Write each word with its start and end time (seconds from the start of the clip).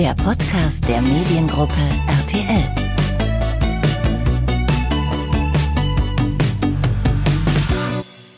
der 0.00 0.14
Podcast 0.14 0.88
der 0.88 1.02
Mediengruppe 1.02 1.74
RTL. 2.06 2.64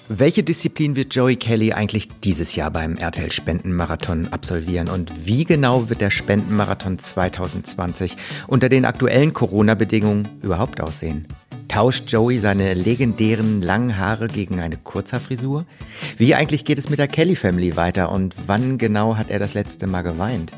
Welche 0.09 0.42
Disziplin 0.42 0.96
wird 0.96 1.14
Joey 1.14 1.36
Kelly 1.36 1.72
eigentlich 1.72 2.09
dieses 2.24 2.56
Jahr 2.56 2.72
beim 2.72 2.96
RTL 2.96 3.30
Spendenmarathon 3.30 4.27
absolvieren 4.32 4.88
und 4.88 5.12
wie 5.24 5.45
genau 5.45 5.88
wird 5.88 6.00
der 6.00 6.10
Spendenmarathon 6.10 6.98
2020 6.98 8.16
unter 8.48 8.68
den 8.68 8.84
aktuellen 8.84 9.32
Corona-Bedingungen 9.32 10.26
überhaupt 10.42 10.80
aussehen? 10.80 11.29
Tauscht 11.68 12.10
Joey 12.10 12.38
seine 12.38 12.74
legendären 12.74 13.62
langen 13.62 13.98
Haare 13.98 14.26
gegen 14.26 14.59
eine 14.59 14.79
Kurzhaarfrisur? 14.79 15.65
Wie 16.18 16.34
eigentlich 16.34 16.65
geht 16.65 16.79
es 16.79 16.90
mit 16.90 16.98
der 16.98 17.06
Kelly 17.06 17.37
Family 17.37 17.76
weiter 17.76 18.10
und 18.10 18.34
wann 18.48 18.79
genau 18.79 19.15
hat 19.15 19.30
er 19.30 19.38
das 19.38 19.54
letzte 19.54 19.87
Mal 19.87 20.02
geweint? 20.02 20.51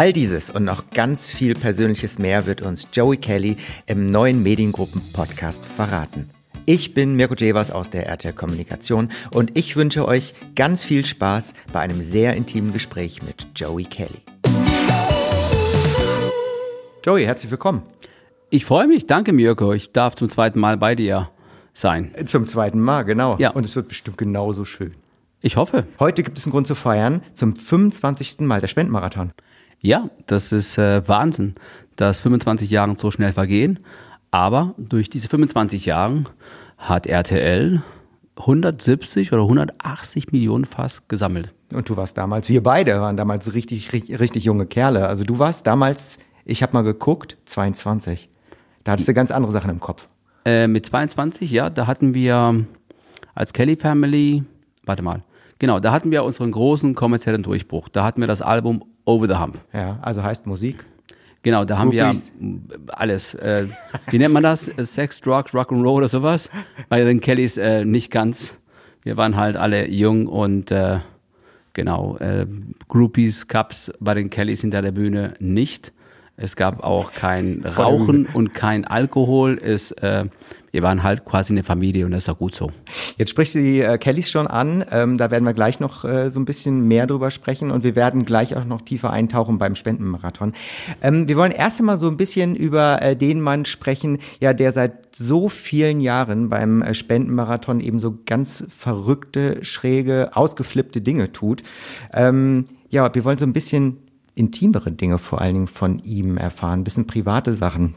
All 0.00 0.14
dieses 0.14 0.48
und 0.48 0.64
noch 0.64 0.88
ganz 0.88 1.30
viel 1.30 1.52
Persönliches 1.52 2.18
mehr 2.18 2.46
wird 2.46 2.62
uns 2.62 2.88
Joey 2.90 3.18
Kelly 3.18 3.58
im 3.84 4.06
neuen 4.06 4.42
Mediengruppen-Podcast 4.42 5.66
verraten. 5.66 6.30
Ich 6.64 6.94
bin 6.94 7.16
Mirko 7.16 7.34
Jevers 7.34 7.70
aus 7.70 7.90
der 7.90 8.06
RTL 8.06 8.32
Kommunikation 8.32 9.10
und 9.30 9.58
ich 9.58 9.76
wünsche 9.76 10.08
euch 10.08 10.32
ganz 10.56 10.82
viel 10.82 11.04
Spaß 11.04 11.52
bei 11.74 11.80
einem 11.80 12.00
sehr 12.00 12.34
intimen 12.34 12.72
Gespräch 12.72 13.20
mit 13.22 13.48
Joey 13.54 13.84
Kelly. 13.84 14.22
Joey, 17.04 17.26
herzlich 17.26 17.50
willkommen. 17.50 17.82
Ich 18.48 18.64
freue 18.64 18.86
mich, 18.86 19.06
danke 19.06 19.34
Mirko. 19.34 19.74
Ich 19.74 19.92
darf 19.92 20.16
zum 20.16 20.30
zweiten 20.30 20.60
Mal 20.60 20.78
bei 20.78 20.94
dir 20.94 21.28
sein. 21.74 22.12
Zum 22.24 22.46
zweiten 22.46 22.80
Mal, 22.80 23.02
genau. 23.02 23.36
Ja. 23.36 23.50
Und 23.50 23.66
es 23.66 23.76
wird 23.76 23.88
bestimmt 23.88 24.16
genauso 24.16 24.64
schön. 24.64 24.94
Ich 25.42 25.56
hoffe. 25.56 25.86
Heute 25.98 26.22
gibt 26.22 26.38
es 26.38 26.46
einen 26.46 26.52
Grund 26.52 26.66
zu 26.66 26.74
feiern, 26.74 27.22
zum 27.34 27.54
25. 27.54 28.40
Mal 28.40 28.62
der 28.62 28.68
Spendenmarathon. 28.68 29.32
Ja, 29.80 30.10
das 30.26 30.52
ist 30.52 30.76
äh, 30.78 31.06
Wahnsinn, 31.08 31.54
dass 31.96 32.20
25 32.20 32.70
Jahre 32.70 32.96
so 32.98 33.10
schnell 33.10 33.32
vergehen. 33.32 33.78
Aber 34.30 34.74
durch 34.76 35.10
diese 35.10 35.28
25 35.28 35.86
Jahre 35.86 36.24
hat 36.76 37.06
RTL 37.06 37.82
170 38.36 39.32
oder 39.32 39.42
180 39.42 40.32
Millionen 40.32 40.64
fast 40.64 41.08
gesammelt. 41.08 41.52
Und 41.72 41.88
du 41.88 41.96
warst 41.96 42.16
damals, 42.16 42.48
wir 42.48 42.62
beide 42.62 43.00
waren 43.00 43.16
damals 43.16 43.54
richtig, 43.54 43.92
richtig, 43.92 44.44
junge 44.44 44.66
Kerle. 44.66 45.06
Also 45.06 45.24
du 45.24 45.38
warst 45.38 45.66
damals, 45.66 46.18
ich 46.44 46.62
habe 46.62 46.72
mal 46.72 46.82
geguckt, 46.82 47.36
22. 47.46 48.28
Da 48.84 48.92
hattest 48.92 49.08
du 49.08 49.14
ganz 49.14 49.30
andere 49.30 49.52
Sachen 49.52 49.70
im 49.70 49.80
Kopf. 49.80 50.06
Äh, 50.44 50.66
mit 50.68 50.86
22, 50.86 51.50
ja, 51.50 51.70
da 51.70 51.86
hatten 51.86 52.14
wir 52.14 52.64
als 53.34 53.52
Kelly 53.52 53.76
Family, 53.76 54.42
warte 54.84 55.02
mal, 55.02 55.22
genau, 55.58 55.80
da 55.80 55.92
hatten 55.92 56.10
wir 56.10 56.24
unseren 56.24 56.50
großen 56.50 56.94
kommerziellen 56.94 57.42
Durchbruch. 57.42 57.88
Da 57.88 58.04
hatten 58.04 58.20
wir 58.20 58.28
das 58.28 58.42
Album 58.42 58.84
Over 59.10 59.26
the 59.26 59.34
Hump. 59.34 59.58
Ja, 59.72 59.98
also 60.02 60.22
heißt 60.22 60.46
Musik. 60.46 60.84
Genau, 61.42 61.64
da 61.64 61.78
haben 61.78 61.90
Groupies. 61.90 62.32
wir 62.38 62.78
alles. 62.88 63.34
Äh, 63.34 63.66
wie 64.08 64.18
nennt 64.18 64.32
man 64.34 64.44
das? 64.44 64.68
Äh, 64.68 64.84
Sex, 64.84 65.20
Drugs, 65.20 65.52
Rock'n'Roll 65.52 65.96
oder 65.96 66.08
sowas? 66.08 66.48
Bei 66.88 67.02
den 67.02 67.20
Kellys 67.20 67.56
äh, 67.56 67.84
nicht 67.84 68.12
ganz. 68.12 68.54
Wir 69.02 69.16
waren 69.16 69.36
halt 69.36 69.56
alle 69.56 69.88
jung 69.88 70.28
und 70.28 70.70
äh, 70.70 71.00
genau, 71.72 72.18
äh, 72.18 72.46
Groupies 72.88 73.48
Cups 73.48 73.90
bei 73.98 74.14
den 74.14 74.30
Kellys 74.30 74.60
hinter 74.60 74.80
der 74.80 74.92
Bühne 74.92 75.34
nicht. 75.40 75.92
Es 76.40 76.56
gab 76.56 76.82
auch 76.82 77.12
kein 77.12 77.62
Rauchen 77.64 78.26
und 78.26 78.54
kein 78.54 78.86
Alkohol. 78.86 79.58
Es, 79.62 79.90
äh, 79.92 80.24
wir 80.72 80.82
waren 80.82 81.02
halt 81.02 81.26
quasi 81.26 81.52
eine 81.52 81.62
Familie 81.62 82.06
und 82.06 82.12
das 82.12 82.24
ist 82.24 82.28
auch 82.30 82.38
gut 82.38 82.54
so. 82.54 82.70
Jetzt 83.18 83.30
sprichst 83.30 83.56
du 83.56 83.58
die 83.58 83.80
äh, 83.80 83.98
Kellys 83.98 84.30
schon 84.30 84.46
an. 84.46 84.82
Ähm, 84.90 85.18
da 85.18 85.30
werden 85.30 85.44
wir 85.44 85.52
gleich 85.52 85.80
noch 85.80 86.04
äh, 86.04 86.30
so 86.30 86.40
ein 86.40 86.46
bisschen 86.46 86.88
mehr 86.88 87.06
drüber 87.06 87.30
sprechen 87.30 87.70
und 87.70 87.84
wir 87.84 87.94
werden 87.94 88.24
gleich 88.24 88.56
auch 88.56 88.64
noch 88.64 88.80
tiefer 88.80 89.10
eintauchen 89.10 89.58
beim 89.58 89.74
Spendenmarathon. 89.74 90.54
Ähm, 91.02 91.28
wir 91.28 91.36
wollen 91.36 91.52
erst 91.52 91.80
einmal 91.80 91.98
so 91.98 92.08
ein 92.08 92.16
bisschen 92.16 92.56
über 92.56 93.02
äh, 93.02 93.16
den 93.16 93.42
Mann 93.42 93.66
sprechen, 93.66 94.18
ja, 94.38 94.54
der 94.54 94.72
seit 94.72 95.14
so 95.14 95.50
vielen 95.50 96.00
Jahren 96.00 96.48
beim 96.48 96.80
äh, 96.80 96.94
Spendenmarathon 96.94 97.80
eben 97.80 97.98
so 97.98 98.16
ganz 98.24 98.64
verrückte, 98.74 99.62
schräge, 99.62 100.30
ausgeflippte 100.32 101.02
Dinge 101.02 101.32
tut. 101.32 101.62
Ähm, 102.14 102.64
ja, 102.88 103.14
wir 103.14 103.24
wollen 103.24 103.38
so 103.38 103.44
ein 103.44 103.52
bisschen 103.52 103.98
intimere 104.34 104.92
Dinge 104.92 105.18
vor 105.18 105.40
allen 105.40 105.54
Dingen 105.54 105.68
von 105.68 105.98
ihm 106.00 106.36
erfahren, 106.36 106.80
ein 106.80 106.84
bisschen 106.84 107.06
private 107.06 107.54
Sachen. 107.54 107.94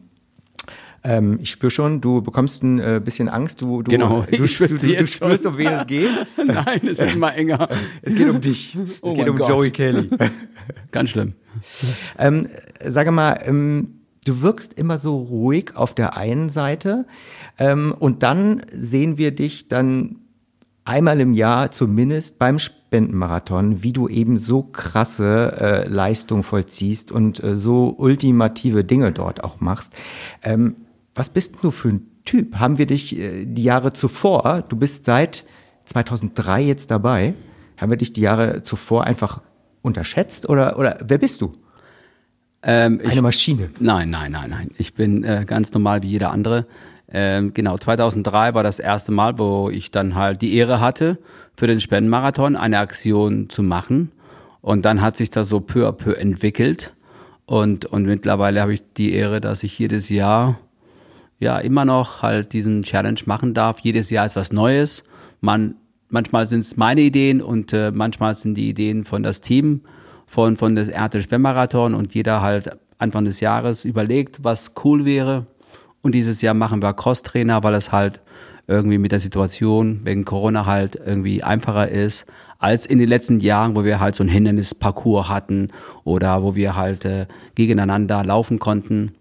Ähm, 1.06 1.38
ich 1.42 1.50
spüre 1.50 1.70
schon, 1.70 2.00
du 2.00 2.22
bekommst 2.22 2.64
ein 2.64 2.80
äh, 2.80 3.02
bisschen 3.04 3.28
Angst, 3.28 3.62
du, 3.62 3.82
du, 3.82 3.92
Genau, 3.92 4.22
du, 4.22 4.32
du, 4.32 4.38
du, 4.38 4.48
du 4.48 5.08
spürst, 5.08 5.46
um 5.46 5.58
wen 5.58 5.68
es 5.74 5.86
geht. 5.86 6.28
Nein, 6.38 6.88
es 6.88 6.98
wird 6.98 7.14
immer 7.14 7.36
enger. 7.36 7.68
Es 8.02 8.16
geht 8.16 8.30
um 8.30 8.40
dich. 8.40 8.76
Es 8.76 8.90
Oh 9.02 9.14
geht 9.14 9.28
um 9.28 9.38
Gott. 9.38 9.50
Joey 9.50 9.72
Kelly. 9.72 10.10
Ganz 10.92 11.10
schlimm. 11.10 11.34
ähm, 12.18 12.48
sage 12.84 13.12
mal, 13.12 13.42
ähm, 13.44 14.00
du 14.26 14.42
wirkst 14.42 14.74
immer 14.80 14.98
so 14.98 15.18
ruhig 15.18 15.76
auf 15.76 15.94
der 15.94 16.16
einen 16.16 16.48
Seite 16.50 17.06
ähm, 17.58 17.94
und 17.98 18.24
dann 18.24 18.62
sehen 18.72 19.18
wir 19.18 19.32
dich 19.32 19.68
dann 19.68 20.23
einmal 20.86 21.20
im 21.20 21.34
Jahr 21.34 21.72
zumindest 21.72 22.40
beim 22.40 22.60
Spendenmarathon, 22.60 23.84
wie 23.84 23.94
du 23.94 24.08
eben 24.08 24.38
so 24.38 24.64
krasse 24.64 25.58
äh, 25.60 25.88
Leistung 25.88 26.44
vollziehst 26.44 27.12
und 27.12 27.44
äh, 27.44 27.58
so 27.58 27.96
ultimative 27.98 28.84
Dinge 28.84 29.12
dort 29.12 29.44
auch 29.44 29.62
machst. 29.62 29.94
Ähm, 30.44 30.76
was 31.16 31.30
bist 31.30 31.58
du 31.62 31.72
für 31.72 31.90
ein 31.90 32.08
Typ? 32.26 32.56
Haben 32.56 32.78
wir 32.78 32.86
dich 32.86 33.18
äh, 33.18 33.46
die 33.46 33.64
Jahre 33.64 33.94
zuvor, 33.94 34.64
du 34.68 34.76
bist 34.76 35.06
seit 35.06 35.46
2003 35.86 36.62
jetzt 36.62 36.92
dabei, 36.92 37.36
haben 37.78 37.90
wir 37.90 37.98
dich 37.98 38.14
die 38.14 38.22
Jahre 38.22 38.64
zuvor 38.64 39.06
einfach 39.06 39.42
unterschätzt 39.82 40.48
oder, 40.48 40.78
oder 40.80 40.98
wer 41.04 41.18
bist 41.18 41.42
du? 41.42 41.54
Ähm, 42.64 43.02
ich, 43.04 43.12
Eine 43.12 43.22
Maschine. 43.22 43.70
Nein, 43.80 44.10
nein, 44.10 44.32
nein, 44.32 44.50
nein. 44.50 44.72
Ich 44.78 44.94
bin 44.94 45.24
äh, 45.24 45.44
ganz 45.46 45.74
normal 45.74 46.02
wie 46.02 46.08
jeder 46.08 46.32
andere. 46.32 46.66
Ähm, 47.16 47.54
genau, 47.54 47.78
2003 47.78 48.56
war 48.56 48.64
das 48.64 48.80
erste 48.80 49.12
Mal, 49.12 49.38
wo 49.38 49.70
ich 49.70 49.92
dann 49.92 50.16
halt 50.16 50.42
die 50.42 50.56
Ehre 50.56 50.80
hatte, 50.80 51.20
für 51.56 51.68
den 51.68 51.80
Spendenmarathon 51.80 52.56
eine 52.56 52.80
Aktion 52.80 53.50
zu 53.50 53.62
machen. 53.62 54.12
Und 54.62 54.84
dann 54.84 55.02
hat 55.02 55.16
sich 55.16 55.30
das 55.30 55.48
so 55.48 55.60
peu 55.60 55.88
à 55.88 55.92
peu 55.92 56.14
entwickelt. 56.14 56.94
Und, 57.46 57.86
und 57.86 58.06
mittlerweile 58.06 58.62
habe 58.62 58.74
ich 58.74 58.82
die 58.98 59.14
Ehre, 59.14 59.42
dass 59.42 59.62
ich 59.62 59.78
jedes 59.78 60.10
Jahr 60.10 60.58
ja 61.40 61.60
immer 61.60 61.86
noch 61.86 62.24
halt 62.24 62.54
diesen 62.54 62.82
Challenge 62.82 63.20
machen 63.26 63.54
darf. 63.54 63.80
Jedes 63.80 64.10
Jahr 64.10 64.26
ist 64.26 64.36
was 64.36 64.52
Neues. 64.52 65.04
Man, 65.42 65.76
manchmal 66.10 66.48
sind 66.48 66.62
es 66.62 66.78
meine 66.78 67.02
Ideen 67.02 67.42
und 67.42 67.74
äh, 67.74 67.92
manchmal 67.92 68.36
sind 68.36 68.56
die 68.56 68.70
Ideen 68.70 69.04
von 69.04 69.22
das 69.22 69.42
Team 69.42 69.82
von, 70.26 70.58
von 70.58 70.76
des 70.76 70.90
RTL 70.90 71.22
Spendenmarathon 71.22 71.94
und 71.94 72.16
jeder 72.16 72.42
halt 72.42 72.72
Anfang 72.98 73.26
des 73.26 73.40
Jahres 73.40 73.86
überlegt, 73.86 74.44
was 74.44 74.72
cool 74.84 75.06
wäre. 75.06 75.46
Und 76.04 76.14
dieses 76.14 76.42
Jahr 76.42 76.54
machen 76.54 76.84
wir 76.84 76.94
Crosstrainer, 76.94 77.64
weil 77.64 77.74
es 77.74 77.92
halt 77.92 78.20
irgendwie 78.68 78.98
mit 78.98 79.12
der 79.12 79.20
Situation 79.20 80.02
wegen 80.04 80.26
Corona 80.26 80.66
halt 80.66 81.00
irgendwie 81.04 81.44
einfacher 81.44 81.90
ist 81.90 82.26
als 82.60 82.86
in 82.86 83.00
den 83.00 83.10
letzten 83.10 83.42
Jahren, 83.42 83.76
wo 83.76 83.84
wir 83.84 84.00
halt 84.00 84.16
so 84.16 84.24
ein 84.24 84.30
Hindernisparcours 84.30 85.28
hatten 85.28 85.70
oder 86.06 86.44
wo 86.44 86.56
wir 86.56 86.76
halt 86.76 87.04
äh, 87.04 87.26
gegeneinander 87.56 88.24
laufen 88.24 88.60
konnten. 88.60 89.14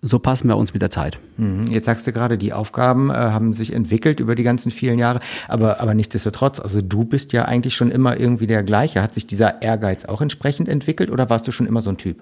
So 0.00 0.18
passen 0.18 0.48
wir 0.48 0.56
uns 0.56 0.74
mit 0.74 0.82
der 0.82 0.90
Zeit. 0.90 1.18
Mhm. 1.36 1.66
Jetzt 1.70 1.86
sagst 1.86 2.06
du 2.06 2.12
gerade, 2.12 2.36
die 2.38 2.52
Aufgaben 2.52 3.10
äh, 3.10 3.14
haben 3.14 3.52
sich 3.52 3.72
entwickelt 3.72 4.20
über 4.20 4.34
die 4.34 4.42
ganzen 4.42 4.70
vielen 4.70 4.98
Jahre, 4.98 5.18
aber, 5.48 5.80
aber 5.80 5.94
nichtsdestotrotz, 5.94 6.60
also 6.60 6.82
du 6.82 7.04
bist 7.04 7.32
ja 7.32 7.46
eigentlich 7.46 7.74
schon 7.74 7.90
immer 7.90 8.18
irgendwie 8.18 8.46
der 8.46 8.62
gleiche. 8.62 9.02
Hat 9.02 9.14
sich 9.14 9.26
dieser 9.26 9.62
Ehrgeiz 9.62 10.04
auch 10.04 10.20
entsprechend 10.20 10.68
entwickelt 10.68 11.10
oder 11.10 11.30
warst 11.30 11.48
du 11.48 11.52
schon 11.52 11.66
immer 11.66 11.82
so 11.82 11.90
ein 11.90 11.96
Typ? 11.96 12.18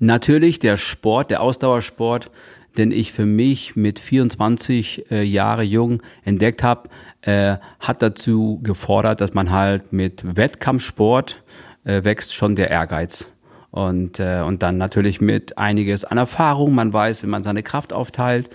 Natürlich 0.00 0.58
der 0.58 0.76
Sport, 0.76 1.30
der 1.30 1.40
Ausdauersport, 1.40 2.30
den 2.76 2.90
ich 2.90 3.12
für 3.12 3.26
mich 3.26 3.76
mit 3.76 3.98
24 3.98 5.10
äh, 5.10 5.22
Jahre 5.22 5.62
jung 5.62 6.02
entdeckt 6.24 6.62
habe, 6.62 6.88
äh, 7.22 7.56
hat 7.80 8.02
dazu 8.02 8.60
gefordert, 8.62 9.20
dass 9.20 9.34
man 9.34 9.50
halt 9.50 9.92
mit 9.92 10.36
Wettkampfsport 10.36 11.42
äh, 11.84 12.04
wächst 12.04 12.34
schon 12.34 12.56
der 12.56 12.70
Ehrgeiz. 12.70 13.30
Und, 13.70 14.20
äh, 14.20 14.42
und 14.46 14.62
dann 14.62 14.76
natürlich 14.76 15.20
mit 15.20 15.56
einiges 15.56 16.04
an 16.04 16.18
Erfahrung. 16.18 16.74
Man 16.74 16.92
weiß, 16.92 17.22
wie 17.22 17.26
man 17.26 17.42
seine 17.42 17.62
Kraft 17.62 17.92
aufteilt. 17.92 18.50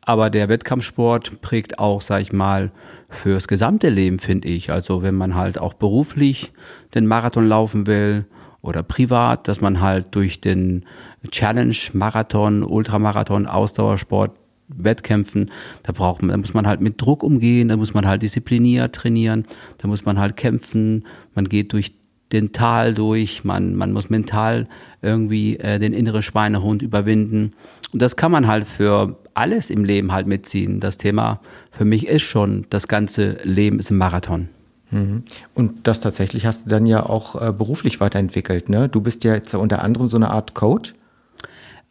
Aber 0.00 0.30
der 0.30 0.48
Wettkampfsport 0.48 1.42
prägt 1.42 1.78
auch, 1.78 2.00
sag 2.00 2.22
ich 2.22 2.32
mal, 2.32 2.70
fürs 3.08 3.48
gesamte 3.48 3.88
Leben, 3.88 4.18
finde 4.18 4.48
ich. 4.48 4.70
Also 4.70 5.02
wenn 5.02 5.14
man 5.14 5.34
halt 5.34 5.58
auch 5.58 5.74
beruflich 5.74 6.52
den 6.94 7.06
Marathon 7.06 7.46
laufen 7.46 7.86
will 7.86 8.24
oder 8.62 8.82
privat, 8.82 9.48
dass 9.48 9.60
man 9.60 9.80
halt 9.80 10.14
durch 10.14 10.40
den 10.40 10.84
Challenge, 11.30 11.76
Marathon, 11.92 12.62
Ultramarathon, 12.62 13.46
Ausdauersport, 13.46 14.32
Wettkämpfen, 14.68 15.50
da 15.84 15.92
braucht 15.92 16.22
man, 16.22 16.30
da 16.30 16.36
muss 16.36 16.54
man 16.54 16.66
halt 16.66 16.80
mit 16.80 17.00
Druck 17.00 17.22
umgehen, 17.22 17.68
da 17.68 17.76
muss 17.76 17.94
man 17.94 18.06
halt 18.06 18.22
diszipliniert 18.22 18.94
trainieren, 18.94 19.44
da 19.78 19.86
muss 19.86 20.04
man 20.04 20.18
halt 20.18 20.36
kämpfen, 20.36 21.04
man 21.34 21.48
geht 21.48 21.72
durch 21.72 21.92
den 22.32 22.52
Tal 22.52 22.94
durch, 22.94 23.44
man, 23.44 23.76
man 23.76 23.92
muss 23.92 24.10
mental 24.10 24.66
irgendwie 25.00 25.58
äh, 25.58 25.78
den 25.78 25.92
inneren 25.92 26.22
Schweinehund 26.22 26.82
überwinden. 26.82 27.52
Und 27.92 28.02
das 28.02 28.16
kann 28.16 28.32
man 28.32 28.46
halt 28.46 28.66
für 28.66 29.16
alles 29.34 29.70
im 29.70 29.84
Leben 29.84 30.12
halt 30.12 30.26
mitziehen. 30.26 30.80
Das 30.80 30.98
Thema 30.98 31.40
für 31.70 31.84
mich 31.84 32.06
ist 32.08 32.22
schon, 32.22 32.66
das 32.70 32.88
ganze 32.88 33.38
Leben 33.44 33.78
ist 33.78 33.90
ein 33.90 33.98
Marathon. 33.98 34.48
Mhm. 34.90 35.22
Und 35.54 35.86
das 35.86 36.00
tatsächlich 36.00 36.46
hast 36.46 36.66
du 36.66 36.70
dann 36.70 36.86
ja 36.86 37.04
auch 37.04 37.40
äh, 37.40 37.52
beruflich 37.52 38.00
weiterentwickelt. 38.00 38.68
Ne? 38.68 38.88
Du 38.88 39.00
bist 39.00 39.24
ja 39.24 39.34
jetzt 39.34 39.54
unter 39.54 39.82
anderem 39.82 40.08
so 40.08 40.16
eine 40.16 40.30
Art 40.30 40.54
Coach. 40.54 40.94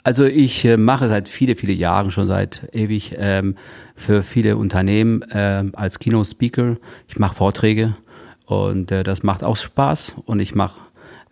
Also 0.06 0.26
ich 0.26 0.64
äh, 0.66 0.78
mache 0.78 1.08
seit 1.08 1.28
viele, 1.28 1.56
viele 1.56 1.74
Jahren, 1.74 2.12
schon 2.12 2.28
seit 2.28 2.70
ewig, 2.74 3.16
ähm, 3.18 3.56
für 3.96 4.22
viele 4.22 4.56
Unternehmen 4.56 5.24
äh, 5.24 5.64
als 5.74 5.98
Keynote-Speaker. 5.98 6.78
Ich 7.08 7.18
mache 7.18 7.36
Vorträge 7.36 7.96
und 8.46 8.92
äh, 8.92 9.02
das 9.02 9.24
macht 9.24 9.44
auch 9.44 9.58
Spaß 9.58 10.14
und 10.26 10.40
ich 10.42 10.54
mache 10.54 10.80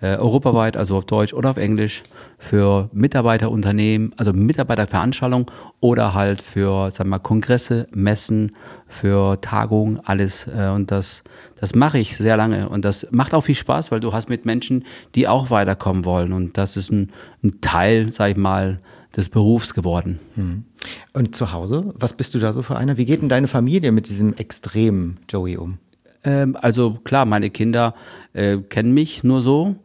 äh, 0.01 0.18
europaweit, 0.18 0.78
also 0.78 0.98
auf 0.98 1.06
Deutsch 1.06 1.34
oder 1.34 1.51
auf 1.51 1.57
Englisch, 1.57 2.04
für 2.38 2.90
Mitarbeiterunternehmen, 2.92 4.13
also 4.18 4.34
Mitarbeiterveranstaltungen 4.34 5.48
oder 5.80 6.13
halt 6.13 6.42
für, 6.42 6.92
sagen 6.92 7.10
wir 7.10 7.18
mal, 7.18 7.19
Kongresse, 7.19 7.88
Messen, 7.94 8.56
für 8.88 9.40
Tagungen, 9.40 10.00
alles. 10.04 10.48
Äh, 10.48 10.69
und 10.69 10.92
das, 10.92 11.24
das 11.60 11.74
mache 11.75 12.00
ich 12.00 12.18
sehr 12.18 12.38
lange. 12.38 12.69
Und 12.69 12.84
das 12.86 13.07
macht 13.12 13.34
auch 13.34 13.42
viel 13.42 13.56
Spaß, 13.56 13.92
weil 13.92 14.00
du 14.00 14.13
hast 14.13 14.30
mit 14.30 14.45
Menschen, 14.45 14.86
die 15.16 15.28
auch 15.28 15.50
weiterkommen 15.50 16.06
wollen. 16.06 16.34
Und 16.34 16.57
das 16.57 16.75
ist 16.75 16.92
ein, 16.92 17.12
ein 17.44 17.62
Teil, 17.62 18.12
sag 18.12 18.31
ich 18.31 18.38
mal, 18.38 18.80
des 19.16 19.30
Berufs 19.30 19.74
geworden. 19.74 20.19
Hm. 20.36 20.63
Und 21.13 21.36
zu 21.36 21.51
Hause, 21.51 21.94
was 21.95 22.13
bist 22.13 22.34
du 22.36 22.40
da 22.40 22.51
so 22.51 22.62
für 22.62 22.78
einer? 22.78 22.98
Wie 22.98 23.06
geht 23.06 23.22
denn 23.22 23.30
deine 23.30 23.48
Familie 23.48 23.92
mit 23.92 24.10
diesem 24.10 24.34
extremen 24.34 25.19
Joey 25.30 25.57
um? 25.57 25.78
Ähm, 26.23 26.57
also 26.59 26.99
klar, 27.03 27.25
meine 27.25 27.49
Kinder 27.49 27.93
äh, 28.33 28.57
kennen 28.57 28.93
mich 28.93 29.23
nur 29.23 29.41
so 29.41 29.75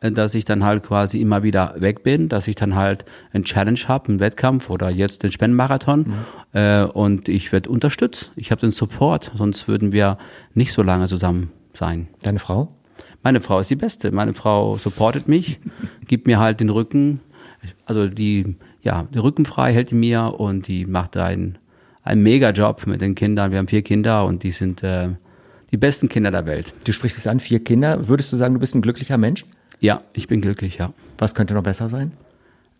äh, 0.00 0.12
dass 0.12 0.34
ich 0.34 0.44
dann 0.44 0.64
halt 0.64 0.82
quasi 0.82 1.20
immer 1.20 1.42
wieder 1.42 1.74
weg 1.78 2.02
bin, 2.02 2.28
dass 2.28 2.48
ich 2.48 2.54
dann 2.54 2.74
halt 2.74 3.04
einen 3.32 3.44
Challenge 3.44 3.80
habe, 3.86 4.08
einen 4.08 4.20
Wettkampf 4.20 4.70
oder 4.70 4.90
jetzt 4.90 5.22
den 5.22 5.32
Spendenmarathon 5.32 6.00
mhm. 6.00 6.14
äh, 6.52 6.84
und 6.84 7.28
ich 7.28 7.52
werde 7.52 7.70
unterstützt. 7.70 8.30
Ich 8.36 8.50
habe 8.50 8.60
den 8.60 8.70
Support, 8.70 9.32
sonst 9.34 9.68
würden 9.68 9.92
wir 9.92 10.18
nicht 10.54 10.72
so 10.72 10.82
lange 10.82 11.08
zusammen 11.08 11.50
sein. 11.72 12.08
Deine 12.22 12.38
Frau? 12.38 12.68
Meine 13.22 13.40
Frau 13.40 13.60
ist 13.60 13.70
die 13.70 13.76
Beste. 13.76 14.12
Meine 14.12 14.34
Frau 14.34 14.76
supportet 14.76 15.28
mich, 15.28 15.58
gibt 16.06 16.26
mir 16.26 16.38
halt 16.38 16.60
den 16.60 16.70
Rücken, 16.70 17.20
also 17.86 18.06
die, 18.06 18.56
ja, 18.82 19.04
den 19.04 19.20
Rücken 19.20 19.44
frei 19.44 19.72
hält 19.72 19.90
die 19.90 19.94
mir 19.94 20.34
und 20.38 20.68
die 20.68 20.84
macht 20.84 21.16
einen, 21.16 21.58
einen 22.02 22.22
Mega-Job 22.22 22.86
mit 22.86 23.00
den 23.00 23.14
Kindern. 23.14 23.50
Wir 23.50 23.58
haben 23.58 23.68
vier 23.68 23.82
Kinder 23.82 24.24
und 24.26 24.42
die 24.42 24.52
sind 24.52 24.82
äh, 24.82 25.08
die 25.70 25.76
besten 25.76 26.08
Kinder 26.08 26.30
der 26.30 26.46
Welt. 26.46 26.72
Du 26.84 26.92
sprichst 26.92 27.18
es 27.18 27.26
an, 27.26 27.40
vier 27.40 27.62
Kinder. 27.62 28.08
Würdest 28.08 28.32
du 28.32 28.36
sagen, 28.36 28.54
du 28.54 28.60
bist 28.60 28.74
ein 28.74 28.82
glücklicher 28.82 29.18
Mensch? 29.18 29.44
Ja, 29.80 30.02
ich 30.12 30.28
bin 30.28 30.40
glücklich, 30.40 30.78
ja. 30.78 30.92
Was 31.18 31.34
könnte 31.34 31.54
noch 31.54 31.62
besser 31.62 31.88
sein? 31.88 32.12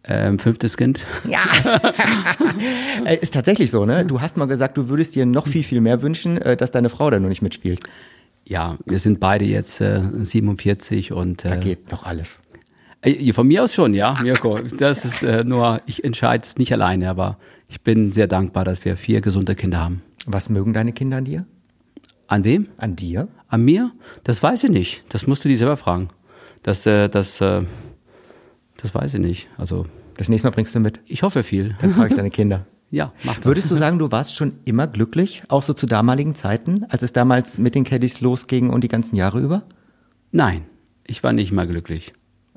Ähm, 0.09 0.38
fünftes 0.38 0.77
Kind. 0.77 1.03
Ja, 1.29 1.41
äh, 3.05 3.17
ist 3.17 3.35
tatsächlich 3.35 3.73
so, 3.73 3.85
ne? 3.85 4.05
Du 4.05 4.21
hast 4.21 4.37
mal 4.37 4.47
gesagt, 4.47 4.77
du 4.77 4.88
würdest 4.88 5.17
dir 5.17 5.27
noch 5.27 5.49
viel, 5.49 5.65
viel 5.65 5.81
mehr 5.81 6.00
wünschen, 6.00 6.41
äh, 6.41 6.56
dass 6.56 6.71
deine 6.71 6.91
Frau 6.91 7.11
da 7.11 7.19
nur 7.19 7.29
nicht 7.29 7.43
mitspielt. 7.43 7.81
Ja, 8.44 8.79
wir 8.87 9.00
sind 9.00 9.19
beide 9.19 9.44
jetzt 9.44 9.81
äh, 9.81 10.03
47 10.23 11.12
und. 11.12 11.44
Äh, 11.44 11.49
da 11.49 11.56
geht 11.56 11.91
noch 11.91 12.05
alles. 12.05 12.38
Äh, 13.03 13.33
von 13.33 13.49
mir 13.49 13.65
aus 13.65 13.75
schon, 13.75 13.94
ja, 13.94 14.17
Mirko. 14.23 14.61
Das 14.61 15.05
ist 15.05 15.25
äh, 15.25 15.43
nur, 15.43 15.83
ich 15.87 16.05
entscheide 16.05 16.44
es 16.44 16.56
nicht 16.56 16.73
alleine, 16.73 17.11
aber 17.11 17.38
ich 17.69 17.81
bin 17.81 18.12
sehr 18.12 18.29
dankbar, 18.29 18.65
dass 18.65 18.85
wir 18.85 18.97
vier 18.97 19.21
gesunde 19.21 19.56
Kinder 19.56 19.81
haben. 19.81 20.03
Was 20.27 20.49
mögen 20.49 20.73
deine 20.73 20.93
Kinder 20.93 21.17
an 21.17 21.25
dir? 21.25 21.47
An 22.28 22.44
wem? 22.44 22.69
An 22.76 22.96
dir? 22.96 23.28
An 23.49 23.64
mir? 23.64 23.93
Das 24.25 24.43
weiß 24.43 24.64
ich 24.64 24.70
nicht. 24.70 25.05
Das 25.08 25.26
musst 25.26 25.44
du 25.44 25.49
die 25.49 25.56
selber 25.56 25.76
fragen. 25.76 26.08
Das, 26.62 26.84
äh, 26.87 27.08
das, 27.08 27.40
äh, 27.40 27.62
das 28.76 28.94
weiß 28.94 29.14
ich 29.14 29.20
nicht. 29.20 29.49
Also 29.56 29.87
das 30.17 30.28
nächste 30.28 30.49
Mal 30.49 30.52
bringst 30.52 30.75
du 30.75 30.81
mit. 30.81 31.00
Ich 31.06 31.23
hoffe 31.23 31.43
viel. 31.43 31.76
Dann 31.81 31.93
frage 31.93 32.08
ich 32.08 32.14
deine 32.14 32.31
Kinder. 32.31 32.67
ja, 32.90 33.12
mach 33.23 33.37
das. 33.37 33.44
Würdest 33.44 33.70
du 33.70 33.76
sagen, 33.76 33.99
du 33.99 34.11
warst 34.11 34.34
schon 34.34 34.55
immer 34.64 34.87
glücklich, 34.87 35.43
auch 35.49 35.62
so 35.62 35.73
zu 35.73 35.87
damaligen 35.87 36.34
Zeiten, 36.34 36.84
als 36.88 37.02
es 37.02 37.12
damals 37.12 37.58
mit 37.58 37.75
den 37.75 37.84
Caddies 37.84 38.20
losging 38.20 38.70
und 38.70 38.82
die 38.82 38.88
ganzen 38.88 39.14
Jahre 39.14 39.40
über? 39.40 39.62
Nein, 40.32 40.67
ich 41.05 41.23
war 41.23 41.32
nicht 41.32 41.52
immer 41.52 41.67
glücklich. 41.67 42.12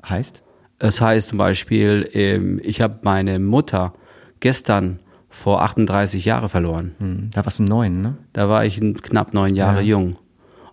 Heißt? 0.06 0.42
Es 0.78 1.00
heißt 1.00 1.28
zum 1.28 1.38
Beispiel, 1.38 2.08
ähm, 2.12 2.60
ich 2.64 2.80
habe 2.80 3.00
meine 3.02 3.38
Mutter 3.38 3.92
gestern 4.40 4.98
vor 5.30 5.62
38 5.62 6.24
Jahren 6.24 6.48
verloren. 6.48 6.94
Hm, 6.98 7.30
da 7.32 7.44
warst 7.46 7.60
du 7.60 7.62
neun, 7.62 8.02
ne? 8.02 8.16
Da 8.32 8.48
war 8.48 8.66
ich 8.66 8.80
knapp 8.80 9.32
neun 9.32 9.54
Jahre 9.54 9.80
ja. 9.80 9.88
jung. 9.96 10.16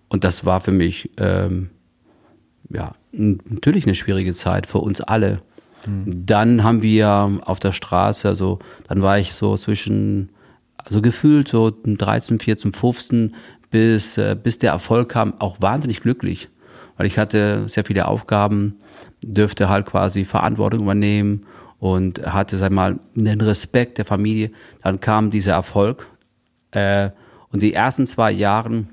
Und 0.09 0.24
das 0.24 0.45
war 0.45 0.62
für 0.62 0.71
mich 0.71 1.12
ähm, 1.18 1.69
ja, 2.69 2.94
natürlich 3.12 3.86
eine 3.86 3.95
schwierige 3.95 4.33
Zeit 4.33 4.68
für 4.68 4.80
uns 4.80 5.01
alle. 5.01 5.42
Mhm. 5.86 6.25
Dann 6.25 6.63
haben 6.63 6.81
wir 6.81 7.39
auf 7.45 7.59
der 7.59 7.71
Straße, 7.71 8.27
also 8.27 8.59
dann 8.88 9.01
war 9.01 9.19
ich 9.19 9.33
so 9.33 9.56
zwischen, 9.57 10.30
also 10.77 11.01
gefühlt 11.01 11.48
so 11.48 11.71
13, 11.71 12.39
14, 12.39 12.74
15, 12.74 13.36
bis, 13.69 14.18
äh, 14.18 14.36
bis 14.42 14.59
der 14.59 14.71
Erfolg 14.71 15.09
kam, 15.09 15.39
auch 15.39 15.57
wahnsinnig 15.62 16.01
glücklich. 16.01 16.50
Weil 16.98 17.06
ich 17.06 17.18
hatte 17.18 17.69
sehr 17.69 17.86
viele 17.86 18.07
Aufgaben, 18.07 18.77
dürfte 19.24 19.69
halt 19.69 19.86
quasi 19.86 20.25
Verantwortung 20.25 20.81
übernehmen 20.81 21.45
und 21.79 22.25
hatte, 22.25 22.57
sag 22.57 22.71
mal, 22.71 23.00
den 23.15 23.41
Respekt 23.41 23.97
der 23.97 24.06
Familie. 24.06 24.51
Dann 24.83 25.00
kam 25.00 25.31
dieser 25.31 25.53
Erfolg. 25.53 26.07
Äh, 26.71 27.12
und 27.51 27.62
die 27.62 27.74
ersten 27.74 28.07
zwei 28.07 28.31
Jahre 28.31 28.85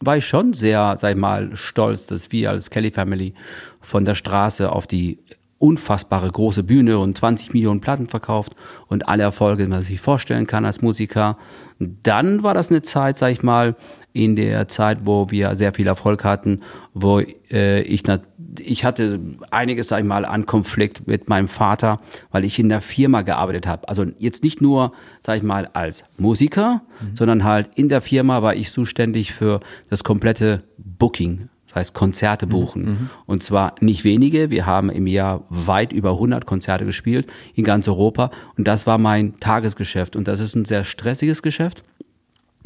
war 0.00 0.16
ich 0.16 0.26
schon 0.26 0.52
sehr, 0.52 0.96
sag 0.96 1.10
ich 1.10 1.16
mal, 1.16 1.56
stolz, 1.56 2.06
dass 2.06 2.30
wir 2.30 2.50
als 2.50 2.70
Kelly 2.70 2.90
Family 2.90 3.34
von 3.80 4.04
der 4.04 4.14
Straße 4.14 4.70
auf 4.70 4.86
die 4.86 5.18
unfassbare 5.58 6.30
große 6.30 6.62
Bühne 6.62 6.98
und 6.98 7.18
20 7.18 7.52
Millionen 7.52 7.80
Platten 7.80 8.06
verkauft 8.06 8.54
und 8.86 9.08
alle 9.08 9.24
Erfolge, 9.24 9.64
die 9.64 9.68
man 9.68 9.82
sich 9.82 10.00
vorstellen 10.00 10.46
kann 10.46 10.64
als 10.64 10.82
Musiker. 10.82 11.36
Dann 11.80 12.44
war 12.44 12.54
das 12.54 12.70
eine 12.70 12.82
Zeit, 12.82 13.18
sag 13.18 13.32
ich 13.32 13.42
mal, 13.42 13.74
in 14.18 14.34
der 14.34 14.66
Zeit, 14.66 14.98
wo 15.04 15.30
wir 15.30 15.54
sehr 15.54 15.72
viel 15.72 15.86
Erfolg 15.86 16.24
hatten, 16.24 16.62
wo 16.92 17.20
äh, 17.20 17.82
ich, 17.82 18.02
ich 18.58 18.84
hatte 18.84 19.20
einiges, 19.52 19.88
sag 19.88 20.00
ich 20.00 20.04
mal, 20.04 20.24
an 20.24 20.44
Konflikt 20.44 21.06
mit 21.06 21.28
meinem 21.28 21.46
Vater, 21.46 22.00
weil 22.32 22.44
ich 22.44 22.58
in 22.58 22.68
der 22.68 22.80
Firma 22.80 23.22
gearbeitet 23.22 23.68
habe. 23.68 23.88
Also 23.88 24.06
jetzt 24.18 24.42
nicht 24.42 24.60
nur, 24.60 24.92
sag 25.24 25.36
ich 25.36 25.44
mal, 25.44 25.70
als 25.72 26.04
Musiker, 26.16 26.82
mhm. 27.00 27.14
sondern 27.14 27.44
halt 27.44 27.70
in 27.76 27.88
der 27.88 28.00
Firma 28.00 28.42
war 28.42 28.56
ich 28.56 28.72
zuständig 28.72 29.34
für 29.34 29.60
das 29.88 30.02
komplette 30.02 30.64
Booking. 30.78 31.48
Das 31.68 31.76
heißt, 31.76 31.94
Konzerte 31.94 32.46
mhm. 32.46 32.50
buchen. 32.50 32.82
Mhm. 32.82 33.10
Und 33.26 33.44
zwar 33.44 33.76
nicht 33.80 34.02
wenige. 34.02 34.50
Wir 34.50 34.66
haben 34.66 34.90
im 34.90 35.06
Jahr 35.06 35.44
weit 35.48 35.92
über 35.92 36.12
100 36.12 36.44
Konzerte 36.44 36.86
gespielt 36.86 37.28
in 37.54 37.62
ganz 37.62 37.86
Europa. 37.86 38.32
Und 38.56 38.66
das 38.66 38.84
war 38.84 38.98
mein 38.98 39.38
Tagesgeschäft. 39.38 40.16
Und 40.16 40.26
das 40.26 40.40
ist 40.40 40.56
ein 40.56 40.64
sehr 40.64 40.82
stressiges 40.82 41.40
Geschäft. 41.40 41.84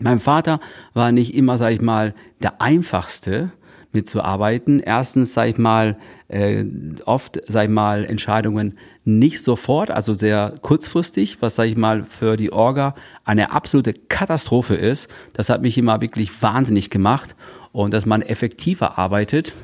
Mein 0.01 0.21
Vater 0.21 0.61
war 0.95 1.13
nicht 1.13 1.35
immer, 1.35 1.59
sag 1.59 1.73
ich 1.73 1.81
mal, 1.81 2.15
der 2.43 2.61
einfachste 2.61 3.53
mitzuarbeiten. 3.93 4.81
Erstens, 4.81 5.35
sag 5.35 5.49
ich 5.49 5.59
mal, 5.59 5.97
äh, 6.29 6.65
oft, 7.05 7.41
sag 7.47 7.65
ich 7.65 7.71
mal, 7.71 8.05
Entscheidungen 8.05 8.79
nicht 9.05 9.43
sofort, 9.43 9.91
also 9.91 10.15
sehr 10.15 10.55
kurzfristig, 10.63 11.43
was, 11.43 11.57
sag 11.57 11.67
ich 11.67 11.77
mal, 11.77 12.05
für 12.05 12.37
die 12.37 12.53
Orga 12.53 12.95
eine 13.25 13.53
absolute 13.53 13.93
Katastrophe 13.93 14.75
ist. 14.75 15.09
Das 15.33 15.49
hat 15.49 15.61
mich 15.61 15.77
immer 15.77 16.01
wirklich 16.01 16.43
wahnsinnig 16.43 16.89
gemacht 16.89 17.35
und 17.73 17.93
dass 17.93 18.07
man 18.07 18.23
effektiver 18.23 18.99
arbeitet. 18.99 19.55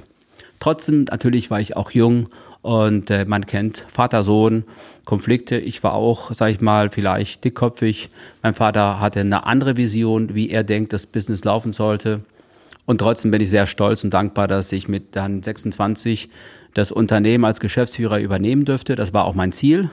Trotzdem, 0.61 1.05
natürlich 1.05 1.51
war 1.51 1.61
ich 1.61 1.77
auch 1.77 1.93
jung 1.93 2.29
und 2.63 3.11
äh, 3.11 3.25
man 3.25 3.47
kennt 3.47 3.85
Vater, 3.89 4.25
Sohn, 4.25 4.65
Konflikte. 5.05 5.57
Ich 5.57 5.83
war 5.83 5.95
auch, 5.95 6.33
sag 6.33 6.51
ich 6.51 6.61
mal, 6.61 6.91
vielleicht 6.91 7.45
dickköpfig. 7.45 8.11
Mein 8.43 8.55
Vater 8.55 9.01
hatte 9.01 9.21
eine 9.21 9.47
andere 9.47 9.77
Vision, 9.77 10.35
wie 10.35 10.51
er 10.51 10.65
denkt, 10.65 10.93
das 10.93 11.07
Business 11.07 11.45
laufen 11.45 11.73
sollte. 11.73 12.21
Und 12.85 12.99
trotzdem 12.99 13.31
bin 13.31 13.41
ich 13.41 13.51
sehr 13.51 13.67
stolz 13.67 14.03
und 14.03 14.13
dankbar, 14.13 14.49
dass 14.49 14.73
ich 14.73 14.89
mit 14.89 15.15
dann 15.15 15.43
26 15.43 16.31
das 16.75 16.91
Unternehmen 16.91 17.45
als 17.45 17.61
Geschäftsführer 17.61 18.19
übernehmen 18.19 18.65
dürfte. 18.65 18.97
Das 18.97 19.13
war 19.13 19.25
auch 19.25 19.35
mein 19.35 19.53
Ziel. 19.53 19.91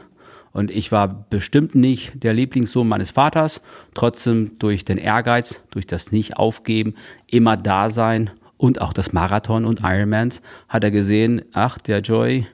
Und 0.51 0.71
ich 0.71 0.91
war 0.91 1.25
bestimmt 1.29 1.75
nicht 1.75 2.23
der 2.23 2.33
Lieblingssohn 2.33 2.87
meines 2.87 3.11
Vaters. 3.11 3.61
Trotzdem 3.93 4.57
durch 4.57 4.85
den 4.85 4.97
Ehrgeiz, 4.97 5.61
durch 5.71 5.85
das 5.85 6.11
Nicht-Aufgeben, 6.13 6.95
immer 7.27 7.57
da 7.57 7.89
sein 7.89 8.31
und 8.57 8.79
auch 8.81 8.93
das 8.93 9.13
Marathon 9.13 9.65
und 9.65 9.81
Ironmans 9.83 10.41
hat 10.69 10.83
er 10.83 10.91
gesehen, 10.91 11.41
ach, 11.53 11.77
der 11.77 11.99
Joy, 11.99 12.47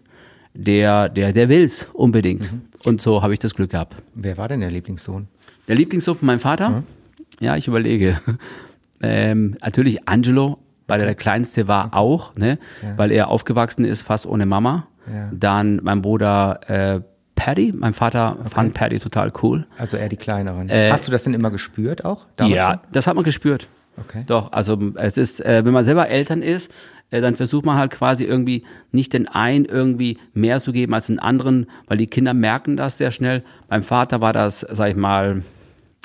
der, 0.54 1.10
der, 1.10 1.34
der 1.34 1.50
will's 1.50 1.90
unbedingt. 1.94 2.52
Mhm. 2.52 2.62
Und 2.86 3.02
so 3.02 3.22
habe 3.22 3.34
ich 3.34 3.40
das 3.40 3.54
Glück 3.54 3.72
gehabt. 3.72 3.96
Wer 4.16 4.38
war 4.38 4.48
denn 4.48 4.62
der 4.62 4.72
Lieblingssohn? 4.72 5.28
Der 5.68 5.76
Lieblingssohn 5.76 6.16
von 6.16 6.26
meinem 6.26 6.40
Vater? 6.40 6.70
Mhm. 6.70 6.84
Ja, 7.40 7.56
ich 7.56 7.68
überlege. 7.68 8.20
Ähm, 9.04 9.58
natürlich 9.64 10.08
Angelo, 10.08 10.60
weil 10.88 11.00
er 11.00 11.08
der 11.08 11.16
Kleinste 11.16 11.68
war 11.68 11.96
auch, 11.96 12.36
ne? 12.36 12.60
Ja. 12.84 12.98
weil 12.98 13.12
er 13.12 13.30
aufgewachsen 13.30 13.84
ist 13.84 14.04
fast 14.04 14.28
ohne 14.28 14.46
Mama. 14.46 14.86
Ja. 15.12 15.30
Dann 15.32 15.80
mein 15.82 16.04
Bruder 16.04 16.60
äh, 16.68 17.02
Paddy, 17.34 17.74
mein 17.76 17.94
Vater 17.94 18.38
okay. 18.40 18.50
fand 18.50 18.74
Paddy 18.76 19.00
total 19.00 19.34
cool. 19.42 19.66
Also 19.78 19.98
eher 19.98 20.10
die 20.10 20.18
kleineren. 20.18 20.70
Äh, 20.70 20.92
Hast 20.92 21.08
du 21.08 21.12
das 21.12 21.24
denn 21.24 21.34
immer 21.34 21.50
gespürt 21.50 22.06
auch? 22.06 22.28
ja, 22.42 22.74
schon? 22.74 22.80
das 22.92 23.08
hat 23.08 23.16
man 23.16 23.24
gespürt. 23.24 23.68
Okay. 23.98 24.24
Doch, 24.28 24.52
also 24.52 24.78
es 24.96 25.18
ist, 25.18 25.44
äh, 25.44 25.66
wenn 25.66 25.74
man 25.74 25.84
selber 25.84 26.08
Eltern 26.08 26.44
ist, 26.44 26.72
dann 27.20 27.36
versucht 27.36 27.66
man 27.66 27.78
halt 27.78 27.92
quasi 27.92 28.24
irgendwie 28.24 28.64
nicht 28.92 29.12
den 29.12 29.28
einen 29.28 29.66
irgendwie 29.66 30.18
mehr 30.34 30.62
zu 30.62 30.72
geben 30.72 30.94
als 30.94 31.08
den 31.08 31.20
anderen, 31.20 31.68
weil 31.88 31.98
die 31.98 32.08
Kinder 32.08 32.34
merken 32.34 32.78
das 32.78 32.98
sehr 32.98 33.12
schnell. 33.12 33.44
Beim 33.68 33.84
Vater 33.84 34.22
war 34.22 34.32
das, 34.32 34.62
sag 34.72 34.92
ich 34.92 34.96
mal, 34.96 35.44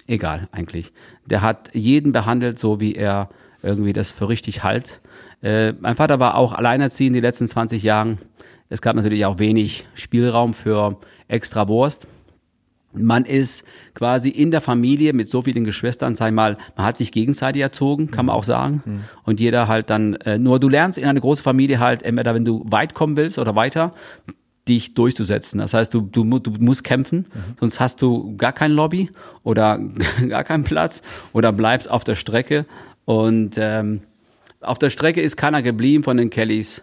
egal 0.08 0.48
eigentlich. 0.50 0.92
Der 1.25 1.42
hat 1.42 1.70
jeden 1.75 2.10
behandelt, 2.12 2.58
so 2.58 2.80
wie 2.80 2.94
er 2.96 3.28
irgendwie 3.62 3.92
das 3.92 4.10
für 4.10 4.28
richtig 4.28 4.64
halt. 4.64 5.00
Äh, 5.42 5.75
mein 5.75 5.94
Vater 5.94 6.18
war 6.18 6.34
auch 6.34 6.52
alleinerziehend 6.52 7.14
die 7.14 7.20
letzten 7.20 7.46
20 7.46 7.82
Jahren. 7.82 8.18
Es 8.68 8.82
gab 8.82 8.96
natürlich 8.96 9.25
auch 9.26 9.38
wenig 9.38 9.86
Spielraum 9.94 10.54
für 10.54 10.98
extra 11.28 11.68
Wurst. 11.68 12.08
Man 12.97 13.25
ist 13.25 13.65
quasi 13.95 14.29
in 14.29 14.50
der 14.50 14.61
Familie 14.61 15.12
mit 15.12 15.29
so 15.29 15.43
vielen 15.43 15.65
Geschwistern, 15.65 16.17
sag 16.17 16.29
ich 16.29 16.35
mal, 16.35 16.57
man 16.76 16.87
hat 16.87 16.99
sich 16.99 17.12
gegenseitig 17.12 17.62
erzogen, 17.62 18.11
kann 18.11 18.26
man 18.26 18.35
auch 18.35 18.45
sagen. 18.45 18.83
Mhm. 18.85 19.00
Und 19.25 19.41
jeder 19.41 19.69
halt 19.69 19.91
dann, 19.91 20.15
äh, 20.15 20.38
nur 20.38 20.61
du 20.61 20.69
lernst 20.69 20.99
in 20.99 21.05
einer 21.05 21.21
großen 21.21 21.43
Familie 21.43 21.79
halt, 21.79 22.03
entweder 22.03 22.35
wenn 22.35 22.45
du 22.45 22.65
weit 22.67 22.95
kommen 22.95 23.17
willst 23.17 23.38
oder 23.38 23.55
weiter, 23.55 23.93
dich 24.69 24.95
durchzusetzen. 24.95 25.59
Das 25.59 25.75
heißt, 25.75 25.95
du, 25.95 26.00
du, 26.00 26.38
du 26.38 26.50
musst 26.59 26.85
kämpfen, 26.85 27.26
mhm. 27.33 27.57
sonst 27.61 27.81
hast 27.81 28.03
du 28.03 28.37
gar 28.37 28.53
kein 28.53 28.73
Lobby 28.73 29.11
oder 29.43 29.79
gar 30.29 30.45
keinen 30.45 30.65
Platz 30.65 31.03
oder 31.33 31.53
bleibst 31.53 31.88
auf 31.88 32.05
der 32.05 32.17
Strecke. 32.17 32.67
Und 33.05 33.57
ähm, 33.59 34.03
auf 34.61 34.79
der 34.79 34.91
Strecke 34.91 35.21
ist 35.21 35.37
keiner 35.37 35.62
geblieben 35.62 36.03
von 36.03 36.17
den 36.17 36.31
Kellys. 36.31 36.83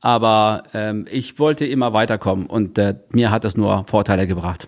Aber 0.00 0.62
ähm, 0.72 1.06
ich 1.10 1.38
wollte 1.38 1.66
immer 1.66 1.92
weiterkommen 1.92 2.46
und 2.46 2.78
äh, 2.78 2.94
mir 3.10 3.30
hat 3.30 3.44
das 3.44 3.56
nur 3.56 3.84
Vorteile 3.86 4.26
gebracht. 4.26 4.66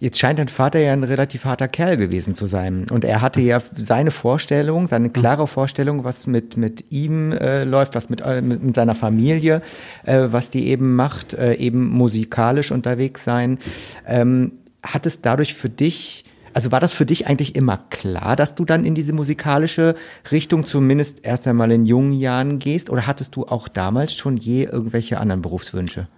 Jetzt 0.00 0.18
scheint 0.18 0.38
dein 0.38 0.48
Vater 0.48 0.80
ja 0.80 0.92
ein 0.92 1.04
relativ 1.04 1.44
harter 1.44 1.68
Kerl 1.68 1.96
gewesen 1.96 2.34
zu 2.34 2.46
sein. 2.46 2.86
Und 2.90 3.04
er 3.04 3.20
hatte 3.20 3.40
ja 3.40 3.60
seine 3.76 4.10
Vorstellung, 4.10 4.86
seine 4.86 5.10
klare 5.10 5.46
Vorstellung, 5.46 6.04
was 6.04 6.26
mit, 6.26 6.56
mit 6.56 6.90
ihm 6.90 7.32
äh, 7.32 7.64
läuft, 7.64 7.94
was 7.94 8.08
mit, 8.08 8.20
äh, 8.22 8.40
mit, 8.40 8.74
seiner 8.74 8.94
Familie, 8.94 9.62
äh, 10.04 10.28
was 10.30 10.50
die 10.50 10.68
eben 10.68 10.96
macht, 10.96 11.34
äh, 11.34 11.54
eben 11.54 11.88
musikalisch 11.88 12.72
unterwegs 12.72 13.24
sein. 13.24 13.58
Ähm, 14.06 14.52
hat 14.82 15.06
es 15.06 15.20
dadurch 15.20 15.54
für 15.54 15.68
dich 15.70 16.24
also 16.54 16.72
war 16.72 16.80
das 16.80 16.92
für 16.92 17.04
dich 17.04 17.26
eigentlich 17.26 17.56
immer 17.56 17.78
klar, 17.90 18.36
dass 18.36 18.54
du 18.54 18.64
dann 18.64 18.84
in 18.84 18.94
diese 18.94 19.12
musikalische 19.12 19.94
Richtung 20.30 20.64
zumindest 20.64 21.24
erst 21.24 21.46
einmal 21.46 21.70
in 21.72 21.84
jungen 21.84 22.12
Jahren 22.12 22.58
gehst? 22.60 22.90
Oder 22.90 23.06
hattest 23.06 23.36
du 23.36 23.44
auch 23.44 23.68
damals 23.68 24.14
schon 24.14 24.36
je 24.36 24.64
irgendwelche 24.64 25.18
anderen 25.18 25.42
Berufswünsche? 25.42 26.08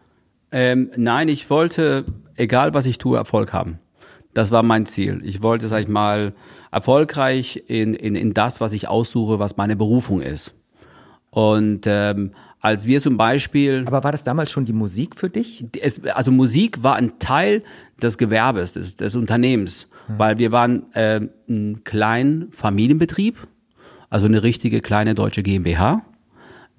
Ähm, 0.52 0.90
nein, 0.96 1.28
ich 1.28 1.50
wollte, 1.50 2.04
egal 2.36 2.74
was 2.74 2.86
ich 2.86 2.98
tue, 2.98 3.16
Erfolg 3.16 3.52
haben. 3.52 3.78
Das 4.34 4.50
war 4.50 4.62
mein 4.62 4.84
Ziel. 4.84 5.22
Ich 5.24 5.42
wollte, 5.42 5.68
sag 5.68 5.82
ich 5.82 5.88
mal, 5.88 6.34
erfolgreich 6.70 7.64
in, 7.66 7.94
in, 7.94 8.14
in 8.14 8.34
das, 8.34 8.60
was 8.60 8.72
ich 8.72 8.88
aussuche, 8.88 9.38
was 9.38 9.56
meine 9.56 9.76
Berufung 9.76 10.20
ist. 10.20 10.54
Und 11.30 11.86
ähm, 11.86 12.32
als 12.60 12.86
wir 12.86 13.00
zum 13.00 13.16
Beispiel. 13.16 13.84
Aber 13.86 14.04
war 14.04 14.12
das 14.12 14.24
damals 14.24 14.50
schon 14.50 14.64
die 14.64 14.72
Musik 14.72 15.16
für 15.16 15.30
dich? 15.30 15.64
Es, 15.80 16.04
also 16.04 16.30
Musik 16.30 16.82
war 16.82 16.96
ein 16.96 17.18
Teil 17.18 17.62
des 18.02 18.18
Gewerbes, 18.18 18.74
des, 18.74 18.96
des 18.96 19.16
Unternehmens 19.16 19.88
weil 20.08 20.38
wir 20.38 20.52
waren 20.52 20.92
äh, 20.94 21.20
ein 21.48 21.84
kleiner 21.84 22.46
Familienbetrieb, 22.50 23.46
also 24.10 24.26
eine 24.26 24.42
richtige 24.42 24.80
kleine 24.80 25.14
deutsche 25.14 25.42
GmbH, 25.42 26.02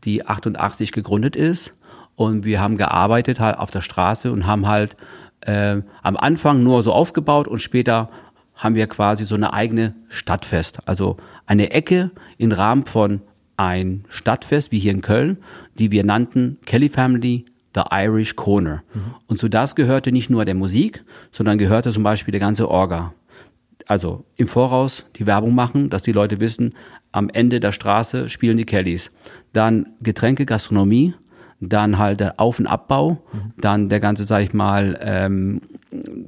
die 0.03 0.25
88 0.25 0.91
gegründet 0.91 1.35
ist. 1.35 1.73
Und 2.15 2.45
wir 2.45 2.59
haben 2.59 2.77
gearbeitet 2.77 3.39
halt 3.39 3.57
auf 3.57 3.69
der 3.69 3.81
Straße 3.81 4.31
und 4.31 4.47
haben 4.47 4.65
halt 4.65 4.95
äh, 5.41 5.81
am 6.01 6.17
Anfang 6.17 6.63
nur 6.63 6.81
so 6.83 6.91
aufgebaut 6.91 7.47
und 7.47 7.59
später 7.59 8.09
haben 8.55 8.73
wir 8.73 8.87
quasi 8.87 9.23
so 9.23 9.35
eine 9.35 9.53
eigene 9.53 9.93
Stadtfest, 10.09 10.79
also 10.87 11.17
eine 11.45 11.71
Ecke 11.71 12.09
im 12.39 12.51
Rahmen 12.51 12.85
von 12.85 13.21
ein 13.55 14.05
Stadtfest 14.09 14.71
wie 14.71 14.79
hier 14.79 14.91
in 14.91 15.01
Köln, 15.01 15.37
die 15.77 15.91
wir 15.91 16.03
nannten 16.03 16.57
Kelly 16.65 16.89
Family 16.89 17.45
The 17.77 17.83
Irish 17.91 18.35
Corner. 18.35 18.81
Mhm. 18.93 19.01
Und 19.27 19.37
zu 19.39 19.49
das 19.49 19.75
gehörte 19.75 20.11
nicht 20.11 20.31
nur 20.31 20.45
der 20.45 20.55
Musik, 20.55 21.03
sondern 21.31 21.59
gehörte 21.59 21.91
zum 21.91 22.01
Beispiel 22.01 22.31
der 22.31 22.41
ganze 22.41 22.67
Orga. 22.69 23.13
Also 23.85 24.25
im 24.35 24.47
Voraus 24.47 25.05
die 25.15 25.27
Werbung 25.27 25.53
machen, 25.53 25.91
dass 25.91 26.01
die 26.01 26.11
Leute 26.11 26.39
wissen, 26.39 26.73
am 27.11 27.29
Ende 27.29 27.59
der 27.59 27.71
Straße 27.71 28.29
spielen 28.29 28.57
die 28.57 28.65
Kellys. 28.65 29.11
Dann 29.53 29.93
Getränke, 30.01 30.45
Gastronomie, 30.45 31.13
dann 31.59 31.97
halt 31.97 32.19
der 32.19 32.39
Auf- 32.39 32.59
und 32.59 32.67
Abbau, 32.67 33.11
mhm. 33.11 33.53
dann 33.57 33.89
der 33.89 33.99
ganze, 33.99 34.23
sag 34.25 34.41
ich 34.41 34.53
mal, 34.53 34.99
ähm, 35.01 35.61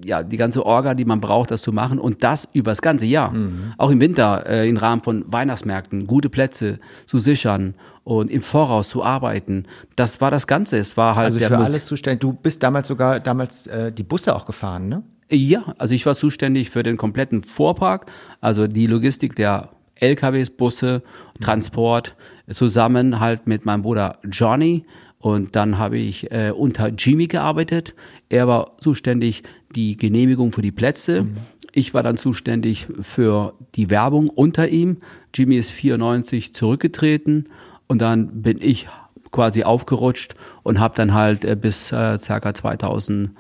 ja, 0.06 0.24
die 0.24 0.38
ganze 0.38 0.66
Orga, 0.66 0.94
die 0.94 1.06
man 1.06 1.20
braucht, 1.20 1.52
das 1.52 1.62
zu 1.62 1.74
machen 1.74 2.00
und 2.00 2.24
das 2.24 2.48
über 2.54 2.72
das 2.72 2.82
ganze 2.82 3.08
Jahr. 3.08 3.32
Mhm. 3.32 3.74
Auch 3.78 3.90
im 3.90 4.00
Winter, 4.00 4.46
äh, 4.48 4.70
im 4.70 4.78
Rahmen 4.78 5.02
von 5.02 5.26
Weihnachtsmärkten, 5.28 6.08
gute 6.08 6.30
Plätze 6.30 6.80
zu 7.08 7.18
sichern 7.18 7.74
und 8.10 8.32
im 8.32 8.42
Voraus 8.42 8.90
zu 8.90 9.04
arbeiten. 9.04 9.66
Das 9.96 10.20
war 10.20 10.32
das 10.32 10.48
Ganze. 10.48 10.78
Es 10.78 10.98
war 10.98 11.16
halt 11.16 11.26
also 11.26 11.40
für 11.40 11.58
alles 11.58 11.86
zuständig. 11.86 12.22
Du 12.22 12.34
bist 12.34 12.64
damals 12.64 12.88
sogar 12.88 13.20
damals 13.20 13.68
äh, 13.68 13.92
die 13.92 14.02
Busse 14.02 14.36
auch 14.36 14.48
gefahren, 14.48 14.90
ne? 14.90 15.04
Ja, 15.30 15.76
also 15.78 15.94
ich 15.94 16.08
war 16.08 16.16
zuständig 16.16 16.72
für 16.72 16.82
den 16.82 16.98
kompletten 16.98 17.44
Vorpark, 17.44 18.08
also 18.42 18.66
die 18.66 18.88
Logistik 18.88 19.36
der 19.36 19.70
LKWs, 19.94 20.50
Busse, 20.50 21.04
Transport, 21.40 22.16
zusammen 22.52 23.20
halt 23.20 23.46
mit 23.46 23.66
meinem 23.66 23.84
Bruder 23.84 24.18
Johnny. 24.24 24.86
Und 25.20 25.56
dann 25.56 25.78
habe 25.78 26.00
ich 26.00 26.32
äh, 26.32 26.50
unter 26.50 26.88
Jimmy 26.88 27.28
gearbeitet. 27.28 27.94
Er 28.30 28.48
war 28.48 28.78
zuständig 28.82 29.44
die 29.76 29.98
Genehmigung 29.98 30.52
für 30.52 30.64
die 30.64 30.72
Plätze. 30.72 31.26
Mhm. 31.26 31.38
Ich 31.74 31.94
war 31.94 32.02
dann 32.02 32.18
zuständig 32.18 32.88
für 33.02 33.54
die 33.76 33.92
Werbung 33.92 34.30
unter 34.30 34.68
ihm. 34.68 34.98
Jimmy 35.36 35.58
ist 35.58 35.70
94 35.70 36.56
zurückgetreten 36.56 37.50
und 37.90 38.00
dann 38.00 38.44
bin 38.44 38.62
ich 38.62 38.88
quasi 39.32 39.64
aufgerutscht 39.64 40.36
und 40.64 40.80
habe 40.80 40.96
dann 40.96 41.14
halt 41.14 41.44
äh, 41.44 41.56
bis 41.56 41.92
äh, 41.92 42.18
circa 42.20 42.54
2004 42.54 43.32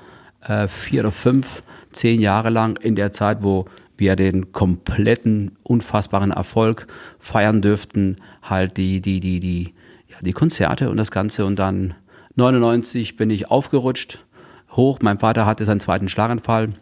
oder 1.00 1.12
2005 1.12 1.64
zehn 1.92 2.20
Jahre 2.20 2.50
lang 2.50 2.78
in 2.78 2.96
der 2.96 3.12
Zeit, 3.12 3.42
wo 3.42 3.66
wir 3.98 4.16
den 4.16 4.52
kompletten 4.52 5.58
unfassbaren 5.64 6.32
Erfolg 6.32 6.88
feiern 7.20 7.62
dürften, 7.62 8.18
halt 8.42 8.78
die, 8.78 9.02
die, 9.02 9.20
die, 9.20 9.40
die, 9.40 9.74
ja, 10.08 10.18
die 10.22 10.34
Konzerte 10.34 10.90
und 10.90 10.98
das 10.98 11.12
Ganze. 11.12 11.46
Und 11.46 11.58
dann 11.58 11.96
99 12.36 13.18
bin 13.18 13.30
ich 13.30 13.52
aufgerutscht, 13.52 14.24
hoch. 14.72 15.00
Mein 15.02 15.20
Vater 15.20 15.46
hatte 15.46 15.66
seinen 15.66 15.80
zweiten 15.80 16.10
Schlaganfall, 16.10 16.74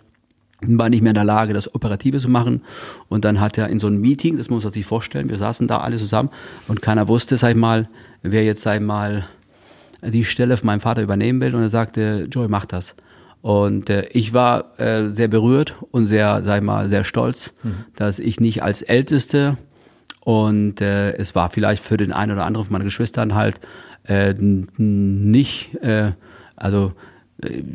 war 0.62 0.90
nicht 0.90 1.02
mehr 1.02 1.12
in 1.12 1.16
der 1.16 1.24
Lage, 1.24 1.54
das 1.54 1.74
Operative 1.74 2.20
zu 2.20 2.30
machen. 2.30 2.62
Und 3.10 3.26
dann 3.26 3.40
hat 3.40 3.58
er 3.58 3.68
in 3.70 3.80
so 3.80 3.88
einem 3.88 4.02
Meeting, 4.02 4.38
das 4.38 4.50
muss 4.50 4.64
man 4.64 4.74
sich 4.74 4.86
vorstellen, 4.86 5.30
wir 5.30 5.38
saßen 5.38 5.68
da 5.68 5.78
alle 5.78 5.98
zusammen 5.98 6.30
und 6.68 6.82
keiner 6.82 7.08
wusste, 7.08 7.38
sag 7.38 7.52
ich 7.52 7.56
mal, 7.56 7.90
wer 8.24 8.44
jetzt, 8.44 8.64
sag 8.64 8.76
ich 8.76 8.86
mal, 8.86 9.26
die 10.02 10.26
Stelle 10.26 10.58
von 10.58 10.68
meinem 10.68 10.80
Vater 10.80 11.02
übernehmen 11.02 11.42
will. 11.42 11.56
Und 11.56 11.62
er 11.62 11.70
sagte, 11.70 12.28
Joey, 12.32 12.48
mach 12.48 12.66
das. 12.66 12.96
Und 13.42 13.90
äh, 13.90 14.08
ich 14.12 14.34
war 14.34 14.80
äh, 14.80 15.10
sehr 15.12 15.28
berührt 15.28 15.76
und 15.92 16.08
sehr, 16.08 16.44
sag 16.44 16.58
ich 16.58 16.64
mal, 16.64 16.90
sehr 16.90 17.04
stolz, 17.04 17.54
mhm. 17.64 17.86
dass 17.96 18.20
ich 18.20 18.40
nicht 18.40 18.64
als 18.64 18.82
Älteste 18.82 19.58
und 20.28 20.82
äh, 20.82 21.14
es 21.14 21.36
war 21.36 21.50
vielleicht 21.50 21.82
für 21.82 21.96
den 21.96 22.12
einen 22.12 22.34
oder 22.34 22.46
anderen 22.46 22.66
von 22.66 22.74
meinen 22.74 22.84
Geschwistern 22.84 23.34
halt 23.34 23.62
äh, 24.04 24.34
nicht, 24.34 25.76
äh, 25.76 26.12
also 26.58 26.92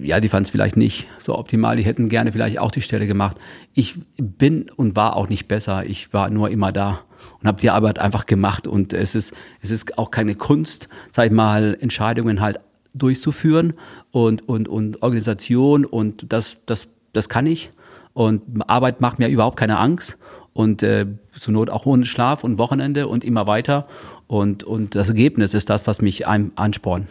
ja, 0.03 0.21
die 0.21 0.29
fanden 0.29 0.45
es 0.45 0.51
vielleicht 0.51 0.77
nicht 0.77 1.07
so 1.19 1.39
optimal, 1.39 1.77
die 1.77 1.85
hätten 1.85 2.09
gerne 2.09 2.33
vielleicht 2.33 2.59
auch 2.59 2.73
die 2.73 2.83
Stelle 2.83 3.07
gemacht. 3.07 3.37
Ich 3.75 3.97
bin 4.17 4.69
und 4.71 4.97
war 4.97 5.17
auch 5.17 5.29
nicht 5.29 5.47
besser, 5.47 5.87
ich 5.87 6.13
war 6.13 6.31
nur 6.31 6.51
immer 6.51 6.73
da 6.73 7.03
und 7.41 7.47
habe 7.47 7.61
die 7.61 7.71
Arbeit 7.71 7.99
einfach 7.99 8.27
gemacht 8.27 8.67
und 8.67 8.93
es 8.93 9.15
ist, 9.15 9.33
es 9.61 9.71
ist 9.71 9.99
auch 9.99 10.11
keine 10.11 10.35
Kunst, 10.35 10.89
sag 11.13 11.27
ich 11.27 11.33
mal, 11.33 11.77
Entscheidungen 11.81 12.41
halt 12.41 12.59
durchzuführen 12.93 13.75
und, 14.11 14.49
und, 14.49 14.69
und 14.69 15.03
Organisation 15.03 15.85
und 15.85 16.33
das, 16.33 16.57
das, 16.67 16.89
das 17.13 17.29
kann 17.29 17.47
ich. 17.47 17.71
Und 18.15 18.43
Arbeit 18.69 19.01
macht 19.01 19.19
mir 19.19 19.29
überhaupt 19.29 19.57
keine 19.57 19.79
Angst 19.79 20.19
und 20.53 20.83
äh, 20.83 21.07
zur 21.39 21.55
Not 21.55 21.71
auch 21.71 21.87
ohne 21.87 22.05
Schlaf 22.05 22.45
und 22.45 22.59
Wochenende 22.59 23.09
und 23.09 23.25
immer 23.25 23.47
weiter. 23.47 23.87
Und, 24.27 24.65
und 24.65 24.95
das 24.95 25.09
Ergebnis 25.09 25.55
ist 25.55 25.71
das, 25.71 25.87
was 25.87 26.03
mich 26.03 26.27
anspornt. 26.27 27.07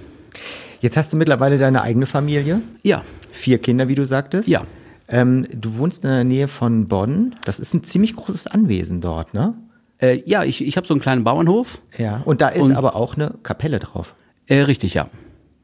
Jetzt 0.82 0.98
hast 0.98 1.14
du 1.14 1.18
mittlerweile 1.18 1.60
deine 1.60 1.84
eigene 1.84 2.08
Familie. 2.08 2.62
Ja. 2.82 3.04
Vier 3.32 3.60
Kinder, 3.60 3.88
wie 3.88 3.94
du 3.94 4.06
sagtest. 4.06 4.50
Ja. 4.50 4.64
Ähm, 5.08 5.46
du 5.54 5.78
wohnst 5.78 6.04
in 6.04 6.10
der 6.10 6.24
Nähe 6.24 6.48
von 6.48 6.88
Bonn. 6.88 7.36
Das 7.46 7.60
ist 7.60 7.76
ein 7.76 7.84
ziemlich 7.84 8.16
großes 8.16 8.48
Anwesen 8.48 9.00
dort, 9.00 9.36
ne? 9.36 9.54
Äh, 10.00 10.24
ja, 10.26 10.44
ich, 10.44 10.66
ich 10.66 10.78
habe 10.78 10.88
so 10.88 10.96
einen 10.96 11.02
kleinen 11.02 11.24
Bauernhof. 11.24 11.80
Ja, 11.98 12.24
und 12.26 12.42
da 12.42 12.48
ist 12.50 12.64
und, 12.64 12.76
aber 12.76 12.96
auch 12.96 13.16
eine 13.16 13.36
Kapelle 13.44 13.78
drauf. 13.78 14.16
Äh, 14.48 14.62
richtig, 14.62 14.96
ja. 14.96 15.08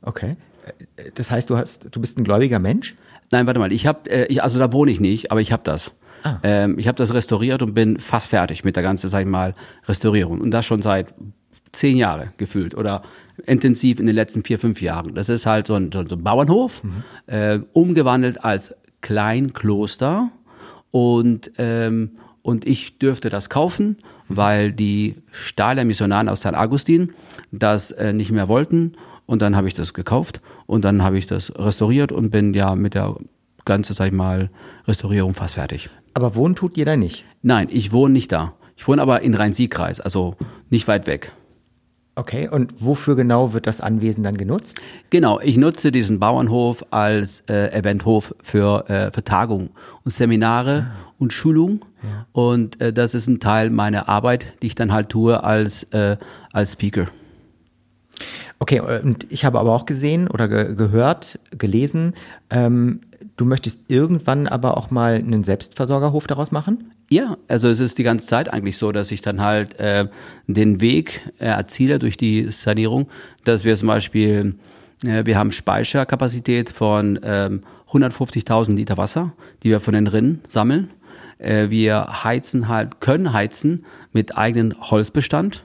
Okay. 0.04 0.36
Das 1.16 1.32
heißt, 1.32 1.50
du 1.50 1.58
hast, 1.58 1.88
du 1.90 2.00
bist 2.00 2.20
ein 2.20 2.24
gläubiger 2.24 2.60
Mensch? 2.60 2.96
Nein, 3.32 3.48
warte 3.48 3.60
mal. 3.60 3.72
Ich 3.72 3.88
habe, 3.88 4.08
äh, 4.10 4.40
also 4.40 4.60
da 4.60 4.72
wohne 4.72 4.92
ich 4.92 5.00
nicht, 5.00 5.32
aber 5.32 5.42
ich 5.42 5.52
habe 5.52 5.64
das. 5.64 5.94
Ah. 6.22 6.38
Ähm, 6.44 6.78
ich 6.78 6.88
habe 6.88 6.98
das 6.98 7.12
restauriert 7.12 7.64
und 7.64 7.74
bin 7.74 7.98
fast 7.98 8.28
fertig 8.28 8.64
mit 8.64 8.76
der 8.76 8.84
ganzen, 8.84 9.10
sag 9.10 9.22
ich 9.22 9.28
mal, 9.28 9.56
Restaurierung. 9.88 10.42
Und 10.42 10.52
das 10.52 10.68
schon 10.68 10.84
seit 10.84 11.08
zehn 11.72 11.98
Jahren 11.98 12.34
gefühlt 12.38 12.76
oder 12.76 13.02
intensiv 13.46 14.00
in 14.00 14.08
den 14.08 14.16
letzten 14.16 14.44
vier, 14.44 14.60
fünf 14.60 14.82
Jahren. 14.82 15.16
Das 15.16 15.30
ist 15.30 15.46
halt 15.46 15.68
so 15.68 15.76
ein, 15.76 15.92
so 15.92 16.00
ein 16.00 16.24
Bauernhof, 16.24 16.84
mhm. 16.84 17.04
äh, 17.28 17.60
umgewandelt 17.74 18.44
als 18.44 18.76
Kleinkloster 19.02 20.32
und, 20.92 21.52
ähm, 21.58 22.12
und 22.42 22.66
ich 22.66 22.98
dürfte 22.98 23.30
das 23.30 23.50
kaufen, 23.50 23.98
weil 24.30 24.72
die 24.72 25.16
Stahler 25.32 25.86
Missionaren 25.86 26.30
aus 26.30 26.40
St. 26.40 26.56
Augustin 26.56 27.14
das 27.52 27.92
äh, 27.92 28.14
nicht 28.14 28.32
mehr 28.32 28.48
wollten 28.48 28.94
und 29.26 29.42
dann 29.42 29.56
habe 29.56 29.68
ich 29.68 29.74
das 29.74 29.94
gekauft 29.94 30.42
und 30.66 30.84
dann 30.84 31.04
habe 31.04 31.18
ich 31.18 31.28
das 31.28 31.54
restauriert 31.56 32.12
und 32.12 32.32
bin 32.32 32.54
ja 32.54 32.76
mit 32.76 32.96
der 32.96 33.16
ganzen, 33.66 33.94
sag 33.94 34.08
ich 34.08 34.14
mal, 34.14 34.50
Restaurierung 34.88 35.36
fast 35.36 35.56
fertig. 35.56 35.90
Aber 36.14 36.36
wohnen 36.36 36.56
tut 36.56 36.78
da 36.78 36.96
nicht? 36.96 37.26
Nein, 37.44 37.68
ich 37.70 37.92
wohne 37.92 38.14
nicht 38.14 38.32
da. 38.32 38.54
Ich 38.76 38.88
wohne 38.88 39.02
aber 39.02 39.22
in 39.22 39.34
Rhein-Sieg-Kreis, 39.34 40.00
also 40.00 40.36
nicht 40.70 40.88
weit 40.88 41.06
weg. 41.06 41.32
Okay, 42.18 42.50
und 42.50 42.74
wofür 42.84 43.16
genau 43.16 43.54
wird 43.54 43.68
das 43.68 43.80
Anwesen 43.80 44.24
dann 44.24 44.38
genutzt? 44.38 44.82
Genau, 45.12 45.40
ich 45.40 45.56
nutze 45.56 45.92
diesen 45.92 46.20
Bauernhof 46.20 46.84
als 46.90 47.44
äh, 47.48 47.72
Eventhof 47.78 48.34
für, 48.42 48.90
äh, 48.90 49.12
für 49.12 49.24
Tagungen 49.24 49.70
und 50.04 50.12
Seminare 50.12 50.88
ah. 50.90 50.96
und 51.20 51.32
Schulungen. 51.32 51.86
Ja. 52.02 52.26
Und 52.32 52.82
äh, 52.82 52.92
das 52.92 53.14
ist 53.14 53.28
ein 53.28 53.40
Teil 53.40 53.70
meiner 53.70 54.10
Arbeit, 54.10 54.48
die 54.64 54.68
ich 54.68 54.74
dann 54.74 54.92
halt 54.92 55.10
tue 55.10 55.44
als, 55.44 55.84
äh, 55.94 56.18
als 56.52 56.74
Speaker. 56.74 57.06
Okay, 58.58 58.80
und 58.80 59.32
ich 59.32 59.46
habe 59.46 59.60
aber 59.60 59.76
auch 59.76 59.86
gesehen 59.86 60.28
oder 60.28 60.48
ge 60.48 60.74
gehört, 60.74 61.40
gelesen, 61.56 62.16
ähm, 62.50 63.02
du 63.38 63.46
möchtest 63.46 63.80
irgendwann 63.88 64.48
aber 64.48 64.76
auch 64.76 64.92
mal 64.92 65.16
einen 65.16 65.44
Selbstversorgerhof 65.44 66.28
daraus 66.28 66.52
machen? 66.52 66.92
Ja, 67.10 67.38
also 67.48 67.70
es 67.70 67.80
ist 67.80 67.98
die 67.98 68.04
ganze 68.04 68.28
Zeit 68.28 68.52
eigentlich 68.52 68.78
so, 68.78 68.92
dass 68.92 69.12
ich 69.12 69.22
dann 69.22 69.42
halt 69.42 69.80
äh, 69.80 70.08
den 70.48 70.82
Weg 70.82 71.22
äh, 71.40 71.46
erziele 71.46 72.00
durch 72.00 72.18
die 72.18 72.52
Sanierung, 72.52 73.08
dass 73.46 73.64
wir 73.64 73.76
zum 73.78 73.88
Beispiel, 73.88 74.56
äh, 75.06 75.26
wir 75.26 75.38
haben 75.38 75.52
Speicherkapazität 75.52 76.70
von 76.70 77.20
ähm, 77.24 77.64
150.000 77.92 78.76
Liter 78.76 78.98
Wasser, 78.98 79.32
die 79.64 79.70
wir 79.70 79.80
von 79.80 79.94
den 79.94 80.08
Rinnen 80.08 80.42
sammeln. 80.48 80.90
Äh, 81.38 81.70
wir 81.70 82.24
heizen 82.24 82.68
halt, 82.68 83.00
können 83.00 83.32
heizen 83.32 83.86
mit 84.12 84.38
eigenen 84.38 84.76
Holzbestand, 84.82 85.64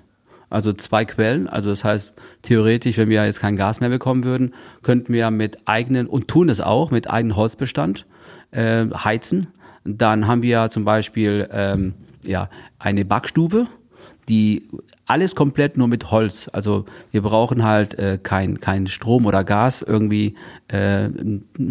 also 0.52 0.72
zwei 0.72 1.04
Quellen. 1.04 1.48
Also 1.48 1.70
das 1.70 1.82
heißt, 1.82 2.12
theoretisch, 2.42 2.96
wenn 2.96 3.08
wir 3.08 3.24
jetzt 3.24 3.40
kein 3.40 3.56
Gas 3.56 3.80
mehr 3.80 3.88
bekommen 3.88 4.24
würden, 4.24 4.54
könnten 4.82 5.12
wir 5.12 5.30
mit 5.30 5.58
eigenen, 5.66 6.06
und 6.06 6.28
tun 6.28 6.48
es 6.48 6.60
auch, 6.60 6.90
mit 6.90 7.10
eigenen 7.10 7.36
Holzbestand 7.36 8.06
äh, 8.52 8.86
heizen 8.90 9.48
dann 9.84 10.26
haben 10.26 10.42
wir 10.42 10.70
zum 10.70 10.84
Beispiel 10.84 11.48
ähm, 11.52 11.94
ja, 12.24 12.48
eine 12.78 13.04
Backstube, 13.04 13.66
die 14.28 14.68
alles 15.06 15.34
komplett 15.34 15.76
nur 15.76 15.88
mit 15.88 16.10
Holz. 16.10 16.48
Also 16.52 16.86
wir 17.10 17.22
brauchen 17.22 17.64
halt 17.64 17.98
äh, 17.98 18.18
kein, 18.22 18.60
kein 18.60 18.86
Strom 18.86 19.26
oder 19.26 19.42
Gas, 19.44 19.82
irgendwie 19.82 20.36
äh, 20.68 21.08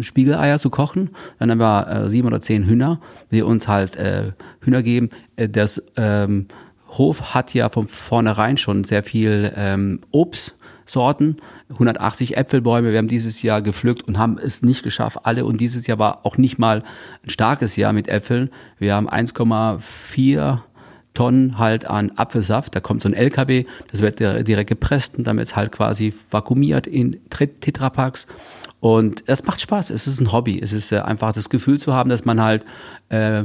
Spiegeleier 0.00 0.58
zu 0.58 0.68
kochen. 0.68 1.10
Dann 1.38 1.50
haben 1.50 1.58
wir 1.58 1.88
äh, 1.88 2.10
sieben 2.10 2.28
oder 2.28 2.40
zehn 2.40 2.66
Hühner, 2.66 3.00
die 3.30 3.42
uns 3.42 3.66
halt 3.66 3.96
äh, 3.96 4.32
Hühner 4.60 4.82
geben. 4.82 5.10
Äh, 5.36 5.48
das 5.48 5.82
ähm, 5.96 6.46
Hof 6.92 7.34
hat 7.34 7.54
ja 7.54 7.68
von 7.68 7.88
vornherein 7.88 8.56
schon 8.56 8.84
sehr 8.84 9.02
viel 9.02 9.52
ähm, 9.56 10.00
Obst 10.10 10.54
Sorten, 10.84 11.38
180 11.70 12.36
Äpfelbäume. 12.36 12.90
Wir 12.90 12.98
haben 12.98 13.08
dieses 13.08 13.40
Jahr 13.42 13.62
gepflückt 13.62 14.02
und 14.02 14.18
haben 14.18 14.38
es 14.38 14.62
nicht 14.62 14.82
geschafft, 14.82 15.20
alle. 15.22 15.44
Und 15.44 15.60
dieses 15.60 15.86
Jahr 15.86 15.98
war 15.98 16.26
auch 16.26 16.36
nicht 16.36 16.58
mal 16.58 16.82
ein 17.24 17.30
starkes 17.30 17.76
Jahr 17.76 17.92
mit 17.92 18.08
Äpfeln. 18.08 18.50
Wir 18.78 18.94
haben 18.94 19.08
1,4 19.08 20.58
Tonnen 21.14 21.58
halt 21.58 21.86
an 21.86 22.12
Apfelsaft. 22.16 22.74
Da 22.74 22.80
kommt 22.80 23.02
so 23.02 23.08
ein 23.08 23.14
LKW, 23.14 23.64
das 23.90 24.00
wird 24.00 24.18
direkt 24.18 24.68
gepresst 24.68 25.16
und 25.18 25.26
damit 25.26 25.54
halt 25.56 25.72
quasi 25.72 26.14
vakuumiert 26.30 26.86
in 26.86 27.20
Tetrapacks. 27.30 28.26
Und 28.80 29.22
es 29.26 29.44
macht 29.44 29.60
Spaß. 29.60 29.90
Es 29.90 30.06
ist 30.06 30.20
ein 30.20 30.32
Hobby. 30.32 30.60
Es 30.60 30.72
ist 30.72 30.90
äh, 30.90 30.98
einfach 30.98 31.32
das 31.32 31.48
Gefühl 31.48 31.78
zu 31.78 31.94
haben, 31.94 32.10
dass 32.10 32.24
man 32.24 32.40
halt 32.42 32.64
äh, 33.10 33.44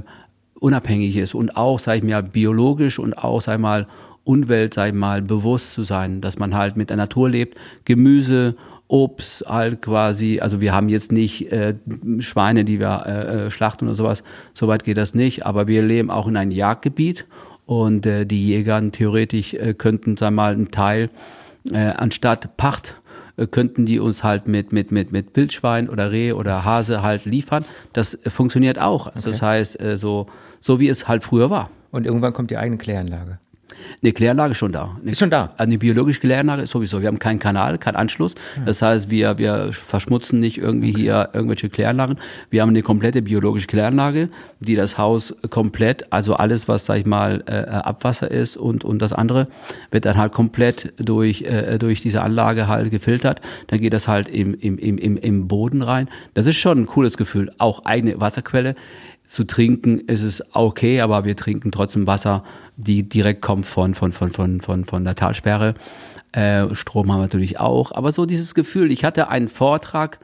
unabhängig 0.60 1.16
ist 1.18 1.34
und 1.34 1.56
auch, 1.56 1.80
sag 1.80 1.98
ich 1.98 2.04
mal, 2.04 2.24
biologisch 2.24 3.00
und 3.00 3.18
auch, 3.18 3.42
sag 3.42 3.56
ich 3.56 3.62
mal, 3.62 3.88
Umwelt, 4.24 4.74
sag 4.74 4.90
ich 4.90 4.94
mal, 4.94 5.22
bewusst 5.22 5.72
zu 5.72 5.84
sein, 5.84 6.20
dass 6.20 6.38
man 6.38 6.54
halt 6.54 6.76
mit 6.76 6.90
der 6.90 6.98
Natur 6.98 7.30
lebt, 7.30 7.58
Gemüse, 7.86 8.56
Obst 8.90 9.46
halt 9.48 9.82
quasi, 9.82 10.40
also 10.40 10.62
wir 10.62 10.74
haben 10.74 10.90
jetzt 10.90 11.12
nicht 11.12 11.52
äh, 11.52 11.76
Schweine, 12.20 12.64
die 12.66 12.80
wir 12.80 13.04
äh, 13.06 13.46
äh, 13.48 13.52
schlachten 13.52 13.86
oder 13.86 13.96
sowas, 13.96 14.24
soweit 14.54 14.84
geht 14.84 14.98
das 14.98 15.14
nicht, 15.14 15.46
aber 15.46 15.68
wir 15.68 15.82
leben 15.82 16.10
auch 16.10 16.28
in 16.28 16.38
einem 16.38 16.52
Jagdgebiet 16.52 17.26
und 17.66 18.06
äh, 18.06 18.26
die 18.26 18.48
Jäger 18.48 18.82
theoretisch 18.92 19.54
äh, 19.54 19.74
könnten, 19.74 20.16
sag 20.18 20.32
mal, 20.32 20.54
einen 20.54 20.72
Teil 20.72 21.10
äh, 21.72 21.78
anstatt 21.78 22.56
Pacht 22.56 22.96
äh, 23.36 23.48
könnten 23.48 23.86
die 23.86 24.00
uns 24.00 24.24
halt 24.24 24.48
mit, 24.48 24.72
mit, 24.72 24.92
mit, 24.92 25.12
mit 25.12 25.36
Wildschwein 25.36 25.90
oder 25.90 26.12
Reh 26.12 26.32
oder 26.32 26.66
Hase 26.66 27.02
halt 27.02 27.26
liefern. 27.26 27.66
Das 27.94 28.18
funktioniert 28.28 28.80
auch. 28.80 29.08
Also 29.08 29.30
okay. 29.30 29.38
Das 29.38 29.42
heißt, 29.42 29.82
äh, 29.82 29.98
so, 29.98 30.28
so 30.62 30.80
wie 30.80 30.90
es 30.90 31.08
halt 31.08 31.24
früher 31.24 31.50
war. 31.50 31.70
Und 31.92 32.06
irgendwann 32.06 32.34
kommt 32.34 32.52
die 32.52 32.58
eigene 32.58 32.78
Kläranlage. 32.78 33.40
Eine 34.02 34.12
Kläranlage 34.12 34.52
ist 34.52 34.58
schon 34.58 34.72
da. 34.72 34.98
Eine, 35.02 35.12
ist 35.12 35.20
schon 35.20 35.30
da. 35.30 35.54
Eine 35.58 35.78
biologische 35.78 36.20
Kläranlage 36.20 36.64
ist 36.64 36.72
sowieso. 36.72 37.02
Wir 37.02 37.08
haben 37.08 37.20
keinen 37.20 37.40
Kanal, 37.40 37.78
keinen 37.78 37.96
Anschluss. 37.96 38.36
Das 38.66 38.82
heißt, 38.82 39.10
wir, 39.10 39.38
wir 39.38 39.72
verschmutzen 39.74 40.40
nicht 40.40 40.58
irgendwie 40.58 40.92
okay. 40.92 41.02
hier 41.02 41.30
irgendwelche 41.34 41.70
Kläranlagen. 41.70 42.18
Wir 42.50 42.62
haben 42.62 42.70
eine 42.70 42.82
komplette 42.82 43.22
biologische 43.22 43.68
Kläranlage, 43.68 44.30
die 44.60 44.76
das 44.76 44.98
Haus 44.98 45.36
komplett, 45.50 46.12
also 46.12 46.36
alles, 46.36 46.68
was, 46.68 46.86
sag 46.86 46.98
ich 46.98 47.06
mal, 47.06 47.44
äh, 47.48 47.54
Abwasser 47.54 48.30
ist 48.30 48.58
und, 48.58 48.84
und 48.84 49.02
das 49.02 49.14
andere, 49.14 49.48
wird 49.92 50.06
dann 50.06 50.18
halt 50.18 50.32
komplett 50.32 50.94
durch, 50.98 51.42
äh, 51.44 51.78
durch 51.78 52.02
diese 52.02 52.22
Anlage 52.22 52.68
halt 52.68 52.92
gefiltert. 52.92 53.42
Dann 53.68 53.80
geht 53.80 53.94
das 53.94 54.08
halt 54.08 54.28
im, 54.28 54.54
im, 54.56 54.78
im, 54.78 55.18
im 55.18 55.48
Boden 55.48 55.82
rein. 55.82 56.10
Das 56.34 56.46
ist 56.46 56.58
schon 56.58 56.80
ein 56.80 56.86
cooles 56.86 57.18
Gefühl. 57.18 57.52
Auch 57.58 57.86
eigene 57.86 58.20
Wasserquelle 58.20 58.76
zu 59.28 59.44
trinken 59.44 60.00
ist 60.00 60.24
es 60.24 60.44
okay, 60.54 61.02
aber 61.02 61.26
wir 61.26 61.36
trinken 61.36 61.72
trotzdem 61.72 62.08
Wasser, 62.08 62.44
die 62.78 63.08
direkt 63.08 63.42
kommt 63.42 63.66
von, 63.66 63.94
von, 63.94 64.12
von, 64.12 64.32
von, 64.32 64.62
von, 64.62 64.86
von 64.86 65.04
der 65.04 65.16
Talsperre. 65.16 65.76
Äh, 66.32 66.74
Strom 66.74 67.12
haben 67.12 67.20
wir 67.20 67.24
natürlich 67.24 67.60
auch. 67.60 67.92
Aber 67.92 68.12
so 68.12 68.26
dieses 68.26 68.56
Gefühl, 68.56 68.92
ich 68.92 69.04
hatte 69.04 69.28
einen 69.28 69.50
Vortrag 69.50 70.20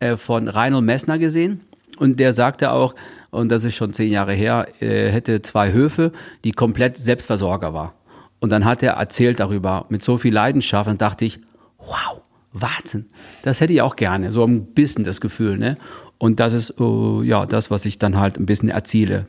äh, 0.00 0.16
von 0.16 0.48
Reinhold 0.48 0.84
Messner 0.84 1.18
gesehen 1.18 1.60
und 1.98 2.18
der 2.18 2.32
sagte 2.32 2.72
auch, 2.72 2.94
und 3.30 3.50
das 3.50 3.64
ist 3.64 3.74
schon 3.74 3.92
zehn 3.92 4.10
Jahre 4.10 4.32
her, 4.32 4.66
äh, 4.80 5.10
hätte 5.10 5.42
zwei 5.42 5.72
Höfe, 5.72 6.12
die 6.44 6.52
komplett 6.52 6.96
Selbstversorger 6.96 7.74
war. 7.74 7.94
Und 8.40 8.50
dann 8.50 8.64
hat 8.64 8.82
er 8.82 8.92
erzählt 8.94 9.40
darüber 9.40 9.86
mit 9.88 10.02
so 10.02 10.16
viel 10.16 10.32
Leidenschaft 10.32 10.88
und 10.88 11.00
dachte 11.00 11.24
ich, 11.24 11.40
wow, 11.78 12.22
Wahnsinn. 12.52 13.06
Das 13.42 13.60
hätte 13.60 13.72
ich 13.72 13.82
auch 13.82 13.96
gerne, 13.96 14.32
so 14.32 14.44
ein 14.44 14.66
bisschen 14.66 15.04
das 15.04 15.20
Gefühl, 15.20 15.58
ne? 15.58 15.76
Und 16.18 16.40
das 16.40 16.52
ist 16.52 16.80
uh, 16.80 17.22
ja 17.22 17.46
das, 17.46 17.70
was 17.70 17.84
ich 17.84 17.98
dann 17.98 18.18
halt 18.18 18.38
ein 18.38 18.46
bisschen 18.46 18.68
erziele. 18.68 19.26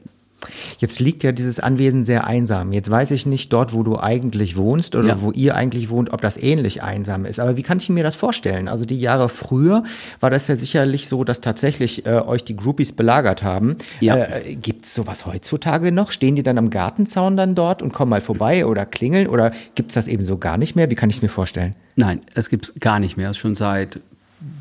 Jetzt 0.78 0.99
liegt 0.99 1.23
ja 1.23 1.32
dieses 1.32 1.60
Anwesen 1.60 2.04
sehr 2.04 2.25
einsam. 2.25 2.71
Jetzt 2.71 2.89
weiß 2.89 3.12
ich 3.12 3.25
nicht 3.25 3.52
dort, 3.52 3.73
wo 3.73 3.84
du 3.84 3.99
eigentlich 3.99 4.56
wohnst 4.58 4.95
oder 4.95 5.10
ja. 5.10 5.21
wo 5.21 5.32
ihr 5.32 5.56
eigentlich 5.56 5.89
wohnt, 5.89 6.13
ob 6.13 6.21
das 6.21 6.38
ähnlich 6.38 6.82
einsam 6.82 7.25
ist. 7.25 7.39
Aber 7.39 7.58
wie 7.58 7.63
kann 7.63 7.78
ich 7.78 7.89
mir 7.89 8.04
das 8.04 8.15
vorstellen? 8.15 8.67
Also 8.67 8.86
die 8.86 8.99
Jahre 8.99 9.30
früher 9.30 9.84
war 10.19 10.30
das 10.30 10.47
ja 10.47 10.56
sicherlich 10.56 11.08
so, 11.08 11.23
dass 11.23 11.41
tatsächlich 11.41 12.06
äh, 12.06 12.19
euch 12.19 12.43
die 12.43 12.56
Groupies 12.56 12.93
belagert 12.93 13.43
haben. 13.43 13.78
Ja. 13.99 14.15
Äh, 14.15 14.56
Gibt 14.56 14.86
es 14.86 14.95
sowas 14.95 15.25
heutzutage 15.25 15.91
noch? 15.91 16.12
Stehen 16.12 16.36
die 16.36 16.43
dann 16.43 16.58
am 16.58 16.69
Gartenzaun 16.69 17.38
dann 17.38 17.56
dort 17.56 17.82
und 17.82 17.93
kommen 17.93 18.10
mal 18.10 18.21
vorbei 18.21 18.65
oder 18.65 18.86
klingeln? 18.86 19.28
Oder 19.28 19.52
gibt 19.75 19.91
es 19.91 19.95
das 19.95 20.08
eben 20.08 20.23
so 20.23 20.38
gar 20.38 20.58
nicht 20.58 20.75
mehr? 20.75 20.89
Wie 20.89 20.95
kann 20.95 21.10
ich 21.10 21.17
es 21.17 21.21
mir 21.21 21.30
vorstellen? 21.30 21.75
Nein, 21.95 22.21
das 22.34 22.49
gibt 22.49 22.65
es 22.65 22.73
gar 22.80 22.99
nicht 22.99 23.17
mehr. 23.17 23.28
Das 23.28 23.38
ist 23.38 23.41
schon 23.41 23.56
seit 23.56 23.99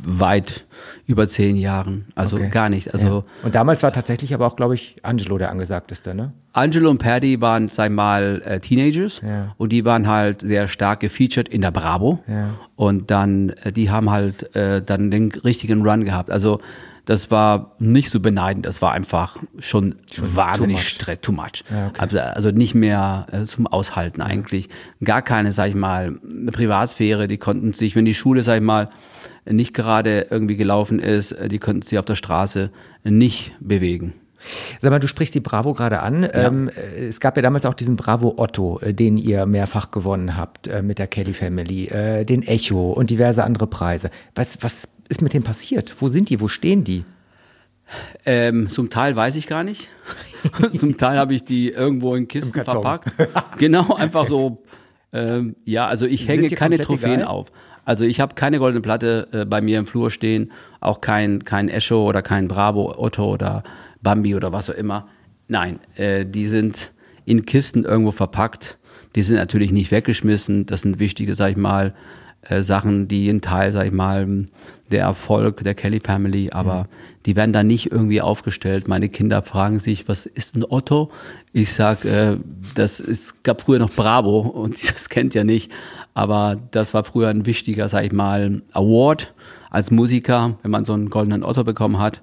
weit 0.02 0.64
über 1.06 1.28
zehn 1.28 1.56
Jahren. 1.56 2.06
Also 2.14 2.36
okay. 2.36 2.48
gar 2.48 2.68
nicht. 2.68 2.92
Also 2.92 3.06
ja. 3.06 3.24
Und 3.44 3.54
damals 3.54 3.82
war 3.82 3.92
tatsächlich 3.92 4.34
aber 4.34 4.46
auch, 4.46 4.56
glaube 4.56 4.74
ich, 4.74 4.96
Angelo 5.02 5.38
der 5.38 5.50
angesagteste, 5.50 6.14
ne? 6.14 6.32
Angelo 6.52 6.90
und 6.90 6.98
Paddy 6.98 7.40
waren, 7.40 7.68
sag 7.68 7.92
mal, 7.92 8.42
äh, 8.44 8.60
Teenagers 8.60 9.20
ja. 9.24 9.54
und 9.58 9.70
die 9.70 9.84
waren 9.84 10.08
halt 10.08 10.40
sehr 10.40 10.66
stark 10.66 11.00
gefeatured 11.00 11.48
in 11.48 11.60
der 11.60 11.70
Bravo. 11.70 12.18
Ja. 12.26 12.50
Und 12.74 13.10
dann, 13.10 13.50
äh, 13.50 13.72
die 13.72 13.90
haben 13.90 14.10
halt 14.10 14.54
äh, 14.56 14.82
dann 14.82 15.10
den 15.10 15.30
richtigen 15.30 15.86
Run 15.86 16.04
gehabt. 16.04 16.30
Also 16.30 16.60
das 17.08 17.30
war 17.30 17.74
nicht 17.78 18.10
so 18.10 18.20
beneidend, 18.20 18.66
das 18.66 18.82
war 18.82 18.92
einfach 18.92 19.38
schon, 19.58 19.96
schon 20.12 20.36
wahnsinnig 20.36 20.86
stress, 20.86 21.20
too 21.22 21.32
much. 21.32 21.64
Ja, 21.70 21.86
okay. 21.86 22.00
also, 22.00 22.20
also 22.20 22.50
nicht 22.50 22.74
mehr 22.74 23.26
äh, 23.32 23.44
zum 23.44 23.66
Aushalten 23.66 24.20
eigentlich. 24.20 24.68
Gar 25.02 25.22
keine, 25.22 25.54
sag 25.54 25.68
ich 25.68 25.74
mal, 25.74 26.18
Privatsphäre, 26.52 27.26
die 27.26 27.38
konnten 27.38 27.72
sich, 27.72 27.96
wenn 27.96 28.04
die 28.04 28.12
Schule, 28.12 28.42
sag 28.42 28.56
ich 28.56 28.62
mal, 28.62 28.90
nicht 29.50 29.74
gerade 29.74 30.26
irgendwie 30.30 30.56
gelaufen 30.56 30.98
ist, 30.98 31.32
äh, 31.32 31.48
die 31.48 31.58
konnten 31.58 31.82
sich 31.82 31.98
auf 31.98 32.04
der 32.04 32.16
Straße 32.16 32.70
nicht 33.04 33.52
bewegen. 33.60 34.14
Sag 34.80 34.90
mal, 34.90 35.00
du 35.00 35.08
sprichst 35.08 35.34
die 35.34 35.40
Bravo 35.40 35.74
gerade 35.74 36.00
an. 36.00 36.22
Ja. 36.22 36.46
Ähm, 36.46 36.68
es 36.68 37.20
gab 37.20 37.36
ja 37.36 37.42
damals 37.42 37.66
auch 37.66 37.74
diesen 37.74 37.96
Bravo 37.96 38.34
Otto, 38.36 38.78
äh, 38.80 38.94
den 38.94 39.16
ihr 39.16 39.46
mehrfach 39.46 39.90
gewonnen 39.90 40.36
habt 40.36 40.68
äh, 40.68 40.82
mit 40.82 40.98
der 40.98 41.06
Kelly 41.06 41.34
Family, 41.34 41.86
äh, 41.86 42.24
den 42.24 42.42
Echo 42.42 42.92
und 42.92 43.10
diverse 43.10 43.44
andere 43.44 43.66
Preise. 43.66 44.10
Was, 44.34 44.58
was 44.62 44.88
ist 45.08 45.22
mit 45.22 45.34
dem 45.34 45.42
passiert? 45.42 45.94
Wo 46.00 46.08
sind 46.08 46.30
die? 46.30 46.40
Wo 46.40 46.48
stehen 46.48 46.84
die? 46.84 47.04
Ähm, 48.26 48.68
zum 48.68 48.90
Teil 48.90 49.16
weiß 49.16 49.34
ich 49.36 49.46
gar 49.46 49.64
nicht. 49.64 49.88
zum 50.76 50.96
Teil 50.98 51.18
habe 51.18 51.34
ich 51.34 51.44
die 51.44 51.70
irgendwo 51.70 52.14
in 52.14 52.28
Kisten 52.28 52.62
verpackt. 52.62 53.10
genau, 53.58 53.94
einfach 53.94 54.26
so. 54.26 54.62
Ähm, 55.10 55.56
ja, 55.64 55.86
also 55.86 56.04
ich 56.04 56.28
hänge 56.28 56.48
keine 56.48 56.78
Trophäen 56.78 57.20
egal? 57.20 57.28
auf. 57.28 57.50
Also 57.88 58.04
ich 58.04 58.20
habe 58.20 58.34
keine 58.34 58.58
goldene 58.58 58.82
Platte 58.82 59.28
äh, 59.32 59.44
bei 59.46 59.62
mir 59.62 59.78
im 59.78 59.86
Flur 59.86 60.10
stehen, 60.10 60.52
auch 60.78 61.00
kein, 61.00 61.46
kein 61.46 61.70
Echo 61.70 62.06
oder 62.06 62.20
kein 62.20 62.46
Bravo, 62.46 62.94
Otto 62.98 63.32
oder 63.32 63.62
Bambi 64.02 64.34
oder 64.34 64.52
was 64.52 64.68
auch 64.68 64.74
immer. 64.74 65.08
Nein, 65.46 65.80
äh, 65.96 66.26
die 66.26 66.48
sind 66.48 66.92
in 67.24 67.46
Kisten 67.46 67.84
irgendwo 67.84 68.10
verpackt. 68.10 68.76
Die 69.14 69.22
sind 69.22 69.36
natürlich 69.36 69.72
nicht 69.72 69.90
weggeschmissen. 69.90 70.66
Das 70.66 70.82
sind 70.82 70.98
wichtige, 70.98 71.34
sag 71.34 71.52
ich 71.52 71.56
mal, 71.56 71.94
äh, 72.48 72.62
Sachen, 72.62 73.08
die 73.08 73.28
ein 73.28 73.40
Teil, 73.40 73.72
sag 73.72 73.86
ich 73.86 73.92
mal, 73.92 74.46
der 74.90 75.02
Erfolg 75.02 75.62
der 75.64 75.74
Kelly 75.74 76.00
Family, 76.00 76.50
aber 76.50 76.84
mhm. 76.84 76.86
die 77.26 77.36
werden 77.36 77.52
da 77.52 77.62
nicht 77.62 77.92
irgendwie 77.92 78.20
aufgestellt. 78.20 78.88
Meine 78.88 79.08
Kinder 79.08 79.42
fragen 79.42 79.78
sich, 79.78 80.08
was 80.08 80.26
ist 80.26 80.56
ein 80.56 80.64
Otto? 80.68 81.10
Ich 81.52 81.72
sag, 81.72 82.04
äh, 82.04 82.36
das 82.74 83.00
ist, 83.00 83.44
gab 83.44 83.62
früher 83.62 83.78
noch 83.78 83.90
Bravo 83.90 84.40
und 84.40 84.82
das 84.88 85.08
kennt 85.08 85.34
ja 85.34 85.44
nicht, 85.44 85.70
aber 86.14 86.58
das 86.70 86.94
war 86.94 87.04
früher 87.04 87.28
ein 87.28 87.46
wichtiger, 87.46 87.88
sag 87.88 88.04
ich 88.04 88.12
mal, 88.12 88.62
Award 88.72 89.34
als 89.70 89.90
Musiker, 89.90 90.56
wenn 90.62 90.70
man 90.70 90.84
so 90.84 90.94
einen 90.94 91.10
goldenen 91.10 91.44
Otto 91.44 91.64
bekommen 91.64 91.98
hat. 91.98 92.22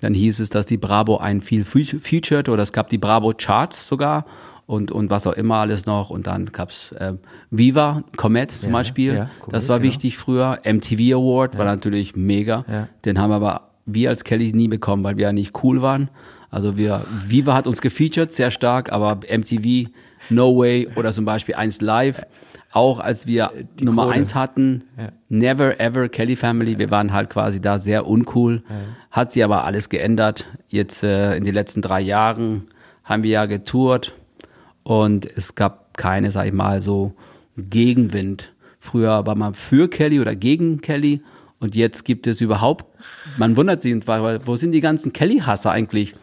Dann 0.00 0.14
hieß 0.14 0.40
es, 0.40 0.50
dass 0.50 0.66
die 0.66 0.76
Bravo 0.76 1.16
einen 1.16 1.40
viel 1.40 1.64
featured 1.64 2.48
oder 2.48 2.62
es 2.62 2.72
gab 2.72 2.88
die 2.90 2.98
Bravo 2.98 3.32
Charts 3.36 3.86
sogar 3.86 4.26
und, 4.66 4.90
und 4.90 5.10
was 5.10 5.26
auch 5.26 5.32
immer 5.32 5.56
alles 5.56 5.86
noch. 5.86 6.10
Und 6.10 6.26
dann 6.26 6.46
gab's 6.46 6.92
äh, 6.92 7.14
Viva, 7.50 8.04
Comet 8.16 8.50
zum 8.50 8.70
ja, 8.70 8.72
Beispiel. 8.72 9.14
Ja, 9.14 9.30
Comet, 9.40 9.54
das 9.54 9.68
war 9.68 9.78
genau. 9.78 9.90
wichtig 9.90 10.16
früher. 10.16 10.60
MTV 10.64 11.14
Award 11.16 11.54
ja. 11.54 11.58
war 11.58 11.66
natürlich 11.66 12.16
mega. 12.16 12.88
Den 13.04 13.18
haben 13.18 13.32
aber 13.32 13.70
wir 13.86 14.10
als 14.10 14.24
Kelly 14.24 14.52
nie 14.52 14.68
bekommen, 14.68 15.04
weil 15.04 15.16
wir 15.16 15.24
ja 15.24 15.32
nicht 15.32 15.62
cool 15.62 15.82
waren. 15.82 16.08
Also 16.50 16.78
wir, 16.78 17.04
Viva 17.26 17.54
hat 17.54 17.66
uns 17.66 17.80
gefeatured, 17.80 18.30
sehr 18.30 18.50
stark, 18.50 18.92
aber 18.92 19.20
MTV, 19.28 19.90
No 20.30 20.56
Way 20.56 20.88
oder 20.94 21.12
zum 21.12 21.24
Beispiel 21.24 21.56
1 21.56 21.80
Live, 21.80 22.24
auch 22.72 23.00
als 23.00 23.26
wir 23.26 23.50
äh, 23.54 23.64
Die 23.80 23.84
Nummer 23.84 24.04
Krone. 24.04 24.16
1 24.18 24.34
hatten, 24.34 24.84
ja. 24.96 25.08
Never 25.28 25.80
Ever 25.80 26.08
Kelly 26.08 26.36
Family, 26.36 26.74
ja. 26.74 26.78
wir 26.78 26.90
waren 26.92 27.12
halt 27.12 27.28
quasi 27.28 27.60
da 27.60 27.78
sehr 27.78 28.06
uncool, 28.06 28.62
ja. 28.68 28.76
hat 29.10 29.32
sie 29.32 29.42
aber 29.42 29.64
alles 29.64 29.88
geändert. 29.88 30.46
Jetzt 30.68 31.02
äh, 31.02 31.36
in 31.36 31.42
den 31.44 31.54
letzten 31.54 31.82
drei 31.82 32.00
Jahren 32.00 32.68
haben 33.02 33.24
wir 33.24 33.30
ja 33.30 33.46
getourt, 33.46 34.14
und 34.84 35.26
es 35.36 35.56
gab 35.56 35.96
keine, 35.96 36.30
sag 36.30 36.46
ich 36.46 36.52
mal, 36.52 36.80
so 36.80 37.14
Gegenwind. 37.56 38.52
Früher 38.78 39.26
war 39.26 39.34
man 39.34 39.54
für 39.54 39.88
Kelly 39.88 40.20
oder 40.20 40.36
gegen 40.36 40.80
Kelly 40.80 41.22
und 41.58 41.74
jetzt 41.74 42.04
gibt 42.04 42.26
es 42.26 42.40
überhaupt, 42.40 42.84
man 43.38 43.56
wundert 43.56 43.82
sich, 43.82 43.94
wo 44.06 44.56
sind 44.56 44.72
die 44.72 44.80
ganzen 44.80 45.12
Kelly-Hasser 45.12 45.70
eigentlich? 45.70 46.14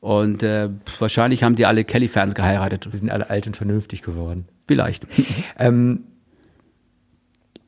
Und 0.00 0.42
äh, 0.42 0.68
wahrscheinlich 0.98 1.44
haben 1.44 1.54
die 1.54 1.66
alle 1.66 1.84
Kelly-Fans 1.84 2.34
geheiratet. 2.34 2.88
Wir 2.90 2.98
sind 2.98 3.10
alle 3.10 3.30
alt 3.30 3.46
und 3.46 3.56
vernünftig 3.56 4.02
geworden. 4.02 4.46
Vielleicht. 4.66 5.06
ähm, 5.58 6.02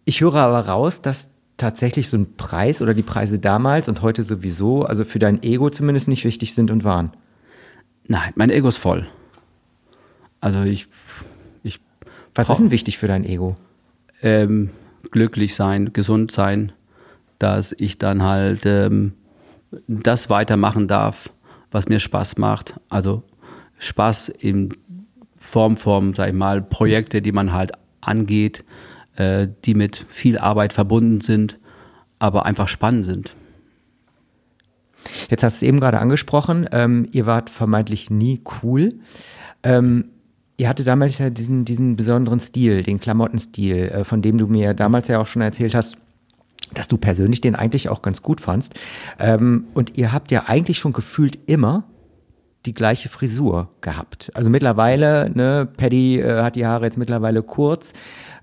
ich 0.05 0.21
höre 0.21 0.35
aber 0.35 0.67
raus, 0.67 1.01
dass 1.01 1.31
tatsächlich 1.57 2.09
so 2.09 2.17
ein 2.17 2.35
Preis 2.37 2.83
oder 2.83 2.95
die 2.95 3.03
Preise 3.03 3.39
damals 3.39 3.89
und 3.89 4.03
heute 4.03 4.25
sowieso, 4.25 4.83
also 4.85 5.05
für 5.05 5.21
dein 5.21 5.45
Ego 5.45 5.71
zumindest 5.71 6.09
nicht 6.09 6.25
wichtig 6.25 6.55
sind 6.55 6.73
und 6.73 6.83
waren. 6.83 7.13
Nein, 8.09 8.33
mein 8.35 8.51
Ego 8.51 8.67
ist 8.69 8.79
voll. 8.79 9.07
Also 10.45 10.61
ich, 10.63 10.89
ich. 11.63 11.81
Was 12.35 12.51
ist 12.51 12.59
denn 12.59 12.71
wichtig 12.71 12.99
für 12.99 13.07
dein 13.07 13.25
Ego? 13.25 13.57
Ähm, 14.21 14.69
glücklich 15.11 15.55
sein, 15.55 15.95
gesund 15.95 16.33
sein, 16.33 16.73
dass 17.39 17.75
ich 17.79 17.97
dann 17.97 18.23
halt 18.23 18.67
ähm, 18.67 19.15
das 19.89 20.29
weitermachen 20.29 20.87
darf, 20.87 21.31
was 21.71 21.89
mir 21.89 21.99
Spaß 21.99 22.37
macht. 22.37 22.75
Also 22.91 23.23
Spaß 23.79 24.29
in 24.29 24.77
Form 25.39 25.79
von, 25.79 26.13
sag 26.13 26.29
ich 26.29 26.35
mal, 26.35 26.61
Projekte, 26.61 27.23
die 27.23 27.33
man 27.33 27.55
halt 27.55 27.73
angeht, 28.03 28.65
äh, 29.17 29.49
die 29.65 29.73
mit 29.73 30.05
viel 30.11 30.37
Arbeit 30.37 30.75
verbunden 30.75 31.23
sind, 31.23 31.59
aber 32.19 32.45
einfach 32.45 32.69
spannend 32.69 33.07
sind. 33.07 33.35
Jetzt 35.31 35.43
hast 35.43 35.63
du 35.63 35.65
es 35.65 35.69
eben 35.71 35.81
gerade 35.81 36.01
angesprochen, 36.01 36.69
ähm, 36.71 37.07
ihr 37.13 37.25
wart 37.25 37.49
vermeintlich 37.49 38.11
nie 38.11 38.43
cool. 38.63 38.91
Ähm, 39.63 40.11
Ihr 40.57 40.69
hatte 40.69 40.85
damals 40.85 41.19
ja 41.19 41.31
diesen, 41.31 41.65
diesen 41.65 41.97
besonderen 41.97 42.41
Stil, 42.41 42.83
den 42.83 43.01
Klamottenstil, 43.01 43.89
äh, 43.89 44.05
von 44.05 44.23
dem 44.23 44.39
du 44.39 44.47
mir 44.47 44.75
damals 44.75 45.09
ja 45.09 45.19
auch 45.19 45.27
schon 45.27 45.43
erzählt 45.43 45.75
hast, 45.75 45.99
dass 46.73 46.89
du 46.89 46.97
persönlich 46.97 47.41
den 47.41 47.55
eigentlich 47.55 47.89
auch 47.89 48.03
ganz 48.03 48.23
gut 48.23 48.41
fandst. 48.41 48.75
Ähm, 49.19 49.67
und 49.75 49.99
ihr 49.99 50.13
habt 50.13 50.31
ja 50.31 50.45
eigentlich 50.47 50.79
schon 50.79 50.93
gefühlt 50.93 51.39
immer 51.47 51.85
die 52.67 52.75
gleiche 52.75 53.09
Frisur 53.09 53.69
gehabt. 53.81 54.31
Also 54.35 54.49
mittlerweile, 54.49 55.31
ne, 55.35 55.69
Paddy 55.77 56.21
äh, 56.21 56.43
hat 56.43 56.57
die 56.57 56.67
Haare 56.67 56.85
jetzt 56.85 56.97
mittlerweile 56.97 57.43
kurz, 57.43 57.93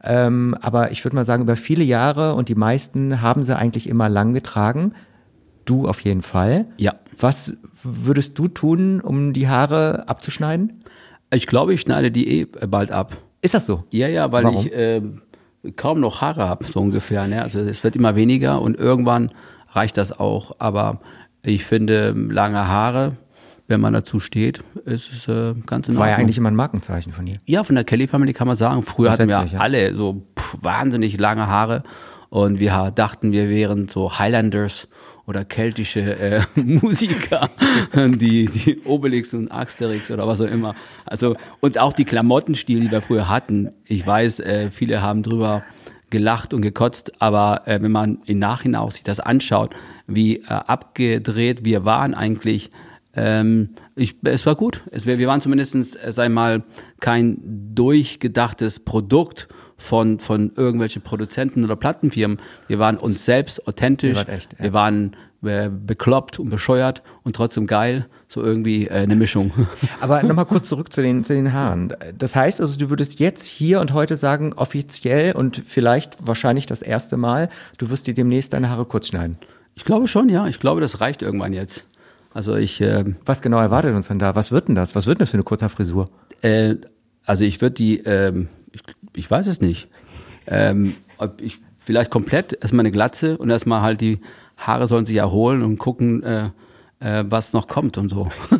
ähm, 0.03 0.55
aber 0.61 0.91
ich 0.91 1.03
würde 1.03 1.15
mal 1.15 1.25
sagen, 1.25 1.43
über 1.43 1.55
viele 1.55 1.83
Jahre 1.83 2.35
und 2.35 2.49
die 2.49 2.55
meisten 2.55 3.21
haben 3.21 3.43
sie 3.43 3.55
eigentlich 3.55 3.87
immer 3.87 4.09
lang 4.09 4.33
getragen. 4.33 4.93
Du 5.65 5.87
auf 5.87 5.99
jeden 6.01 6.21
Fall. 6.21 6.65
Ja. 6.77 6.95
Was 7.17 7.53
würdest 7.83 8.37
du 8.37 8.47
tun, 8.47 8.99
um 8.99 9.33
die 9.33 9.47
Haare 9.47 10.07
abzuschneiden? 10.07 10.80
Ich 11.33 11.47
glaube, 11.47 11.73
ich 11.73 11.81
schneide 11.81 12.11
die 12.11 12.41
eh 12.41 12.45
bald 12.45 12.91
ab. 12.91 13.17
Ist 13.41 13.53
das 13.53 13.65
so? 13.65 13.83
Ja, 13.89 14.07
ja, 14.07 14.31
weil 14.31 14.43
Warum? 14.43 14.65
ich 14.65 14.73
äh, 14.73 15.01
kaum 15.75 15.99
noch 15.99 16.21
Haare 16.21 16.47
habe, 16.47 16.65
so 16.65 16.79
ungefähr. 16.79 17.27
Ne? 17.27 17.41
Also 17.41 17.59
es 17.59 17.83
wird 17.83 17.95
immer 17.95 18.15
weniger 18.15 18.61
und 18.61 18.77
irgendwann 18.77 19.31
reicht 19.69 19.97
das 19.97 20.17
auch. 20.17 20.55
Aber 20.59 21.01
ich 21.43 21.63
finde, 21.63 22.11
lange 22.11 22.67
Haare, 22.67 23.17
wenn 23.67 23.79
man 23.79 23.93
dazu 23.93 24.19
steht, 24.19 24.63
ist 24.85 25.11
es 25.11 25.27
äh, 25.27 25.55
ganz 25.65 25.87
in 25.87 25.97
War 25.97 26.09
ja 26.09 26.15
eigentlich 26.17 26.37
immer 26.37 26.51
ein 26.51 26.55
Markenzeichen 26.55 27.13
von 27.13 27.25
dir. 27.25 27.37
Ja, 27.45 27.63
von 27.63 27.75
der 27.75 27.83
Kelly 27.85 28.07
Family 28.07 28.33
kann 28.33 28.47
man 28.47 28.57
sagen. 28.57 28.83
Früher 28.83 29.11
hatten 29.11 29.29
wir 29.29 29.45
ja. 29.45 29.59
alle 29.59 29.95
so 29.95 30.23
pff, 30.37 30.57
wahnsinnig 30.61 31.19
lange 31.19 31.47
Haare 31.47 31.83
und 32.29 32.59
wir 32.59 32.91
dachten, 32.91 33.31
wir 33.31 33.49
wären 33.49 33.87
so 33.87 34.19
Highlanders 34.19 34.87
oder 35.31 35.45
keltische 35.45 36.01
äh, 36.01 36.41
Musiker, 36.55 37.49
die, 37.95 38.47
die 38.47 38.81
Obelix 38.83 39.33
und 39.33 39.49
Asterix 39.49 40.11
oder 40.11 40.27
was 40.27 40.41
auch 40.41 40.47
immer. 40.47 40.75
Also, 41.05 41.35
und 41.61 41.77
auch 41.77 41.93
die 41.93 42.03
Klamottenstil, 42.03 42.81
die 42.81 42.91
wir 42.91 43.01
früher 43.01 43.29
hatten. 43.29 43.71
Ich 43.85 44.05
weiß, 44.05 44.41
äh, 44.41 44.71
viele 44.71 45.01
haben 45.01 45.23
drüber 45.23 45.63
gelacht 46.09 46.53
und 46.53 46.61
gekotzt, 46.61 47.13
aber 47.21 47.65
äh, 47.65 47.81
wenn 47.81 47.93
man 47.93 48.19
im 48.25 48.39
Nachhinein 48.39 48.81
auch 48.81 48.91
sich 48.91 49.03
das 49.03 49.21
anschaut, 49.21 49.73
wie 50.05 50.39
äh, 50.39 50.47
abgedreht 50.47 51.63
wir 51.63 51.85
waren 51.85 52.13
eigentlich, 52.13 52.69
ähm, 53.15 53.69
ich, 53.95 54.15
es 54.25 54.45
war 54.45 54.55
gut. 54.55 54.83
Es, 54.91 55.05
wir 55.05 55.25
waren 55.27 55.39
zumindestens, 55.39 55.95
äh, 55.95 56.11
sei 56.11 56.27
mal, 56.27 56.63
kein 56.99 57.37
durchgedachtes 57.73 58.81
Produkt 58.81 59.47
von, 59.81 60.19
von 60.19 60.51
irgendwelchen 60.55 61.01
Produzenten 61.01 61.63
oder 61.63 61.75
Plattenfirmen. 61.75 62.39
Wir 62.67 62.79
waren 62.79 62.97
uns 62.97 63.25
selbst 63.25 63.67
authentisch. 63.67 64.17
Wir, 64.17 64.29
echt, 64.29 64.53
ja. 64.53 64.63
wir 64.65 64.73
waren 64.73 65.15
äh, 65.43 65.69
bekloppt 65.69 66.39
und 66.39 66.49
bescheuert 66.49 67.01
und 67.23 67.35
trotzdem 67.35 67.67
geil. 67.67 68.07
So 68.27 68.43
irgendwie 68.43 68.87
äh, 68.87 68.91
eine 68.91 69.15
Mischung. 69.15 69.51
Aber 69.99 70.23
nochmal 70.23 70.45
kurz 70.45 70.69
zurück 70.69 70.93
zu 70.93 71.01
den, 71.01 71.23
zu 71.23 71.33
den 71.33 71.51
Haaren. 71.51 71.93
Das 72.17 72.35
heißt 72.35 72.61
also, 72.61 72.77
du 72.77 72.89
würdest 72.89 73.19
jetzt 73.19 73.47
hier 73.47 73.81
und 73.81 73.91
heute 73.91 74.15
sagen, 74.15 74.53
offiziell 74.53 75.33
und 75.33 75.63
vielleicht 75.65 76.15
wahrscheinlich 76.25 76.67
das 76.67 76.81
erste 76.81 77.17
Mal, 77.17 77.49
du 77.77 77.89
wirst 77.89 78.07
dir 78.07 78.13
demnächst 78.13 78.53
deine 78.53 78.69
Haare 78.69 78.85
kurz 78.85 79.07
schneiden. 79.07 79.37
Ich 79.75 79.83
glaube 79.83 80.07
schon, 80.07 80.29
ja. 80.29 80.47
Ich 80.47 80.59
glaube, 80.59 80.79
das 80.79 81.01
reicht 81.01 81.21
irgendwann 81.21 81.53
jetzt. 81.53 81.85
Also 82.33 82.55
ich. 82.55 82.79
Äh, 82.79 83.05
Was 83.25 83.41
genau 83.41 83.59
erwartet 83.59 83.95
uns 83.95 84.07
denn 84.07 84.19
da? 84.19 84.35
Was 84.35 84.51
wird 84.51 84.67
denn 84.67 84.75
das? 84.75 84.95
Was 84.95 85.07
wird 85.07 85.19
denn 85.19 85.23
das 85.23 85.31
für 85.31 85.37
eine 85.37 85.43
kurze 85.43 85.69
Frisur? 85.69 86.09
Äh, 86.41 86.75
also 87.25 87.43
ich 87.43 87.61
würde 87.61 87.75
die, 87.75 87.99
ähm, 87.99 88.47
ich, 88.71 88.81
ich 89.15 89.29
weiß 89.29 89.47
es 89.47 89.61
nicht. 89.61 89.89
Ähm, 90.47 90.95
ich 91.39 91.59
vielleicht 91.79 92.11
komplett 92.11 92.57
erstmal 92.61 92.81
eine 92.81 92.91
Glatze 92.91 93.37
und 93.37 93.49
erstmal 93.49 93.81
halt 93.81 94.01
die 94.01 94.19
Haare 94.57 94.87
sollen 94.87 95.05
sich 95.05 95.17
erholen 95.17 95.63
und 95.63 95.77
gucken, 95.77 96.23
äh, 96.23 96.49
äh, 96.99 97.23
was 97.27 97.53
noch 97.53 97.67
kommt 97.67 97.97
und 97.97 98.09
so. 98.09 98.29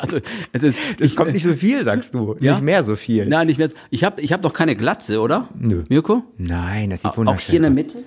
also 0.00 0.18
es 0.52 0.62
ist, 0.62 0.78
es 0.98 1.12
ich, 1.12 1.16
kommt 1.16 1.32
nicht 1.32 1.44
so 1.44 1.54
viel, 1.54 1.82
sagst 1.84 2.14
du, 2.14 2.36
ja? 2.40 2.52
nicht 2.52 2.62
mehr 2.62 2.82
so 2.82 2.96
viel. 2.96 3.26
Nein, 3.26 3.48
nicht 3.48 3.58
mehr. 3.58 3.70
Ich 3.90 4.04
habe 4.04 4.20
ich 4.20 4.32
hab 4.32 4.42
noch 4.42 4.52
keine 4.52 4.76
Glatze, 4.76 5.20
oder? 5.20 5.48
Nö. 5.58 5.84
Mirko? 5.88 6.22
Nein, 6.38 6.90
das 6.90 7.02
sieht 7.02 7.16
wunderschön 7.16 7.36
aus. 7.36 7.42
Auch 7.42 7.46
hier 7.46 7.56
in 7.56 7.62
der 7.62 7.70
Mitte? 7.70 7.98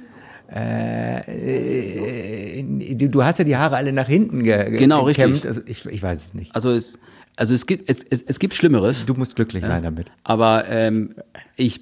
Äh, 0.49 2.61
äh, 2.61 2.95
du 2.95 3.23
hast 3.23 3.39
ja 3.39 3.45
die 3.45 3.57
Haare 3.57 3.75
alle 3.75 3.91
nach 3.91 4.07
hinten 4.07 4.43
ge 4.43 4.77
genau, 4.77 5.03
gekämmt. 5.03 5.33
Richtig. 5.33 5.49
Also 5.49 5.61
ich, 5.65 5.85
ich 5.85 6.01
weiß 6.01 6.27
es 6.27 6.33
nicht. 6.33 6.55
Also 6.55 6.71
es, 6.71 6.93
also 7.37 7.53
es 7.53 7.65
gibt 7.65 7.89
es, 7.89 7.99
es, 8.09 8.23
es 8.23 8.39
gibt 8.39 8.55
Schlimmeres. 8.55 9.05
Du 9.05 9.13
musst 9.13 9.35
glücklich 9.35 9.63
sein 9.63 9.83
damit. 9.83 10.11
Aber 10.23 10.67
ähm, 10.67 11.15
ich 11.55 11.81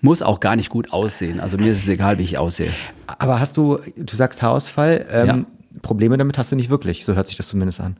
muss 0.00 0.22
auch 0.22 0.40
gar 0.40 0.56
nicht 0.56 0.70
gut 0.70 0.92
aussehen. 0.92 1.38
Also 1.38 1.58
mir 1.58 1.70
ist 1.70 1.78
es 1.78 1.88
egal, 1.88 2.18
wie 2.18 2.22
ich 2.22 2.38
aussehe. 2.38 2.72
Aber 3.06 3.38
hast 3.38 3.56
du, 3.56 3.78
du 3.96 4.16
sagst 4.16 4.42
Haarausfall, 4.42 5.06
ähm, 5.10 5.26
ja. 5.26 5.44
Probleme 5.82 6.16
damit 6.16 6.38
hast 6.38 6.50
du 6.50 6.56
nicht 6.56 6.70
wirklich, 6.70 7.04
so 7.04 7.14
hört 7.14 7.26
sich 7.26 7.36
das 7.36 7.48
zumindest 7.48 7.80
an. 7.80 7.98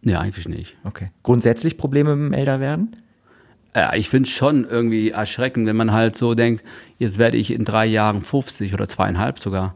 Nee, 0.00 0.16
eigentlich 0.16 0.48
nicht. 0.48 0.76
Okay. 0.84 1.06
Grundsätzlich 1.22 1.76
Probleme 1.76 2.16
mit 2.16 2.32
dem 2.32 2.38
Älterwerden? 2.38 2.96
Ja, 3.76 3.94
ich 3.94 4.08
finde 4.08 4.28
es 4.28 4.34
schon 4.34 4.64
irgendwie 4.64 5.10
erschreckend, 5.10 5.66
wenn 5.66 5.76
man 5.76 5.92
halt 5.92 6.16
so 6.16 6.34
denkt, 6.34 6.64
jetzt 6.98 7.18
werde 7.18 7.36
ich 7.36 7.50
in 7.50 7.64
drei 7.64 7.86
Jahren 7.86 8.22
50 8.22 8.72
oder 8.72 8.88
zweieinhalb 8.88 9.40
sogar. 9.40 9.74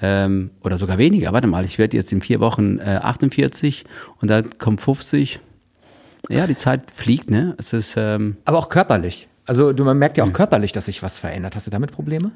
Ähm, 0.00 0.50
oder 0.62 0.78
sogar 0.78 0.96
weniger. 0.96 1.32
Warte 1.34 1.46
mal, 1.46 1.64
ich 1.66 1.76
werde 1.76 1.96
jetzt 1.96 2.10
in 2.10 2.22
vier 2.22 2.40
Wochen 2.40 2.78
äh, 2.78 3.00
48 3.02 3.84
und 4.20 4.30
dann 4.30 4.48
kommt 4.58 4.80
50. 4.80 5.40
Ja, 6.30 6.46
die 6.46 6.56
Zeit 6.56 6.90
fliegt, 6.92 7.30
ne? 7.30 7.54
Es 7.58 7.72
ist. 7.72 7.94
Ähm, 7.96 8.36
Aber 8.44 8.58
auch 8.58 8.68
körperlich. 8.68 9.28
Also 9.46 9.72
du, 9.72 9.84
man 9.84 9.98
merkt 9.98 10.16
ja 10.16 10.24
auch 10.24 10.28
hm. 10.28 10.34
körperlich, 10.34 10.72
dass 10.72 10.86
sich 10.86 11.02
was 11.02 11.18
verändert. 11.18 11.56
Hast 11.56 11.66
du 11.66 11.70
damit 11.70 11.92
Probleme? 11.92 12.30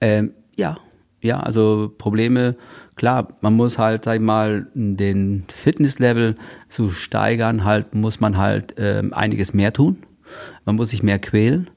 Ähm, 0.00 0.32
ja, 0.56 0.78
ja, 1.22 1.40
also 1.40 1.92
Probleme, 1.98 2.56
klar, 2.96 3.28
man 3.40 3.54
muss 3.54 3.76
halt, 3.76 4.04
sag 4.04 4.16
ich 4.16 4.20
mal, 4.22 4.66
den 4.74 5.44
Fitnesslevel 5.48 6.36
zu 6.68 6.90
steigern, 6.90 7.64
halt 7.64 7.94
muss 7.94 8.20
man 8.20 8.38
halt 8.38 8.74
ähm, 8.78 9.12
einiges 9.12 9.52
mehr 9.52 9.72
tun. 9.72 9.98
Man 10.64 10.76
muss 10.76 10.90
sich 10.90 11.02
mehr 11.02 11.18
quälen. 11.18 11.68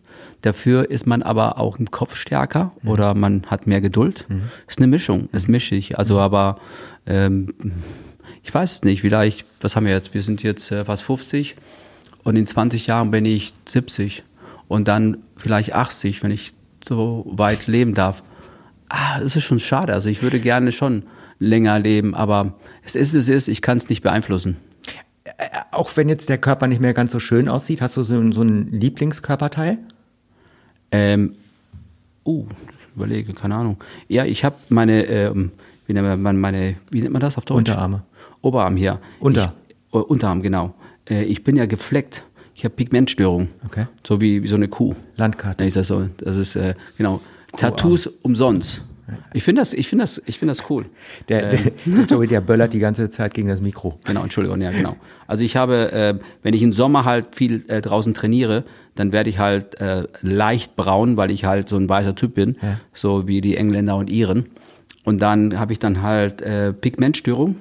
Dafür 0.42 0.90
ist 0.90 1.08
man 1.08 1.24
aber 1.24 1.60
auch 1.60 1.78
im 1.80 1.92
Kopf 1.92 2.16
stärker 2.16 2.72
mhm. 2.82 2.90
oder 2.90 3.14
man 3.16 3.44
hat 3.48 3.68
mehr 3.68 3.82
Geduld. 3.82 4.26
Mhm. 4.30 4.44
Ist 4.68 4.78
eine 4.78 4.88
Mischung, 4.88 5.30
ist 5.32 5.50
mischig. 5.50 5.98
Also 5.98 6.20
aber 6.20 6.58
ähm, 7.06 7.54
ich 8.44 8.54
weiß 8.54 8.76
es 8.76 8.84
nicht, 8.84 9.02
vielleicht, 9.02 9.46
was 9.62 9.76
haben 9.76 9.86
wir 9.86 9.94
jetzt? 9.94 10.14
Wir 10.14 10.22
sind 10.22 10.44
jetzt 10.44 10.72
äh, 10.72 10.86
fast 10.86 11.04
50 11.04 11.56
und 12.24 12.36
in 12.36 12.46
20 12.46 12.88
Jahren 12.88 13.12
bin 13.12 13.26
ich 13.26 13.54
70 13.68 14.24
und 14.68 14.88
dann 14.88 15.18
vielleicht 15.38 15.74
80, 15.74 16.24
wenn 16.24 16.32
ich 16.32 16.54
so 16.88 17.26
weit 17.30 17.68
leben 17.68 17.96
darf. 17.96 18.22
Ah, 18.90 19.20
das 19.20 19.36
ist 19.36 19.44
schon 19.44 19.60
schade. 19.60 19.94
Also 19.94 20.10
ich 20.10 20.22
würde 20.22 20.40
gerne 20.40 20.72
schon 20.72 21.04
länger 21.40 21.80
leben, 21.80 22.14
aber 22.16 22.54
es 22.84 22.96
ist, 22.96 23.14
wie 23.14 23.18
es 23.18 23.30
ist. 23.30 23.48
Ich 23.48 23.62
kann 23.62 23.78
es 23.78 23.90
nicht 23.90 24.02
beeinflussen. 24.02 24.58
Äh, 25.24 25.48
auch 25.72 25.96
wenn 25.96 26.10
jetzt 26.10 26.30
der 26.30 26.38
Körper 26.38 26.68
nicht 26.68 26.82
mehr 26.82 26.94
ganz 26.94 27.12
so 27.12 27.20
schön 27.20 27.48
aussieht, 27.48 27.82
hast 27.82 27.98
du 27.98 28.04
so, 28.04 28.32
so 28.32 28.42
ein 28.42 28.72
Lieblingskörperteil? 28.72 29.78
Ähm, 30.92 31.36
uh, 32.26 32.46
ich 32.70 32.96
überlege, 32.96 33.34
keine 33.34 33.56
Ahnung. 33.56 33.78
Ja, 34.08 34.26
ich 34.26 34.44
habe 34.44 34.56
meine, 34.70 35.06
ähm, 35.06 35.52
wie, 35.88 35.94
nennt 35.94 36.22
man 36.22 36.38
meine, 36.38 36.76
wie 36.92 37.02
nennt 37.02 37.14
man 37.14 37.22
das 37.22 37.38
auf 37.38 37.46
Deutsch? 37.46 37.58
Unterarme. 37.58 38.04
Oberarm 38.44 38.76
hier. 38.76 39.00
Unter. 39.20 39.54
Ich, 39.68 39.96
uh, 39.96 40.00
Unterarm, 40.00 40.44
genau. 40.44 40.76
Äh, 41.10 41.24
ich 41.24 41.44
bin 41.44 41.56
ja 41.56 41.66
gefleckt. 41.66 42.24
Ich 42.54 42.64
habe 42.64 42.76
Pigmentstörung. 42.76 43.48
Okay. 43.66 43.86
So 44.06 44.22
wie, 44.22 44.44
wie 44.44 44.48
so 44.48 44.56
eine 44.56 44.68
Kuh. 44.68 44.94
Landkarte. 45.16 45.64
Ist 45.64 45.76
das 45.76 45.88
so? 45.88 46.08
Das 46.18 46.38
ist, 46.38 46.56
äh, 46.56 46.76
genau. 46.98 47.22
Kuharm. 47.52 47.76
Tattoos 47.76 48.08
umsonst. 48.22 48.84
Ich 49.34 49.44
finde 49.44 49.62
das, 49.62 49.74
ich 49.74 49.88
finde 49.88 50.04
das, 50.04 50.22
ich 50.26 50.40
finde 50.40 50.54
das 50.56 50.70
cool. 50.70 50.86
Der, 51.30 51.54
ähm. 51.54 51.72
der, 51.86 52.06
Joey, 52.06 52.28
der 52.28 52.42
böllert 52.42 52.74
die 52.74 52.80
ganze 52.80 53.10
Zeit 53.10 53.34
gegen 53.34 53.48
das 53.48 53.62
Mikro. 53.62 54.00
Genau, 54.06 54.24
Entschuldigung, 54.24 54.62
ja, 54.62 54.72
genau. 54.72 54.96
Also 55.28 55.44
ich 55.44 55.56
habe, 55.56 55.92
äh, 55.92 56.16
wenn 56.42 56.54
ich 56.54 56.62
im 56.62 56.72
Sommer 56.72 57.06
halt 57.06 57.36
viel 57.36 57.66
äh, 57.68 57.82
draußen 57.82 58.14
trainiere, 58.14 58.64
dann 58.96 59.12
werde 59.12 59.30
ich 59.30 59.40
halt 59.40 59.80
äh, 59.82 60.08
leicht 60.22 60.76
braun, 60.76 61.18
weil 61.18 61.32
ich 61.32 61.46
halt 61.46 61.68
so 61.70 61.78
ein 61.78 61.90
weißer 61.90 62.16
Typ 62.16 62.36
bin, 62.36 62.58
ja. 62.62 62.80
so 62.94 63.28
wie 63.28 63.42
die 63.42 63.58
Engländer 63.58 63.96
und 63.96 64.10
Iren. 64.10 64.48
Und 65.04 65.22
dann 65.22 65.60
habe 65.60 65.74
ich 65.74 65.80
dann 65.80 66.02
halt 66.02 66.42
äh, 66.42 66.72
Pigmentstörung 66.72 67.56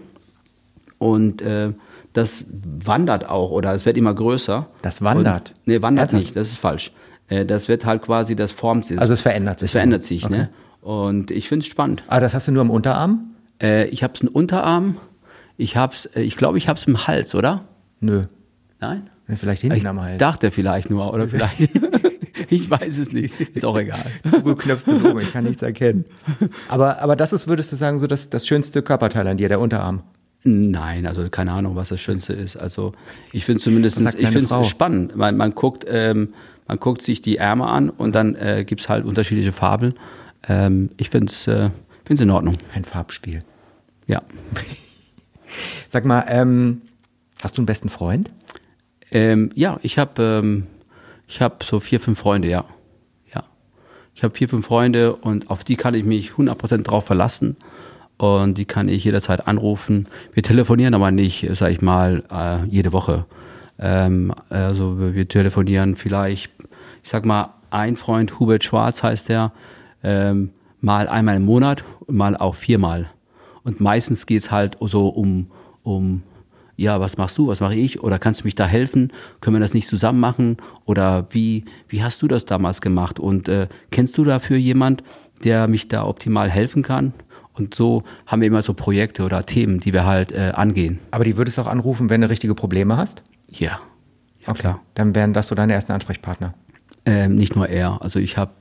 und 1.02 1.42
äh, 1.42 1.72
das 2.12 2.44
wandert 2.52 3.28
auch 3.28 3.50
oder 3.50 3.74
es 3.74 3.84
wird 3.84 3.96
immer 3.96 4.14
größer. 4.14 4.68
Das 4.82 5.02
wandert? 5.02 5.50
Und, 5.50 5.66
nee, 5.66 5.82
wandert 5.82 6.12
Ernsthaft? 6.12 6.22
nicht, 6.22 6.36
das 6.36 6.50
ist 6.50 6.58
falsch. 6.58 6.92
Äh, 7.28 7.44
das 7.44 7.66
wird 7.66 7.84
halt 7.84 8.02
quasi, 8.02 8.36
das 8.36 8.52
formt 8.52 8.86
sich. 8.86 9.00
Also 9.00 9.12
es 9.12 9.22
verändert 9.22 9.58
sich. 9.58 9.66
Es 9.66 9.72
verändert 9.72 10.04
sich, 10.04 10.24
okay. 10.24 10.36
ne? 10.36 10.48
Und 10.80 11.32
ich 11.32 11.48
finde 11.48 11.64
es 11.64 11.70
spannend. 11.70 12.04
Ah, 12.06 12.20
das 12.20 12.34
hast 12.34 12.46
du 12.46 12.52
nur 12.52 12.60
am 12.60 12.70
Unterarm? 12.70 13.34
Äh, 13.60 13.86
ich 13.86 14.04
habe 14.04 14.14
es 14.14 14.20
im 14.20 14.28
Unterarm. 14.28 14.98
Ich 15.56 15.76
hab's, 15.76 16.06
äh, 16.06 16.22
ich 16.22 16.36
glaube, 16.36 16.56
ich 16.56 16.68
habe 16.68 16.78
es 16.78 16.86
im 16.86 17.04
Hals, 17.08 17.34
oder? 17.34 17.64
Nö. 17.98 18.24
Nein? 18.80 19.10
Vielleicht 19.34 19.62
hinten 19.62 19.78
ich 19.78 19.86
am 19.86 20.00
Hals. 20.00 20.18
dachte 20.18 20.52
vielleicht 20.52 20.88
nur, 20.88 21.12
oder 21.12 21.26
vielleicht. 21.26 21.70
ich 22.48 22.70
weiß 22.70 22.98
es 22.98 23.12
nicht. 23.12 23.40
Ist 23.40 23.64
auch 23.64 23.78
egal. 23.78 24.04
Zugeknöpft 24.28 24.84
bis 24.84 25.02
oben, 25.02 25.20
ich 25.20 25.32
kann 25.32 25.44
nichts 25.44 25.62
erkennen. 25.62 26.04
Aber, 26.68 27.00
aber 27.00 27.16
das 27.16 27.32
ist, 27.32 27.48
würdest 27.48 27.72
du 27.72 27.76
sagen, 27.76 27.98
so 27.98 28.06
das, 28.06 28.30
das 28.30 28.46
schönste 28.46 28.82
Körperteil 28.82 29.26
an 29.26 29.36
dir, 29.36 29.48
der 29.48 29.60
Unterarm? 29.60 30.02
Nein, 30.44 31.06
also 31.06 31.28
keine 31.30 31.52
Ahnung, 31.52 31.76
was 31.76 31.90
das 31.90 32.00
Schönste 32.00 32.32
ist. 32.32 32.56
Also 32.56 32.94
ich 33.32 33.44
finde 33.44 33.62
zumindest, 33.62 34.00
ich 34.18 34.28
finde 34.28 34.60
es 34.60 34.66
spannend. 34.68 35.16
Man, 35.16 35.36
man 35.36 35.54
guckt, 35.54 35.84
ähm, 35.88 36.34
man 36.66 36.80
guckt 36.80 37.02
sich 37.02 37.22
die 37.22 37.36
Ärmel 37.36 37.68
an 37.68 37.90
und 37.90 38.14
dann 38.14 38.34
äh, 38.34 38.64
gibt 38.66 38.80
es 38.80 38.88
halt 38.88 39.04
unterschiedliche 39.04 39.52
Farben. 39.52 39.94
Ähm, 40.48 40.90
ich 40.96 41.10
finde 41.10 41.26
es 41.26 41.46
äh, 41.46 41.70
in 42.08 42.30
Ordnung. 42.30 42.56
Ein 42.74 42.84
Farbspiel. 42.84 43.42
Ja. 44.06 44.22
Sag 45.88 46.04
mal, 46.04 46.24
ähm, 46.28 46.82
hast 47.40 47.56
du 47.56 47.62
einen 47.62 47.66
besten 47.66 47.88
Freund? 47.88 48.30
Ähm, 49.10 49.50
ja, 49.54 49.78
ich 49.82 49.98
habe 49.98 50.40
ähm, 50.42 50.66
hab 51.38 51.62
so 51.62 51.78
vier, 51.78 52.00
fünf 52.00 52.18
Freunde, 52.18 52.48
ja. 52.48 52.64
ja. 53.32 53.44
Ich 54.14 54.24
habe 54.24 54.34
vier, 54.34 54.48
fünf 54.48 54.66
Freunde 54.66 55.14
und 55.14 55.50
auf 55.50 55.62
die 55.62 55.76
kann 55.76 55.94
ich 55.94 56.04
mich 56.04 56.30
100% 56.32 56.82
drauf 56.82 57.06
verlassen 57.06 57.56
und 58.22 58.56
die 58.56 58.66
kann 58.66 58.88
ich 58.88 59.02
jederzeit 59.02 59.48
anrufen. 59.48 60.06
Wir 60.32 60.44
telefonieren 60.44 60.94
aber 60.94 61.10
nicht, 61.10 61.48
sag 61.54 61.72
ich 61.72 61.82
mal, 61.82 62.22
äh, 62.30 62.64
jede 62.68 62.92
Woche. 62.92 63.24
Ähm, 63.80 64.32
also 64.48 65.12
wir 65.12 65.26
telefonieren 65.26 65.96
vielleicht, 65.96 66.52
ich 67.02 67.10
sag 67.10 67.26
mal, 67.26 67.54
ein 67.70 67.96
Freund, 67.96 68.38
Hubert 68.38 68.62
Schwarz 68.62 69.02
heißt 69.02 69.28
der, 69.28 69.50
ähm, 70.04 70.50
mal 70.80 71.08
einmal 71.08 71.34
im 71.34 71.44
Monat, 71.44 71.82
mal 72.06 72.36
auch 72.36 72.54
viermal. 72.54 73.06
Und 73.64 73.80
meistens 73.80 74.24
geht's 74.24 74.52
halt 74.52 74.76
so 74.78 75.08
um, 75.08 75.48
um, 75.82 76.22
ja, 76.76 77.00
was 77.00 77.16
machst 77.16 77.36
du, 77.38 77.48
was 77.48 77.60
mache 77.60 77.74
ich? 77.74 78.04
Oder 78.04 78.20
kannst 78.20 78.42
du 78.42 78.44
mich 78.44 78.54
da 78.54 78.66
helfen? 78.66 79.12
Können 79.40 79.56
wir 79.56 79.60
das 79.60 79.74
nicht 79.74 79.88
zusammen 79.88 80.20
machen? 80.20 80.58
Oder 80.84 81.26
wie, 81.30 81.64
wie 81.88 82.04
hast 82.04 82.22
du 82.22 82.28
das 82.28 82.46
damals 82.46 82.80
gemacht? 82.80 83.18
Und 83.18 83.48
äh, 83.48 83.66
kennst 83.90 84.16
du 84.16 84.22
dafür 84.22 84.58
jemand, 84.58 85.02
der 85.42 85.66
mich 85.66 85.88
da 85.88 86.04
optimal 86.06 86.48
helfen 86.50 86.84
kann? 86.84 87.14
Und 87.54 87.74
so 87.74 88.02
haben 88.26 88.40
wir 88.40 88.48
immer 88.48 88.62
so 88.62 88.74
Projekte 88.74 89.24
oder 89.24 89.44
Themen, 89.44 89.80
die 89.80 89.92
wir 89.92 90.04
halt 90.04 90.32
äh, 90.32 90.52
angehen. 90.54 91.00
Aber 91.10 91.24
die 91.24 91.36
würdest 91.36 91.58
du 91.58 91.62
auch 91.62 91.66
anrufen, 91.66 92.08
wenn 92.08 92.20
du 92.20 92.30
richtige 92.30 92.54
Probleme 92.54 92.96
hast? 92.96 93.22
Ja. 93.48 93.80
ja 94.40 94.48
okay. 94.48 94.60
Klar. 94.60 94.80
Dann 94.94 95.14
wären 95.14 95.34
das 95.34 95.48
so 95.48 95.54
deine 95.54 95.72
ersten 95.74 95.92
Ansprechpartner. 95.92 96.54
Ähm, 97.04 97.36
nicht 97.36 97.56
nur 97.56 97.68
er. 97.68 98.00
Also 98.00 98.18
ich 98.18 98.36
habe 98.36 98.52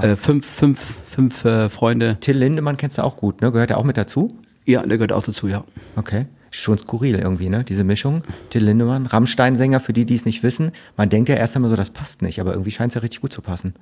äh, 0.00 0.16
fünf, 0.16 0.46
fünf, 0.46 0.80
fünf 1.06 1.44
äh, 1.44 1.68
Freunde. 1.68 2.18
Till 2.20 2.38
Lindemann 2.38 2.76
kennst 2.76 2.98
du 2.98 3.02
auch 3.02 3.16
gut, 3.16 3.40
ne? 3.40 3.50
Gehört 3.52 3.70
er 3.70 3.78
auch 3.78 3.84
mit 3.84 3.96
dazu? 3.96 4.28
Ja, 4.64 4.82
der 4.82 4.96
gehört 4.96 5.12
auch 5.12 5.24
dazu, 5.24 5.48
ja. 5.48 5.64
Okay. 5.96 6.26
Schon 6.50 6.78
skurril 6.78 7.18
irgendwie, 7.18 7.48
ne? 7.48 7.64
Diese 7.64 7.82
Mischung. 7.82 8.22
Till 8.50 8.64
Lindemann, 8.64 9.06
Rammstein-Sänger, 9.06 9.80
für 9.80 9.92
die, 9.92 10.06
die 10.06 10.14
es 10.14 10.24
nicht 10.24 10.42
wissen. 10.44 10.70
Man 10.96 11.10
denkt 11.10 11.28
ja 11.28 11.34
erst 11.34 11.56
einmal 11.56 11.70
so, 11.70 11.76
das 11.76 11.90
passt 11.90 12.22
nicht, 12.22 12.40
aber 12.40 12.52
irgendwie 12.52 12.70
scheint 12.70 12.92
es 12.92 12.94
ja 12.94 13.00
richtig 13.00 13.20
gut 13.20 13.32
zu 13.32 13.42
passen. 13.42 13.74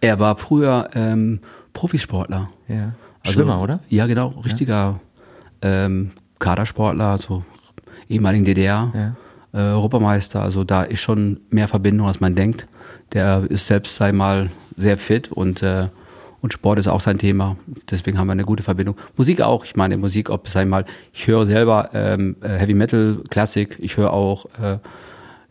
Er 0.00 0.18
war 0.18 0.36
früher 0.36 0.88
ähm, 0.94 1.40
Profisportler. 1.74 2.50
Ja. 2.68 2.94
Also, 3.24 3.40
Schwimmer, 3.40 3.60
oder? 3.60 3.80
Ja, 3.88 4.06
genau. 4.06 4.28
Richtiger 4.44 5.00
ja. 5.62 5.84
ähm, 5.86 6.10
Kadersportler, 6.38 7.18
so 7.18 7.44
ehemaligen 8.08 8.44
DDR. 8.44 8.92
Ja. 8.94 9.16
Äh, 9.52 9.72
Europameister, 9.72 10.42
also 10.42 10.64
da 10.64 10.82
ist 10.82 11.00
schon 11.00 11.40
mehr 11.50 11.68
Verbindung, 11.68 12.08
als 12.08 12.20
man 12.20 12.34
denkt. 12.34 12.66
Der 13.12 13.44
ist 13.48 13.66
selbst, 13.66 13.96
sei 13.96 14.12
mal, 14.12 14.50
sehr 14.76 14.98
fit 14.98 15.30
und, 15.30 15.62
äh, 15.62 15.88
und 16.40 16.52
Sport 16.52 16.78
ist 16.78 16.88
auch 16.88 17.00
sein 17.00 17.18
Thema. 17.18 17.56
Deswegen 17.88 18.18
haben 18.18 18.26
wir 18.26 18.32
eine 18.32 18.44
gute 18.44 18.62
Verbindung. 18.62 18.96
Musik 19.16 19.40
auch. 19.40 19.64
Ich 19.64 19.76
meine, 19.76 19.96
Musik, 19.96 20.28
ob 20.28 20.46
es 20.46 20.56
einmal, 20.56 20.84
ich 21.12 21.26
höre 21.26 21.46
selber 21.46 21.90
ähm, 21.94 22.36
äh, 22.42 22.48
Heavy 22.48 22.74
Metal, 22.74 23.22
Klassik. 23.30 23.76
Ich 23.80 23.96
höre 23.96 24.12
auch, 24.12 24.46
äh, 24.60 24.78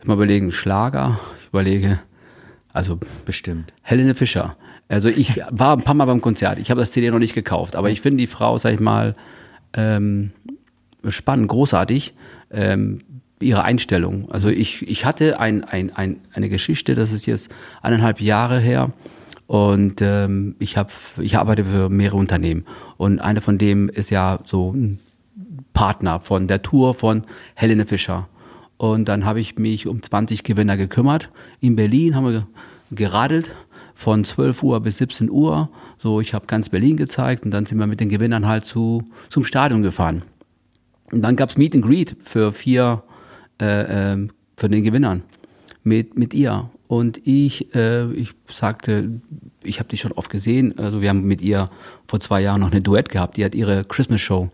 ich 0.00 0.06
mal 0.06 0.14
überlegen, 0.14 0.52
Schlager. 0.52 1.18
Ich 1.40 1.48
überlege, 1.48 1.98
also 2.72 2.98
bestimmt. 3.24 3.72
Helene 3.82 4.14
Fischer. 4.14 4.56
Also 4.88 5.08
ich 5.08 5.40
war 5.50 5.76
ein 5.76 5.82
paar 5.82 5.94
Mal 5.94 6.04
beim 6.04 6.20
Konzert. 6.20 6.58
Ich 6.58 6.70
habe 6.70 6.80
das 6.80 6.92
CD 6.92 7.10
noch 7.10 7.18
nicht 7.18 7.34
gekauft, 7.34 7.76
aber 7.76 7.90
ich 7.90 8.00
finde 8.00 8.18
die 8.18 8.26
Frau, 8.26 8.58
sag 8.58 8.74
ich 8.74 8.80
mal, 8.80 9.16
ähm, 9.72 10.32
spannend, 11.08 11.48
großartig. 11.48 12.14
Ähm, 12.50 13.00
ihre 13.40 13.64
Einstellung. 13.64 14.30
Also 14.30 14.48
ich, 14.48 14.88
ich 14.88 15.04
hatte 15.04 15.38
ein, 15.38 15.64
ein, 15.64 15.94
ein, 15.94 16.20
eine 16.32 16.48
Geschichte, 16.48 16.94
das 16.94 17.12
ist 17.12 17.26
jetzt 17.26 17.50
eineinhalb 17.82 18.20
Jahre 18.20 18.58
her. 18.58 18.92
Und 19.46 20.00
ähm, 20.00 20.56
ich, 20.58 20.76
hab, 20.76 20.90
ich 21.18 21.36
arbeite 21.36 21.64
für 21.64 21.90
mehrere 21.90 22.16
Unternehmen. 22.16 22.64
Und 22.96 23.20
einer 23.20 23.42
von 23.42 23.58
dem 23.58 23.88
ist 23.88 24.10
ja 24.10 24.38
so 24.44 24.72
ein 24.72 25.00
Partner 25.74 26.20
von 26.20 26.48
der 26.48 26.62
Tour 26.62 26.94
von 26.94 27.24
Helene 27.54 27.84
Fischer. 27.84 28.28
Und 28.78 29.06
dann 29.06 29.24
habe 29.24 29.40
ich 29.40 29.58
mich 29.58 29.86
um 29.86 30.02
20 30.02 30.44
Gewinner 30.44 30.76
gekümmert. 30.76 31.30
In 31.60 31.76
Berlin 31.76 32.16
haben 32.16 32.26
wir 32.26 32.46
geradelt 32.90 33.54
von 33.94 34.24
12 34.24 34.62
Uhr 34.62 34.80
bis 34.80 34.98
17 34.98 35.30
Uhr. 35.30 35.68
So, 35.98 36.20
ich 36.20 36.34
habe 36.34 36.46
ganz 36.46 36.68
Berlin 36.68 36.96
gezeigt 36.96 37.44
und 37.44 37.50
dann 37.50 37.66
sind 37.66 37.78
wir 37.78 37.86
mit 37.86 38.00
den 38.00 38.08
Gewinnern 38.08 38.46
halt 38.46 38.64
zu, 38.64 39.04
zum 39.28 39.44
Stadion 39.44 39.82
gefahren. 39.82 40.22
Und 41.12 41.22
dann 41.22 41.36
gab's 41.36 41.56
Meet 41.56 41.74
and 41.74 41.84
Greet 41.84 42.16
für 42.24 42.52
vier, 42.52 43.02
äh, 43.60 44.12
äh, 44.12 44.28
für 44.56 44.68
den 44.68 44.82
Gewinnern 44.82 45.22
mit, 45.84 46.18
mit 46.18 46.34
ihr. 46.34 46.70
Und 46.88 47.26
ich, 47.26 47.74
äh, 47.74 48.10
ich 48.12 48.32
sagte, 48.50 49.20
ich 49.62 49.78
habe 49.78 49.88
die 49.88 49.96
schon 49.96 50.12
oft 50.12 50.30
gesehen. 50.30 50.78
Also 50.78 51.00
wir 51.00 51.08
haben 51.08 51.24
mit 51.24 51.40
ihr 51.40 51.70
vor 52.06 52.20
zwei 52.20 52.40
Jahren 52.40 52.60
noch 52.60 52.70
eine 52.70 52.82
Duett 52.82 53.08
gehabt. 53.08 53.36
Die 53.36 53.44
hat 53.44 53.54
ihre 53.54 53.84
Christmas 53.84 54.20
Show 54.20 54.50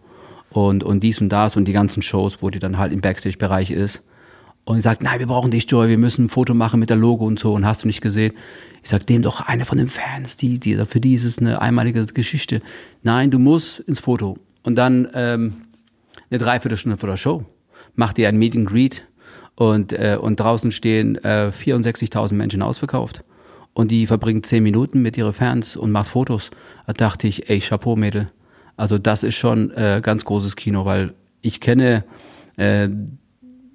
und, 0.51 0.85
und 0.85 1.01
dies 1.01 1.21
und 1.21 1.29
das 1.31 1.57
und 1.57 1.65
die 1.67 1.73
ganzen 1.73 2.03
Shows, 2.03 2.39
wo 2.41 2.51
die 2.51 2.59
dann 2.59 2.79
halt 2.79 2.93
im 2.93 3.01
Backstage-Bereich 3.01 3.71
ist. 3.71 4.03
Und 4.71 4.83
sagt, 4.83 5.03
nein, 5.03 5.19
wir 5.19 5.27
brauchen 5.27 5.51
dich, 5.51 5.69
Joy, 5.69 5.89
wir 5.89 5.99
müssen 5.99 6.27
ein 6.27 6.29
Foto 6.29 6.55
machen 6.55 6.79
mit 6.79 6.91
der 6.91 6.97
Logo 6.97 7.27
und 7.27 7.41
so. 7.41 7.55
Und 7.55 7.67
hast 7.67 7.83
du 7.83 7.89
nicht 7.89 8.01
gesehen? 8.01 8.35
Ich 8.85 8.91
sag, 8.91 9.05
dem 9.05 9.21
doch 9.21 9.41
einer 9.41 9.65
von 9.65 9.79
den 9.79 9.89
Fans, 9.89 10.37
die, 10.37 10.61
die, 10.61 10.77
für 10.87 11.01
die 11.01 11.15
ist 11.15 11.25
es 11.25 11.39
eine 11.39 11.61
einmalige 11.61 12.07
Geschichte. 12.07 12.63
Nein, 13.03 13.33
du 13.33 13.41
musst 13.41 13.81
ins 13.81 13.99
Foto. 13.99 14.39
Und 14.63 14.77
dann 14.77 15.09
ähm, 15.13 15.63
eine 16.31 16.39
Dreiviertelstunde 16.39 16.99
vor 16.99 17.09
der 17.09 17.17
Show 17.17 17.45
macht 17.97 18.17
ihr 18.19 18.29
ein 18.29 18.37
Meet 18.37 18.55
and 18.55 18.69
Greet 18.69 19.05
und, 19.57 19.93
äh, 19.93 20.17
und 20.21 20.39
draußen 20.39 20.71
stehen 20.71 21.17
äh, 21.17 21.51
64.000 21.53 22.35
Menschen 22.35 22.63
ausverkauft. 22.63 23.25
Und 23.73 23.91
die 23.91 24.07
verbringt 24.07 24.47
zehn 24.47 24.63
Minuten 24.63 25.03
mit 25.03 25.17
ihren 25.17 25.33
Fans 25.33 25.75
und 25.75 25.91
macht 25.91 26.11
Fotos. 26.11 26.53
Da 26.87 26.93
dachte 26.93 27.27
ich, 27.27 27.51
ey, 27.51 27.59
Chapeau, 27.59 27.97
Mädel. 27.97 28.31
Also 28.77 28.99
das 28.99 29.25
ist 29.25 29.35
schon 29.35 29.73
äh, 29.73 30.01
ganz 30.01 30.25
großes 30.25 30.55
Kino, 30.55 30.85
weil 30.85 31.15
ich 31.43 31.61
kenne 31.61 32.05
äh, 32.57 32.89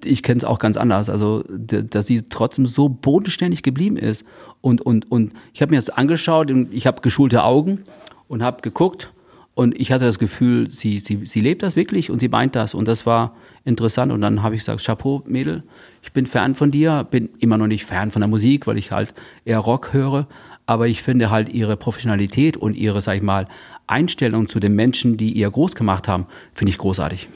ich 0.05 0.23
kenne 0.23 0.37
es 0.37 0.43
auch 0.43 0.59
ganz 0.59 0.77
anders. 0.77 1.09
Also, 1.09 1.43
dass 1.47 2.07
sie 2.07 2.23
trotzdem 2.29 2.65
so 2.65 2.89
bodenständig 2.89 3.63
geblieben 3.63 3.97
ist. 3.97 4.25
Und, 4.61 4.81
und, 4.81 5.11
und 5.11 5.33
ich 5.53 5.61
habe 5.61 5.71
mir 5.71 5.77
das 5.77 5.89
angeschaut 5.89 6.51
und 6.51 6.73
ich 6.73 6.87
habe 6.87 7.01
geschulte 7.01 7.43
Augen 7.43 7.83
und 8.27 8.43
habe 8.43 8.61
geguckt 8.61 9.11
und 9.55 9.79
ich 9.79 9.91
hatte 9.93 10.03
das 10.03 10.19
Gefühl, 10.19 10.69
sie, 10.69 10.99
sie, 10.99 11.25
sie 11.25 11.39
lebt 11.39 11.63
das 11.63 11.77
wirklich 11.77 12.11
und 12.11 12.19
sie 12.19 12.27
meint 12.27 12.55
das. 12.55 12.73
Und 12.73 12.89
das 12.89 13.05
war 13.05 13.35
interessant. 13.63 14.11
Und 14.11 14.19
dann 14.19 14.43
habe 14.43 14.55
ich 14.55 14.61
gesagt, 14.61 14.83
Chapeau, 14.83 15.23
Mädel, 15.25 15.63
ich 16.03 16.11
bin 16.11 16.25
Fan 16.25 16.55
von 16.55 16.71
dir, 16.71 17.07
bin 17.09 17.29
immer 17.39 17.57
noch 17.57 17.67
nicht 17.67 17.85
Fan 17.85 18.11
von 18.11 18.19
der 18.19 18.27
Musik, 18.27 18.67
weil 18.67 18.77
ich 18.77 18.91
halt 18.91 19.13
eher 19.45 19.59
Rock 19.59 19.93
höre. 19.93 20.27
Aber 20.65 20.87
ich 20.87 21.01
finde 21.01 21.29
halt 21.29 21.47
ihre 21.47 21.77
Professionalität 21.77 22.57
und 22.57 22.75
ihre, 22.75 22.99
sag 22.99 23.15
ich 23.15 23.23
mal, 23.23 23.47
Einstellung 23.87 24.49
zu 24.49 24.59
den 24.59 24.75
Menschen, 24.75 25.15
die 25.15 25.31
ihr 25.31 25.49
groß 25.49 25.75
gemacht 25.75 26.09
haben, 26.09 26.25
finde 26.53 26.71
ich 26.71 26.77
großartig. 26.77 27.29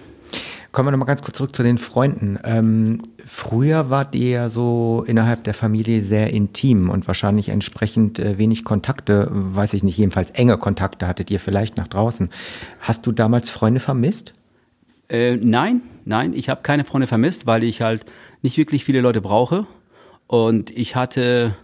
Kommen 0.72 0.88
wir 0.88 0.92
nochmal 0.92 1.08
ganz 1.08 1.24
kurz 1.24 1.38
zurück 1.38 1.56
zu 1.56 1.64
den 1.64 1.80
Freunden. 1.80 2.38
Ähm, 2.44 3.02
früher 3.26 3.90
wart 3.90 4.14
ihr 4.14 4.30
ja 4.30 4.50
so 4.50 5.04
innerhalb 5.08 5.44
der 5.44 5.56
Familie 5.56 6.02
sehr 6.02 6.32
intim 6.32 6.92
und 6.92 7.08
wahrscheinlich 7.08 7.50
entsprechend 7.50 8.20
äh, 8.20 8.38
wenig 8.38 8.64
Kontakte, 8.66 9.30
weiß 9.32 9.74
ich 9.74 9.82
nicht, 9.82 9.98
jedenfalls 9.98 10.30
enge 10.32 10.60
Kontakte 10.60 11.08
hattet 11.08 11.32
ihr 11.32 11.40
vielleicht 11.40 11.76
nach 11.78 11.88
draußen. 11.88 12.30
Hast 12.82 13.08
du 13.08 13.12
damals 13.12 13.50
Freunde 13.50 13.80
vermisst? 13.80 14.34
Äh, 15.10 15.38
nein, 15.38 15.82
nein, 16.06 16.34
ich 16.34 16.50
habe 16.50 16.62
keine 16.62 16.86
Freunde 16.86 17.08
vermisst, 17.08 17.48
weil 17.48 17.64
ich 17.64 17.82
halt 17.82 18.06
nicht 18.44 18.58
wirklich 18.58 18.86
viele 18.86 19.02
Leute 19.02 19.22
brauche. 19.22 19.66
Und 20.28 20.70
ich 20.70 20.96
hatte 20.96 21.56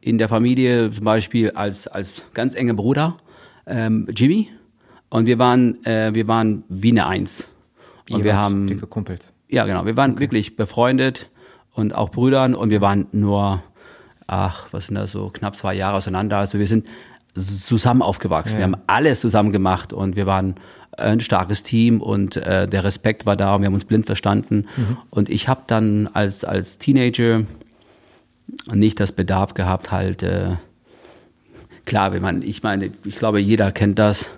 in 0.00 0.16
der 0.16 0.30
Familie 0.30 0.90
zum 0.90 1.04
Beispiel 1.04 1.50
als, 1.50 1.88
als 1.88 2.22
ganz 2.32 2.54
enger 2.54 2.72
Bruder 2.72 3.18
ähm, 3.66 4.08
Jimmy. 4.16 4.48
Und 5.10 5.26
wir 5.26 5.38
waren, 5.38 5.84
äh, 5.84 6.14
wir 6.14 6.26
waren 6.26 6.64
wie 6.70 6.90
eine 6.90 7.06
Eins. 7.06 7.46
Und 8.10 8.24
wir 8.24 8.36
haben 8.36 8.66
dicke 8.66 8.86
Kumpels. 8.86 9.32
Ja, 9.48 9.64
genau. 9.64 9.86
Wir 9.86 9.96
waren 9.96 10.12
okay. 10.12 10.20
wirklich 10.20 10.56
befreundet 10.56 11.30
und 11.72 11.94
auch 11.94 12.10
Brüdern 12.10 12.54
und 12.54 12.70
wir 12.70 12.80
waren 12.80 13.06
nur, 13.12 13.62
ach, 14.26 14.68
was 14.72 14.86
sind 14.86 14.94
das 14.94 15.12
so, 15.12 15.30
knapp 15.30 15.56
zwei 15.56 15.74
Jahre 15.74 15.96
auseinander. 15.96 16.38
Also 16.38 16.58
wir 16.58 16.66
sind 16.66 16.86
zusammen 17.34 18.02
aufgewachsen. 18.02 18.54
Ja. 18.54 18.58
Wir 18.60 18.64
haben 18.64 18.82
alles 18.86 19.20
zusammen 19.20 19.52
gemacht 19.52 19.92
und 19.92 20.16
wir 20.16 20.26
waren 20.26 20.54
ein 20.96 21.20
starkes 21.20 21.62
Team 21.62 22.00
und 22.00 22.36
äh, 22.36 22.66
der 22.66 22.84
Respekt 22.84 23.26
war 23.26 23.36
da 23.36 23.54
und 23.54 23.60
wir 23.62 23.66
haben 23.66 23.74
uns 23.74 23.84
blind 23.84 24.06
verstanden. 24.06 24.66
Mhm. 24.76 24.96
Und 25.10 25.28
ich 25.28 25.48
habe 25.48 25.62
dann 25.66 26.08
als, 26.08 26.44
als 26.44 26.78
Teenager 26.78 27.42
nicht 28.72 28.98
das 29.00 29.12
Bedarf 29.12 29.54
gehabt, 29.54 29.90
halt, 29.90 30.22
äh, 30.22 30.56
klar, 31.84 32.14
ich 32.14 32.62
meine, 32.62 32.90
ich 33.04 33.16
glaube, 33.16 33.40
jeder 33.40 33.72
kennt 33.72 33.98
das, 33.98 34.30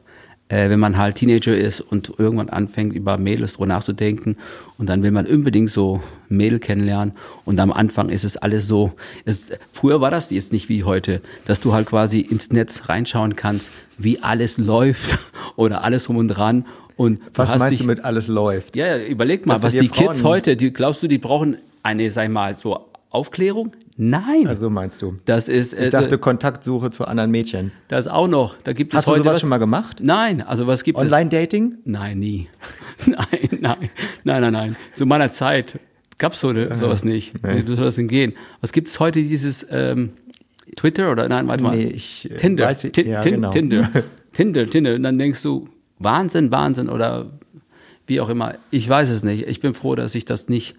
äh, 0.48 0.70
wenn 0.70 0.80
man 0.80 0.96
halt 0.96 1.16
Teenager 1.16 1.56
ist 1.56 1.80
und 1.80 2.12
irgendwann 2.18 2.48
anfängt, 2.48 2.94
über 2.94 3.18
Mädels 3.18 3.54
drüber 3.54 3.66
nachzudenken 3.66 4.36
und 4.78 4.88
dann 4.88 5.02
will 5.02 5.10
man 5.10 5.26
unbedingt 5.26 5.70
so 5.70 6.02
Mädel 6.28 6.58
kennenlernen 6.58 7.14
und 7.44 7.60
am 7.60 7.72
Anfang 7.72 8.08
ist 8.08 8.24
es 8.24 8.36
alles 8.36 8.66
so, 8.66 8.92
es, 9.24 9.50
früher 9.72 10.00
war 10.00 10.10
das 10.10 10.30
jetzt 10.30 10.52
nicht 10.52 10.68
wie 10.68 10.84
heute, 10.84 11.20
dass 11.46 11.60
du 11.60 11.72
halt 11.72 11.86
quasi 11.86 12.20
ins 12.20 12.50
Netz 12.50 12.88
reinschauen 12.88 13.36
kannst, 13.36 13.70
wie 13.98 14.22
alles 14.22 14.58
läuft 14.58 15.18
oder 15.56 15.84
alles 15.84 16.04
drum 16.04 16.16
und 16.16 16.28
dran 16.28 16.66
und 16.96 17.20
was 17.34 17.56
meinst 17.56 17.72
dich, 17.72 17.78
du 17.80 17.86
mit 17.86 18.04
alles 18.04 18.26
läuft? 18.26 18.74
Ja, 18.74 18.98
überleg 18.98 19.46
mal, 19.46 19.62
was 19.62 19.72
die 19.72 19.88
Frauen 19.88 20.08
Kids 20.08 20.24
heute, 20.24 20.56
die, 20.56 20.72
glaubst 20.72 21.02
du, 21.02 21.06
die 21.06 21.18
brauchen 21.18 21.58
eine, 21.82 22.10
sag 22.10 22.24
ich 22.24 22.30
mal, 22.30 22.56
so 22.56 22.88
Aufklärung? 23.10 23.72
Nein. 24.00 24.46
Also 24.46 24.70
meinst 24.70 25.02
du? 25.02 25.16
Das 25.24 25.48
ist. 25.48 25.74
Ich 25.74 25.90
dachte 25.90 26.14
äh, 26.14 26.18
Kontaktsuche 26.18 26.90
zu 26.90 27.04
anderen 27.04 27.32
Mädchen. 27.32 27.72
Das 27.88 28.06
auch 28.06 28.28
noch. 28.28 28.56
Da 28.62 28.72
gibt 28.72 28.92
es 28.92 28.98
Hast 28.98 29.06
heute 29.08 29.18
du 29.18 29.24
sowas 29.24 29.34
was? 29.34 29.40
schon 29.40 29.50
mal 29.50 29.58
gemacht? 29.58 29.98
Nein. 30.00 30.40
Also 30.40 30.68
was 30.68 30.84
gibt 30.84 30.96
Online 30.96 31.08
es? 31.08 31.12
Online-Dating? 31.14 31.78
Nein, 31.84 32.18
nie. 32.20 32.48
nein, 33.06 33.18
nein, 33.60 33.90
nein, 34.22 34.40
nein, 34.42 34.52
nein. 34.52 34.76
Zu 34.94 35.04
meiner 35.04 35.30
Zeit 35.30 35.80
gab 36.16 36.34
es 36.34 36.40
so, 36.40 36.54
sowas 36.54 37.04
nicht. 37.04 37.42
Nee. 37.42 37.66
Wie 37.66 37.74
soll 37.74 37.84
das 37.84 37.96
denn 37.96 38.06
gehen? 38.06 38.34
Was 38.60 38.70
gibt 38.70 38.86
es 38.86 39.00
heute 39.00 39.20
dieses 39.20 39.66
ähm, 39.68 40.10
Twitter 40.76 41.10
oder 41.10 41.28
nein, 41.28 41.48
warte 41.48 41.64
mal. 41.64 41.76
Nee, 41.76 41.88
ich 41.88 42.30
äh, 42.30 42.36
Tinder. 42.36 42.66
Weiß, 42.66 42.82
Tin 42.82 43.08
ja, 43.08 43.20
Tin 43.20 43.34
genau. 43.34 43.50
Tinder. 43.50 43.90
Tinder, 44.32 44.70
Tinder. 44.70 44.94
Und 44.94 45.02
dann 45.02 45.18
denkst 45.18 45.42
du, 45.42 45.68
Wahnsinn, 45.98 46.52
Wahnsinn 46.52 46.88
oder 46.88 47.26
wie 48.06 48.20
auch 48.20 48.28
immer. 48.28 48.54
Ich 48.70 48.88
weiß 48.88 49.10
es 49.10 49.24
nicht. 49.24 49.48
Ich 49.48 49.60
bin 49.60 49.74
froh, 49.74 49.96
dass 49.96 50.14
ich 50.14 50.24
das 50.24 50.48
nicht 50.48 50.76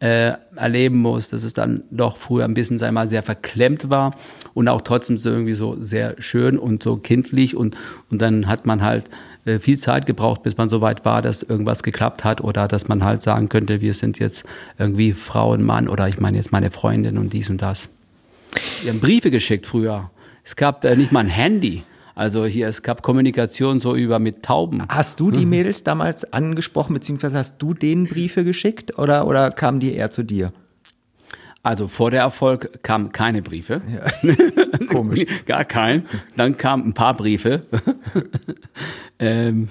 äh, 0.00 0.34
erleben 0.54 0.98
muss, 0.98 1.28
dass 1.28 1.42
es 1.42 1.54
dann 1.54 1.82
doch 1.90 2.16
früher 2.16 2.44
ein 2.44 2.54
bisschen, 2.54 2.78
sag 2.78 2.92
mal, 2.92 3.08
sehr 3.08 3.22
verklemmt 3.22 3.90
war 3.90 4.14
und 4.54 4.68
auch 4.68 4.82
trotzdem 4.82 5.18
so 5.18 5.30
irgendwie 5.30 5.54
so 5.54 5.76
sehr 5.80 6.14
schön 6.20 6.56
und 6.58 6.82
so 6.82 6.96
kindlich 6.96 7.56
und, 7.56 7.76
und 8.10 8.22
dann 8.22 8.46
hat 8.46 8.64
man 8.64 8.82
halt 8.82 9.06
äh, 9.44 9.58
viel 9.58 9.78
Zeit 9.78 10.06
gebraucht, 10.06 10.42
bis 10.44 10.56
man 10.56 10.68
so 10.68 10.80
weit 10.80 11.04
war, 11.04 11.20
dass 11.20 11.42
irgendwas 11.42 11.82
geklappt 11.82 12.22
hat 12.22 12.40
oder 12.40 12.68
dass 12.68 12.86
man 12.86 13.02
halt 13.02 13.22
sagen 13.22 13.48
könnte, 13.48 13.80
wir 13.80 13.94
sind 13.94 14.18
jetzt 14.20 14.44
irgendwie 14.78 15.14
Frau 15.14 15.52
und 15.52 15.64
Mann 15.64 15.88
oder 15.88 16.06
ich 16.06 16.20
meine 16.20 16.36
jetzt 16.36 16.52
meine 16.52 16.70
Freundin 16.70 17.18
und 17.18 17.32
dies 17.32 17.50
und 17.50 17.60
das. 17.60 17.88
Wir 18.82 18.92
haben 18.92 19.00
Briefe 19.00 19.30
geschickt 19.30 19.66
früher. 19.66 20.10
Es 20.44 20.54
gab 20.54 20.84
äh, 20.84 20.96
nicht 20.96 21.12
mal 21.12 21.20
ein 21.20 21.28
Handy. 21.28 21.82
Also 22.18 22.46
hier, 22.46 22.66
es 22.66 22.82
gab 22.82 23.02
Kommunikation 23.02 23.78
so 23.78 23.94
über 23.94 24.18
mit 24.18 24.42
Tauben. 24.42 24.82
Hast 24.88 25.20
du 25.20 25.30
die 25.30 25.44
mhm. 25.44 25.50
Mädels 25.50 25.84
damals 25.84 26.32
angesprochen, 26.32 26.92
beziehungsweise 26.92 27.38
hast 27.38 27.58
du 27.58 27.74
denen 27.74 28.08
Briefe 28.08 28.42
geschickt 28.42 28.98
oder, 28.98 29.24
oder 29.24 29.52
kamen 29.52 29.78
die 29.78 29.94
eher 29.94 30.10
zu 30.10 30.24
dir? 30.24 30.52
Also 31.62 31.86
vor 31.86 32.10
der 32.10 32.22
Erfolg 32.22 32.82
kamen 32.82 33.12
keine 33.12 33.40
Briefe. 33.40 33.82
Ja. 33.88 34.34
Komisch. 34.88 35.26
Gar 35.46 35.64
kein. 35.64 36.06
Dann 36.36 36.56
kamen 36.56 36.88
ein 36.88 36.92
paar 36.92 37.14
Briefe. 37.14 37.60
ähm, 39.20 39.68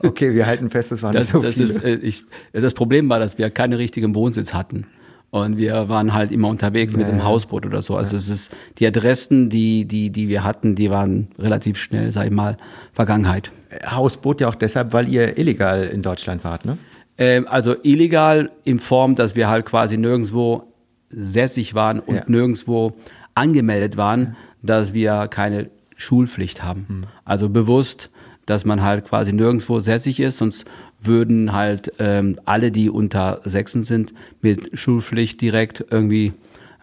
okay, 0.00 0.34
wir 0.34 0.44
halten 0.44 0.68
fest, 0.68 0.92
das 0.92 1.02
waren 1.02 1.14
das, 1.14 1.32
nicht 1.32 1.32
so 1.32 1.40
das 1.40 1.54
viele. 1.54 1.64
Ist, 1.64 1.84
äh, 1.84 1.94
ich, 2.06 2.24
das 2.52 2.74
Problem 2.74 3.08
war, 3.08 3.18
dass 3.18 3.38
wir 3.38 3.48
keine 3.48 3.78
richtigen 3.78 4.14
Wohnsitz 4.14 4.52
hatten. 4.52 4.86
Und 5.32 5.56
wir 5.56 5.88
waren 5.88 6.12
halt 6.12 6.30
immer 6.30 6.48
unterwegs 6.48 6.92
ja, 6.92 6.98
mit 6.98 7.08
dem 7.08 7.16
ja. 7.16 7.24
Hausboot 7.24 7.64
oder 7.64 7.80
so. 7.80 7.96
Also 7.96 8.16
ja. 8.16 8.20
es 8.20 8.28
ist 8.28 8.52
die 8.76 8.86
Adressen, 8.86 9.48
die, 9.48 9.86
die, 9.86 10.10
die 10.10 10.28
wir 10.28 10.44
hatten, 10.44 10.74
die 10.74 10.90
waren 10.90 11.28
relativ 11.38 11.78
schnell, 11.78 12.12
sag 12.12 12.26
ich 12.26 12.30
mal, 12.30 12.58
Vergangenheit. 12.92 13.50
Hausboot 13.90 14.42
ja 14.42 14.48
auch 14.48 14.54
deshalb, 14.54 14.92
weil 14.92 15.08
ihr 15.08 15.38
illegal 15.38 15.84
in 15.84 16.02
Deutschland 16.02 16.44
wart, 16.44 16.66
ne? 16.66 16.76
Ähm, 17.16 17.48
also 17.48 17.74
illegal 17.82 18.50
in 18.64 18.78
Form, 18.78 19.14
dass 19.14 19.34
wir 19.34 19.48
halt 19.48 19.64
quasi 19.64 19.96
nirgendwo 19.96 20.64
sässig 21.08 21.74
waren 21.74 22.00
und 22.00 22.28
nirgendwo 22.28 22.92
angemeldet 23.34 23.96
waren, 23.96 24.36
dass 24.60 24.92
wir 24.92 25.28
keine 25.28 25.70
Schulpflicht 25.96 26.62
haben. 26.62 26.84
Mhm. 26.88 27.04
Also 27.24 27.48
bewusst, 27.48 28.10
dass 28.46 28.64
man 28.64 28.82
halt 28.82 29.06
quasi 29.06 29.32
nirgendwo 29.32 29.80
sässig 29.80 30.20
ist, 30.20 30.38
sonst 30.38 30.64
würden 31.00 31.52
halt 31.52 31.92
ähm, 31.98 32.38
alle, 32.44 32.70
die 32.70 32.90
unter 32.90 33.40
Sechsen 33.44 33.82
sind, 33.82 34.12
mit 34.40 34.70
Schulpflicht 34.78 35.40
direkt 35.40 35.84
irgendwie 35.90 36.32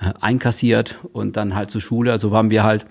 äh, 0.01 0.13
einkassiert 0.19 0.99
und 1.13 1.37
dann 1.37 1.55
halt 1.55 1.71
zur 1.71 1.81
Schule. 1.81 2.11
Also 2.11 2.31
waren 2.31 2.49
wir 2.49 2.63
halt 2.63 2.85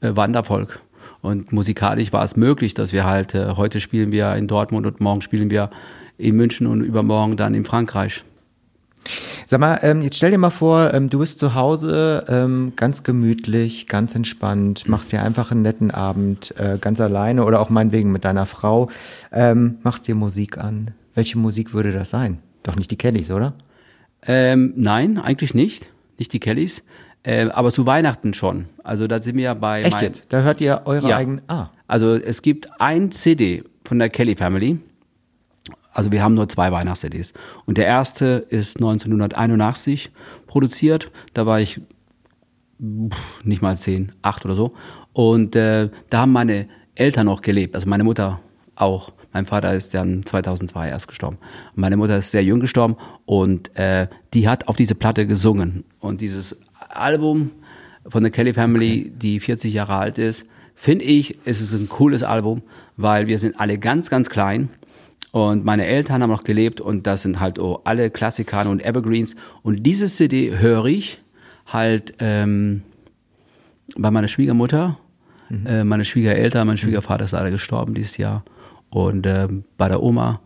äh, 0.00 0.14
Wandervolk. 0.14 0.80
Und 1.20 1.52
musikalisch 1.52 2.12
war 2.12 2.24
es 2.24 2.36
möglich, 2.36 2.74
dass 2.74 2.92
wir 2.92 3.04
halt, 3.04 3.34
äh, 3.34 3.54
heute 3.56 3.80
spielen 3.80 4.12
wir 4.12 4.34
in 4.34 4.48
Dortmund 4.48 4.86
und 4.86 5.00
morgen 5.00 5.22
spielen 5.22 5.50
wir 5.50 5.70
in 6.18 6.36
München 6.36 6.66
und 6.66 6.82
übermorgen 6.82 7.36
dann 7.36 7.54
in 7.54 7.64
Frankreich. 7.64 8.24
Sag 9.46 9.60
mal, 9.60 9.78
ähm, 9.82 10.02
jetzt 10.02 10.16
stell 10.16 10.30
dir 10.30 10.38
mal 10.38 10.50
vor, 10.50 10.94
ähm, 10.94 11.10
du 11.10 11.18
bist 11.18 11.38
zu 11.38 11.54
Hause, 11.54 12.24
ähm, 12.28 12.72
ganz 12.76 13.02
gemütlich, 13.02 13.86
ganz 13.86 14.14
entspannt, 14.14 14.88
machst 14.88 15.12
dir 15.12 15.22
einfach 15.22 15.50
einen 15.50 15.62
netten 15.62 15.90
Abend, 15.90 16.54
äh, 16.58 16.78
ganz 16.80 17.00
alleine 17.00 17.44
oder 17.44 17.60
auch 17.60 17.70
meinetwegen 17.70 18.12
mit 18.12 18.24
deiner 18.24 18.46
Frau, 18.46 18.90
ähm, 19.32 19.78
machst 19.82 20.08
dir 20.08 20.14
Musik 20.14 20.58
an. 20.58 20.92
Welche 21.14 21.38
Musik 21.38 21.74
würde 21.74 21.92
das 21.92 22.10
sein? 22.10 22.38
Doch 22.62 22.76
nicht 22.76 22.90
die 22.90 22.96
Kellys, 22.96 23.30
oder? 23.30 23.54
Ähm, 24.26 24.72
nein, 24.76 25.18
eigentlich 25.18 25.54
nicht. 25.54 25.88
Nicht 26.18 26.32
die 26.32 26.40
Kellys. 26.40 26.82
Äh, 27.24 27.48
aber 27.50 27.72
zu 27.72 27.86
Weihnachten 27.86 28.34
schon. 28.34 28.66
Also 28.82 29.06
da 29.06 29.20
sind 29.20 29.36
wir 29.36 29.44
ja 29.44 29.54
bei. 29.54 29.82
Echt 29.82 30.00
jetzt? 30.00 30.32
Da 30.32 30.42
hört 30.42 30.60
ihr 30.60 30.82
eure 30.84 31.08
ja. 31.08 31.16
eigenen. 31.16 31.42
Ah. 31.48 31.70
Also 31.86 32.14
es 32.14 32.42
gibt 32.42 32.68
ein 32.80 33.12
CD 33.12 33.64
von 33.84 33.98
der 33.98 34.08
Kelly 34.08 34.36
Family. 34.36 34.78
Also 35.92 36.10
wir 36.10 36.22
haben 36.22 36.34
nur 36.34 36.48
zwei 36.48 36.72
Weihnachts-CDs. 36.72 37.34
Und 37.66 37.78
der 37.78 37.86
erste 37.86 38.46
ist 38.48 38.76
1981 38.76 40.10
produziert. 40.46 41.10
Da 41.34 41.46
war 41.46 41.60
ich 41.60 41.80
nicht 42.78 43.62
mal 43.62 43.76
zehn, 43.76 44.12
acht 44.22 44.44
oder 44.44 44.54
so. 44.54 44.72
Und 45.12 45.54
äh, 45.54 45.90
da 46.10 46.20
haben 46.22 46.32
meine 46.32 46.68
Eltern 46.94 47.26
noch 47.26 47.42
gelebt, 47.42 47.74
also 47.74 47.88
meine 47.88 48.04
Mutter 48.04 48.40
auch. 48.74 49.12
Mein 49.32 49.46
Vater 49.46 49.72
ist 49.72 49.94
dann 49.94 50.26
2002 50.26 50.88
erst 50.88 51.08
gestorben. 51.08 51.38
Meine 51.74 51.96
Mutter 51.96 52.18
ist 52.18 52.30
sehr 52.32 52.44
jung 52.44 52.60
gestorben 52.60 52.96
und 53.24 53.74
äh, 53.76 54.08
die 54.34 54.48
hat 54.48 54.68
auf 54.68 54.76
diese 54.76 54.94
Platte 54.94 55.26
gesungen. 55.26 55.84
Und 56.00 56.20
dieses 56.20 56.58
Album 56.90 57.50
von 58.06 58.22
der 58.22 58.32
Kelly 58.32 58.52
Family, 58.52 59.06
okay. 59.06 59.12
die 59.16 59.40
40 59.40 59.72
Jahre 59.72 59.94
alt 59.94 60.18
ist, 60.18 60.44
finde 60.74 61.04
ich, 61.04 61.46
ist 61.46 61.60
es 61.60 61.72
ein 61.72 61.88
cooles 61.88 62.22
Album, 62.22 62.62
weil 62.96 63.26
wir 63.26 63.38
sind 63.38 63.58
alle 63.58 63.78
ganz, 63.78 64.10
ganz 64.10 64.28
klein 64.28 64.68
und 65.32 65.64
meine 65.64 65.86
Eltern 65.86 66.22
haben 66.22 66.30
noch 66.30 66.44
gelebt 66.44 66.80
und 66.80 67.06
das 67.06 67.22
sind 67.22 67.40
halt 67.40 67.58
oh, 67.58 67.80
alle 67.84 68.10
Klassiker 68.10 68.68
und 68.68 68.84
Evergreens. 68.84 69.34
Und 69.62 69.82
diese 69.82 70.06
CD 70.06 70.58
höre 70.58 70.84
ich 70.84 71.20
halt 71.66 72.14
ähm, 72.18 72.82
bei 73.96 74.10
meiner 74.10 74.28
Schwiegermutter, 74.28 74.98
mhm. 75.48 75.66
äh, 75.66 75.84
meine 75.84 76.04
Schwiegereltern, 76.04 76.66
mein 76.66 76.76
Schwiegervater 76.76 77.24
ist 77.24 77.32
leider 77.32 77.50
gestorben 77.50 77.94
dieses 77.94 78.18
Jahr. 78.18 78.44
Und 78.90 79.24
äh, 79.24 79.48
bei 79.78 79.88
der 79.88 80.02
Oma 80.02 80.40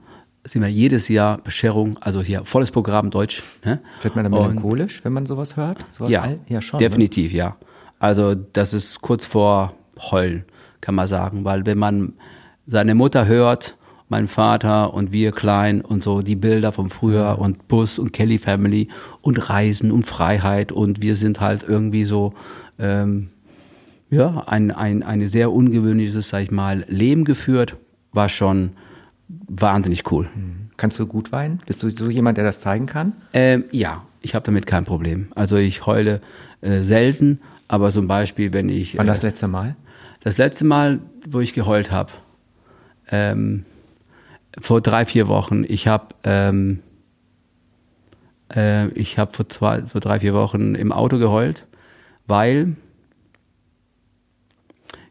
sind 0.45 0.63
wir 0.63 0.69
jedes 0.69 1.09
Jahr 1.09 1.39
Bescherung, 1.39 1.99
also 2.01 2.23
hier 2.23 2.45
volles 2.45 2.71
Programm 2.71 3.11
Deutsch. 3.11 3.43
Ne? 3.65 3.81
Wird 4.03 4.15
man 4.15 4.25
dann 4.25 4.33
Und- 4.33 4.49
melancholisch, 4.49 5.05
wenn 5.05 5.13
man 5.13 5.27
sowas 5.27 5.57
hört? 5.57 5.85
Sowas 5.91 6.13
ja, 6.13 6.23
all- 6.23 6.39
ja 6.49 6.61
schon. 6.61 6.79
Ne? 6.79 6.89
definitiv, 6.89 7.33
ja. 7.33 7.57
Also 7.99 8.37
das 8.37 8.73
ist 8.73 9.01
kurz 9.01 9.27
vor 9.27 9.75
Heulen, 9.99 10.45
kann 10.81 10.95
man 10.95 11.09
sagen, 11.09 11.45
weil 11.45 11.67
wenn 11.67 11.79
man 11.79 12.13
seine 12.69 12.95
Mutter 12.95 13.27
hört, 13.27 13.76
mein 14.09 14.29
Vater 14.29 14.95
und 14.95 15.13
wir 15.13 15.33
klein 15.33 15.81
und 15.81 16.03
so 16.03 16.23
die 16.23 16.37
Bilder 16.37 16.73
von 16.73 16.91
früher 16.91 17.39
und 17.39 17.69
Bus 17.69 17.99
und 17.99 18.13
Kelly 18.13 18.39
Family 18.39 18.89
und 19.21 19.51
Reisen 19.51 19.91
und 19.91 20.07
Freiheit 20.07 20.73
und 20.73 21.03
wir 21.03 21.17
sind 21.17 21.41
halt 21.41 21.65
irgendwie 21.67 22.05
so 22.05 22.35
ähm, 22.79 23.29
ja 24.11 24.45
ein, 24.47 24.71
ein 24.71 25.03
eine 25.03 25.29
sehr 25.29 25.53
ungewöhnliches, 25.53 26.29
sag 26.29 26.43
ich 26.43 26.51
mal, 26.51 26.85
Leben 26.89 27.25
geführt, 27.25 27.77
war 28.13 28.29
schon 28.29 28.71
wahnsinnig 29.29 30.11
cool. 30.13 30.29
Kannst 30.77 30.99
du 30.99 31.07
gut 31.07 31.33
weinen? 31.33 31.61
Bist 31.67 31.83
du 31.83 31.91
so 31.91 32.11
jemand, 32.11 32.39
der 32.39 32.45
das 32.45 32.61
zeigen 32.61 32.87
kann? 32.87 33.15
Ähm, 33.33 33.65
ja, 33.73 34.05
ich 34.21 34.35
habe 34.35 34.45
damit 34.45 34.67
kein 34.67 34.85
Problem. 34.85 35.29
Also 35.35 35.57
ich 35.57 35.87
heule 35.87 36.21
äh, 36.61 36.83
selten, 36.83 37.41
aber 37.67 37.91
zum 37.91 38.07
Beispiel, 38.07 38.53
wenn 38.53 38.69
ich 38.69 38.97
Wann 38.99 39.07
äh, 39.07 39.11
das 39.11 39.23
letzte 39.23 39.49
Mal? 39.49 39.75
das 40.27 40.39
letzte 40.39 40.65
Mal, 40.65 40.99
wo 41.25 41.39
ich 41.39 41.53
geheult 41.53 41.93
habe, 41.93 42.11
ähm, 43.13 43.65
vor 44.61 44.81
drei 44.81 45.07
vier 45.07 45.29
Wochen. 45.29 45.65
Ich 45.67 45.87
habe 45.87 46.15
ähm, 46.25 46.81
äh, 48.55 48.89
ich 48.89 49.19
habe 49.19 49.33
vor 49.33 49.49
zwei, 49.49 49.83
vor 49.83 50.01
drei 50.01 50.21
vier 50.21 50.35
Wochen 50.35 50.75
im 50.75 50.93
Auto 50.93 51.19
geheult, 51.19 51.67
weil 52.27 52.77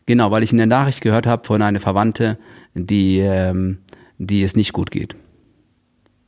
genau, 0.05 0.31
weil 0.31 0.43
ich 0.43 0.51
in 0.51 0.57
der 0.57 0.67
Nachricht 0.67 1.01
gehört 1.01 1.27
habe 1.27 1.45
von 1.45 1.61
einer 1.61 1.79
Verwandte, 1.79 2.37
die 2.73 3.19
ähm, 3.19 3.79
die 4.17 4.43
es 4.43 4.55
nicht 4.55 4.73
gut 4.73 4.91
geht. 4.91 5.15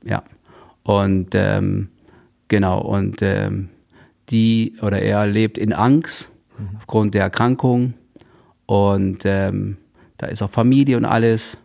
Ja. 0.03 0.23
Und 0.83 1.29
ähm, 1.33 1.89
genau, 2.47 2.81
und 2.81 3.21
ähm, 3.21 3.69
die 4.29 4.75
oder 4.81 5.01
er 5.01 5.25
lebt 5.27 5.57
in 5.57 5.73
Angst 5.73 6.29
aufgrund 6.77 7.13
der 7.13 7.23
Erkrankung. 7.23 7.93
Und 8.65 9.19
ähm, 9.25 9.77
da 10.17 10.27
ist 10.27 10.41
auch 10.41 10.49
Familie 10.49 10.97
und 10.97 11.05
alles. 11.05 11.57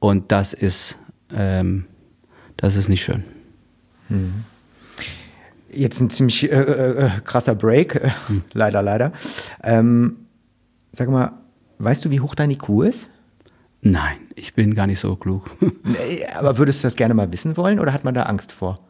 Und 0.00 0.32
das 0.32 0.52
ist, 0.52 0.98
ähm, 1.32 1.84
das 2.56 2.74
ist 2.74 2.88
nicht 2.88 3.02
schön. 3.04 3.22
Jetzt 5.72 6.00
ein 6.00 6.10
ziemlich 6.10 6.50
äh, 6.50 6.56
äh, 6.56 7.06
äh, 7.06 7.10
krasser 7.24 7.54
Break. 7.54 7.94
Äh, 7.94 8.10
Leider, 8.52 8.82
leider. 8.82 9.12
Ähm, 9.62 10.16
sag 10.92 11.08
mal, 11.08 11.32
weißt 11.78 12.04
du, 12.04 12.10
wie 12.10 12.20
hoch 12.20 12.34
dein 12.34 12.50
IQ 12.50 12.82
ist? 12.82 13.08
Nein, 13.82 14.16
ich 14.34 14.54
bin 14.54 14.74
gar 14.74 14.86
nicht 14.86 15.00
so 15.00 15.14
klug. 15.16 15.50
Aber 16.34 16.58
würdest 16.58 16.82
du 16.82 16.86
das 16.86 16.96
gerne 16.96 17.14
mal 17.14 17.32
wissen 17.32 17.56
wollen 17.56 17.78
oder 17.78 17.92
hat 17.92 18.04
man 18.04 18.14
da 18.14 18.24
Angst 18.24 18.52
vor? 18.52 18.80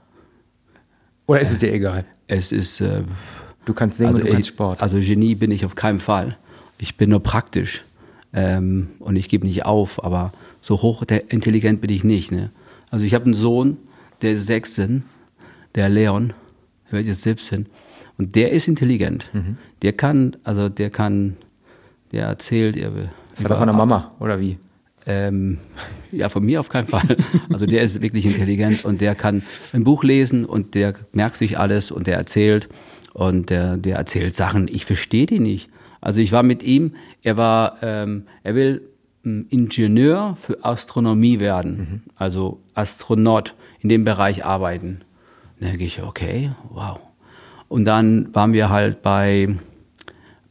Oder 1.26 1.40
ist 1.40 1.52
es 1.52 1.58
dir 1.58 1.72
egal? 1.72 2.06
Es 2.26 2.50
ist, 2.50 2.80
äh, 2.80 3.02
Du 3.66 3.74
kannst 3.74 3.98
singen 3.98 4.14
und 4.14 4.24
du 4.24 4.32
kannst 4.32 4.48
Sport. 4.48 4.80
also 4.80 4.98
Genie 4.98 5.34
bin 5.34 5.50
ich 5.50 5.64
auf 5.66 5.74
keinen 5.74 6.00
Fall. 6.00 6.38
Ich 6.78 6.96
bin 6.96 7.11
nur 7.11 7.22
praktisch 7.22 7.84
ähm, 8.32 8.88
und 9.00 9.16
ich 9.16 9.28
gebe 9.28 9.46
nicht 9.46 9.64
auf, 9.66 10.02
aber 10.02 10.32
so 10.61 10.82
hoch 10.82 11.02
intelligent 11.28 11.80
bin 11.80 11.90
ich 11.90 12.04
nicht. 12.04 12.32
Ne? 12.32 12.50
Also 12.90 13.04
ich 13.04 13.14
habe 13.14 13.26
einen 13.26 13.34
Sohn, 13.34 13.78
der 14.22 14.32
ist 14.32 14.46
16, 14.46 15.04
der 15.74 15.88
Leon, 15.88 16.32
der 16.86 16.98
wird 16.98 17.06
jetzt 17.06 17.22
17 17.22 17.66
und 18.18 18.34
der 18.34 18.52
ist 18.52 18.68
intelligent. 18.68 19.30
Mhm. 19.32 19.56
Der 19.82 19.92
kann, 19.92 20.36
also 20.44 20.68
der 20.68 20.90
kann, 20.90 21.36
der 22.12 22.26
erzählt, 22.26 22.76
er 22.76 22.90
das 22.90 23.44
hat 23.44 23.50
er 23.50 23.56
von 23.56 23.66
der 23.66 23.76
Mama, 23.76 24.12
oder 24.18 24.40
wie? 24.40 24.58
ähm, 25.06 25.58
ja, 26.12 26.28
von 26.28 26.44
mir 26.44 26.61
auf 26.61 26.68
keinen 26.68 26.86
Fall. 26.86 27.16
Also 27.52 27.66
der 27.66 27.82
ist 27.82 28.00
wirklich 28.00 28.26
intelligent 28.26 28.84
und 28.84 29.00
der 29.00 29.14
kann 29.14 29.42
ein 29.72 29.84
Buch 29.84 30.04
lesen 30.04 30.44
und 30.44 30.74
der 30.74 30.94
merkt 31.12 31.36
sich 31.36 31.58
alles 31.58 31.90
und 31.90 32.06
der 32.06 32.16
erzählt 32.16 32.68
und 33.12 33.50
der, 33.50 33.76
der 33.76 33.96
erzählt 33.96 34.34
Sachen. 34.34 34.68
Ich 34.68 34.86
verstehe 34.86 35.26
die 35.26 35.40
nicht. 35.40 35.68
Also 36.00 36.20
ich 36.20 36.32
war 36.32 36.42
mit 36.42 36.62
ihm, 36.62 36.94
er 37.22 37.36
war, 37.36 37.78
ähm, 37.82 38.24
er 38.44 38.54
will 38.54 38.82
Ingenieur 39.22 40.36
für 40.36 40.64
Astronomie 40.64 41.40
werden, 41.40 42.04
also 42.16 42.60
Astronaut 42.74 43.54
in 43.80 43.88
dem 43.88 44.04
Bereich 44.04 44.44
arbeiten. 44.44 45.02
Da 45.58 45.66
denke 45.66 45.84
ich, 45.84 46.02
okay, 46.02 46.52
wow. 46.70 46.98
Und 47.68 47.84
dann 47.84 48.34
waren 48.34 48.52
wir 48.52 48.70
halt 48.70 49.02
bei 49.02 49.56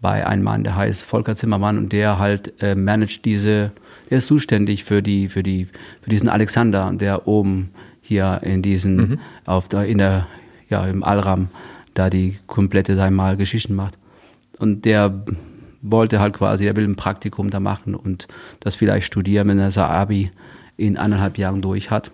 bei 0.01 0.26
einem 0.26 0.43
Mann, 0.43 0.63
der 0.63 0.76
heißt 0.76 1.01
Volker 1.01 1.36
Zimmermann 1.36 1.78
und 1.78 1.91
der 1.91 2.20
halt 2.20 2.61
äh, 2.61 2.76
managt 2.76 3.26
diese, 3.26 3.72
der 4.09 4.20
ist 4.20 4.28
zuständig 4.28 4.84
für 4.84 5.01
die, 5.01 5.28
für 5.28 5.43
die, 5.43 5.67
für 6.01 6.09
diesen 6.09 6.30
Alexander, 6.30 6.91
der 6.93 7.28
oben 7.28 7.72
hier 8.01 8.39
in 8.43 8.61
diesen, 8.61 9.20
auf 9.45 9.67
der, 9.67 9.86
in 9.86 9.97
der, 9.97 10.28
ja, 10.70 10.86
im 10.86 11.03
Allram, 11.03 11.49
da 11.93 12.09
die 12.09 12.38
komplette, 12.47 12.95
sag 12.95 13.09
ich 13.09 13.15
mal, 13.15 13.38
Geschichten 13.38 13.76
macht. 13.76 13.97
Und 14.57 14.86
der 14.86 15.24
wollte 15.82 16.20
halt 16.20 16.34
quasi, 16.34 16.66
er 16.66 16.76
will 16.76 16.86
ein 16.86 16.96
Praktikum 16.96 17.50
da 17.50 17.60
machen 17.60 17.96
und 17.96 18.28
das 18.60 18.76
vielleicht 18.76 19.08
studieren, 19.08 19.48
wenn 19.48 19.60
er 19.60 19.72
sein 19.72 19.90
Abi 19.90 20.32
in 20.78 20.98
eineinhalb 20.98 21.38
Jahren 21.38 21.62
durch 21.62 21.92
hat. 21.92 22.12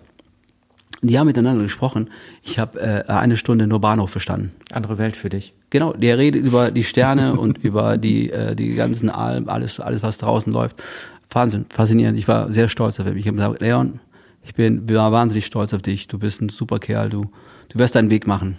Die 1.02 1.18
haben 1.18 1.26
miteinander 1.26 1.62
gesprochen. 1.62 2.10
Ich 2.42 2.58
habe 2.58 2.80
äh, 2.80 3.04
eine 3.12 3.36
Stunde 3.36 3.66
nur 3.66 3.80
Bahnhof 3.80 4.10
verstanden. 4.10 4.52
Andere 4.72 4.98
Welt 4.98 5.16
für 5.16 5.28
dich. 5.28 5.52
Genau, 5.70 5.92
der 5.92 6.18
redet 6.18 6.44
über 6.44 6.70
die 6.70 6.84
Sterne 6.84 7.34
und 7.38 7.58
über 7.58 7.98
die, 7.98 8.30
äh, 8.30 8.56
die 8.56 8.74
ganzen 8.74 9.10
Alben, 9.10 9.48
alles, 9.48 9.78
alles, 9.78 10.02
was 10.02 10.18
draußen 10.18 10.52
läuft. 10.52 10.82
Wahnsinn, 11.30 11.66
faszinierend. 11.68 12.18
Ich 12.18 12.28
war 12.28 12.50
sehr 12.52 12.68
stolz 12.68 12.98
auf 12.98 13.06
ihn. 13.06 13.16
Ich 13.16 13.26
habe 13.26 13.36
gesagt, 13.36 13.60
Leon, 13.60 14.00
ich 14.42 14.54
bin, 14.54 14.88
war 14.88 15.12
wahnsinnig 15.12 15.44
stolz 15.44 15.74
auf 15.74 15.82
dich. 15.82 16.08
Du 16.08 16.18
bist 16.18 16.40
ein 16.40 16.48
super 16.48 16.78
Kerl. 16.78 17.10
Du, 17.10 17.30
du 17.68 17.78
wirst 17.78 17.94
deinen 17.94 18.10
Weg 18.10 18.26
machen. 18.26 18.56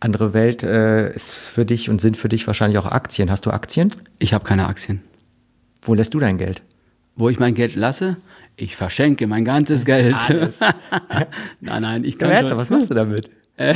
Andere 0.00 0.32
Welt 0.32 0.62
äh, 0.62 1.12
ist 1.14 1.30
für 1.30 1.66
dich 1.66 1.90
und 1.90 2.00
sind 2.00 2.16
für 2.16 2.30
dich 2.30 2.46
wahrscheinlich 2.46 2.78
auch 2.78 2.86
Aktien. 2.86 3.30
Hast 3.30 3.44
du 3.44 3.50
Aktien? 3.50 3.92
Ich 4.18 4.32
habe 4.32 4.44
keine 4.44 4.66
Aktien. 4.66 5.02
Wo 5.82 5.94
lässt 5.94 6.14
du 6.14 6.18
dein 6.20 6.38
Geld? 6.38 6.62
Wo 7.16 7.28
ich 7.28 7.38
mein 7.38 7.54
Geld 7.54 7.76
lasse, 7.76 8.16
ich 8.56 8.76
verschenke 8.76 9.26
mein 9.26 9.44
ganzes 9.44 9.84
Geld. 9.84 10.16
nein, 11.60 11.82
nein, 11.82 12.04
ich 12.04 12.18
kann 12.18 12.46
schon, 12.46 12.56
was 12.56 12.70
machst 12.70 12.90
du 12.90 12.94
damit? 12.94 13.30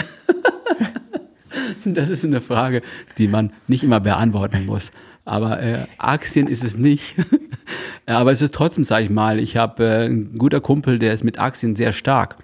Das 1.84 2.10
ist 2.10 2.24
eine 2.24 2.40
Frage, 2.40 2.82
die 3.18 3.28
man 3.28 3.52
nicht 3.68 3.84
immer 3.84 4.00
beantworten 4.00 4.66
muss. 4.66 4.90
Aber 5.24 5.62
äh, 5.62 5.84
Aktien 5.98 6.48
ist 6.48 6.64
es 6.64 6.76
nicht. 6.76 7.14
Aber 8.06 8.32
es 8.32 8.42
ist 8.42 8.54
trotzdem, 8.54 8.84
sage 8.84 9.04
ich 9.04 9.10
mal, 9.10 9.38
ich 9.38 9.56
habe 9.56 9.84
äh, 9.84 10.06
ein 10.06 10.36
guter 10.36 10.60
Kumpel, 10.60 10.98
der 10.98 11.14
ist 11.14 11.24
mit 11.24 11.38
Aktien 11.38 11.76
sehr 11.76 11.92
stark. 11.92 12.36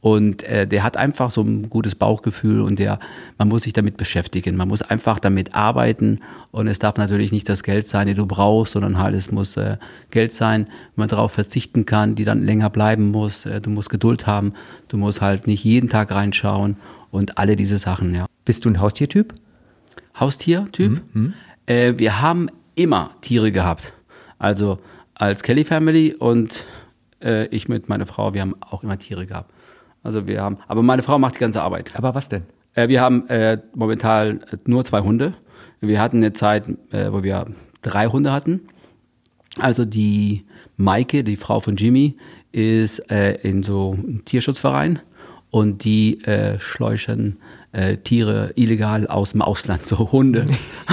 Und 0.00 0.42
äh, 0.44 0.66
der 0.68 0.82
hat 0.84 0.96
einfach 0.96 1.30
so 1.30 1.42
ein 1.42 1.68
gutes 1.68 1.94
Bauchgefühl 1.94 2.60
und 2.60 2.78
der, 2.78 3.00
man 3.38 3.48
muss 3.48 3.64
sich 3.64 3.72
damit 3.72 3.96
beschäftigen. 3.96 4.56
Man 4.56 4.68
muss 4.68 4.82
einfach 4.82 5.18
damit 5.18 5.54
arbeiten 5.54 6.20
und 6.52 6.68
es 6.68 6.78
darf 6.78 6.96
natürlich 6.96 7.32
nicht 7.32 7.48
das 7.48 7.62
Geld 7.62 7.88
sein, 7.88 8.06
das 8.06 8.16
du 8.16 8.26
brauchst, 8.26 8.74
sondern 8.74 8.98
halt 8.98 9.14
es 9.16 9.32
muss 9.32 9.56
äh, 9.56 9.78
Geld 10.10 10.32
sein, 10.32 10.66
wenn 10.66 11.02
man 11.02 11.08
darauf 11.08 11.32
verzichten 11.32 11.86
kann, 11.86 12.14
die 12.14 12.24
dann 12.24 12.44
länger 12.44 12.70
bleiben 12.70 13.10
muss. 13.10 13.46
Äh, 13.46 13.60
du 13.60 13.70
musst 13.70 13.90
Geduld 13.90 14.26
haben, 14.26 14.52
du 14.88 14.96
musst 14.96 15.20
halt 15.20 15.46
nicht 15.46 15.64
jeden 15.64 15.88
Tag 15.88 16.12
reinschauen 16.12 16.76
und 17.10 17.38
alle 17.38 17.56
diese 17.56 17.78
Sachen, 17.78 18.14
ja. 18.14 18.26
Bist 18.44 18.64
du 18.64 18.70
ein 18.70 18.80
Haustiertyp? 18.80 19.34
Haustier-Typ. 20.18 21.02
Äh, 21.66 21.94
wir 21.96 22.20
haben 22.20 22.48
immer 22.74 23.10
Tiere 23.22 23.52
gehabt. 23.52 23.92
Also 24.38 24.78
als 25.14 25.42
Kelly 25.42 25.64
Family 25.64 26.14
und 26.14 26.64
äh, 27.22 27.46
ich 27.46 27.68
mit 27.68 27.88
meiner 27.88 28.06
Frau, 28.06 28.34
wir 28.34 28.42
haben 28.42 28.54
auch 28.60 28.82
immer 28.82 28.98
Tiere 28.98 29.26
gehabt. 29.26 29.52
Also 30.06 30.26
wir 30.26 30.40
haben, 30.40 30.58
aber 30.68 30.82
meine 30.82 31.02
Frau 31.02 31.18
macht 31.18 31.34
die 31.34 31.40
ganze 31.40 31.62
Arbeit. 31.62 31.92
Aber 31.96 32.14
was 32.14 32.28
denn? 32.28 32.44
Äh, 32.74 32.88
wir 32.88 33.00
haben 33.00 33.28
äh, 33.28 33.58
momentan 33.74 34.40
nur 34.64 34.84
zwei 34.84 35.00
Hunde. 35.00 35.34
Wir 35.80 36.00
hatten 36.00 36.18
eine 36.18 36.32
Zeit, 36.32 36.68
äh, 36.92 37.12
wo 37.12 37.22
wir 37.22 37.46
drei 37.82 38.06
Hunde 38.06 38.32
hatten. 38.32 38.60
Also 39.58 39.84
die 39.84 40.44
Maike, 40.76 41.24
die 41.24 41.36
Frau 41.36 41.60
von 41.60 41.76
Jimmy, 41.76 42.16
ist 42.52 43.10
äh, 43.10 43.34
in 43.42 43.62
so 43.62 43.96
einem 43.98 44.24
Tierschutzverein 44.24 45.00
und 45.50 45.84
die 45.84 46.22
äh, 46.24 46.60
schläuchen 46.60 47.38
äh, 47.72 47.96
Tiere 47.96 48.52
illegal 48.54 49.06
aus 49.06 49.32
dem 49.32 49.42
Ausland, 49.42 49.86
so 49.86 50.12
Hunde. 50.12 50.46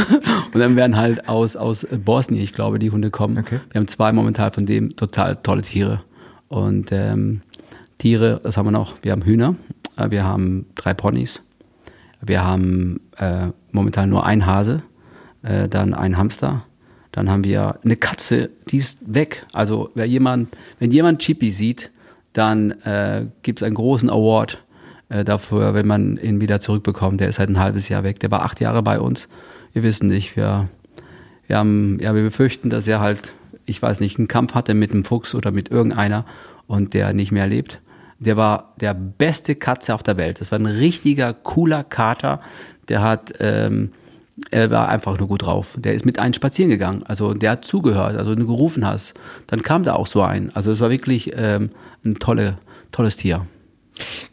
und 0.53 0.59
dann 0.59 0.76
werden 0.76 0.97
halt 0.97 1.30
aus, 1.30 1.55
aus 1.55 1.86
Bosnien, 2.03 2.41
ich 2.41 2.53
glaube, 2.53 2.80
die 2.80 2.89
Hunde 2.89 3.11
kommen. 3.11 3.38
Okay. 3.38 3.59
Wir 3.72 3.80
haben 3.80 3.88
zwei 3.88 4.11
momentan 4.11 4.51
von 4.51 4.66
dem 4.66 4.95
total 4.95 5.36
tolle 5.38 5.61
Tiere. 5.61 6.01
Und 6.47 6.91
ähm, 6.91 7.41
Tiere, 8.04 8.41
was 8.43 8.58
haben 8.58 8.66
wir 8.66 8.72
noch? 8.72 8.95
Wir 9.01 9.14
haben 9.14 9.24
Hühner, 9.24 9.56
äh, 9.95 10.12
wir 10.12 10.26
haben 10.26 10.66
drei 10.76 10.93
Ponys, 10.93 11.41
wir 12.20 12.43
haben 12.43 12.99
äh, 13.16 13.47
momentan 13.72 14.10
nur 14.10 14.26
ein 14.26 14.45
Hase, 14.45 14.84
äh, 15.41 15.70
dann 15.70 15.93
ein 15.93 16.18
Hamster, 16.18 16.66
dann 17.14 17.30
haben 17.30 17.45
wir 17.45 17.80
eine 17.82 17.95
Katze, 17.95 18.49
die 18.68 18.76
ist 18.76 18.99
weg. 19.06 19.45
Also 19.54 19.89
wer 19.95 20.06
jemand, 20.06 20.49
wenn 20.80 20.91
jemand 20.91 21.20
Chippy 21.20 21.49
sieht, 21.49 21.91
dann 22.34 22.72
äh, 22.82 23.28
gibt 23.41 23.62
es 23.62 23.64
einen 23.66 23.76
großen 23.76 24.10
Award 24.10 24.62
äh, 25.08 25.24
dafür, 25.24 25.74
wenn 25.74 25.88
man 25.88 26.18
ihn 26.18 26.41
wieder 26.41 26.60
zurückbekommt. 26.60 27.22
Der 27.22 27.30
ist 27.30 27.39
halt 27.39 27.51
ein 27.51 27.60
halbes 27.60 27.88
Jahr 27.88 28.04
weg. 28.04 28.20
Der 28.20 28.32
war 28.32 28.41
acht 28.41 28.60
Jahre 28.60 28.84
bei 28.84 28.99
uns. 28.99 29.30
Wir 29.72 29.82
wissen 29.82 30.08
nicht, 30.10 30.36
wir, 30.36 30.68
wir 31.47 31.58
haben, 31.58 31.99
ja, 32.01 32.14
wir 32.14 32.24
befürchten, 32.24 32.70
dass 32.70 32.86
er 32.86 32.99
halt, 32.99 33.34
ich 33.66 33.82
weiß 33.82 34.01
nicht, 34.01 34.18
einen 34.18 34.28
Kampf 34.28 34.56
hatte 34.56 34.74
mit 34.74 34.91
einem 34.91 35.06
Fuchs 35.06 35.34
oder 35.34 35.51
mit 35.51 35.72
irgendeiner 35.72 36.26
und 36.68 36.93
der 36.93 37.14
nicht 37.14 37.32
mehr 37.32 37.47
lebt. 37.47 37.80
Der 38.24 38.38
war 38.38 38.74
der 38.80 38.93
beste 38.93 39.55
Katze 39.55 39.93
auf 39.93 40.03
der 40.03 40.17
Welt. 40.17 40.41
Das 40.41 40.51
war 40.51 40.59
ein 40.59 40.65
richtiger, 40.65 41.34
cooler 41.34 41.84
Kater. 41.84 42.41
Der 42.89 43.01
hat, 43.01 43.34
ähm, 43.39 43.91
er 44.51 44.71
war 44.71 44.89
einfach 44.89 45.17
nur 45.19 45.28
gut 45.28 45.43
drauf. 45.43 45.76
Der 45.78 45.93
ist 45.93 46.05
mit 46.05 46.19
einem 46.19 46.34
spazieren 46.34 46.69
gegangen. 46.71 47.03
Also 47.05 47.34
der 47.34 47.51
hat 47.51 47.65
zugehört. 47.65 48.15
Also 48.17 48.32
wenn 48.32 48.39
du 48.39 48.47
gerufen 48.47 48.86
hast, 48.86 49.13
dann 49.47 49.61
kam 49.61 49.84
da 49.84 49.93
auch 49.93 50.07
so 50.07 50.21
ein. 50.21 50.51
Also 50.55 50.71
es 50.71 50.80
war 50.80 50.89
wirklich 50.89 51.32
ähm, 51.36 51.71
ein 52.03 52.15
tolle, 52.15 52.57
tolles 52.91 53.17
Tier. 53.17 53.45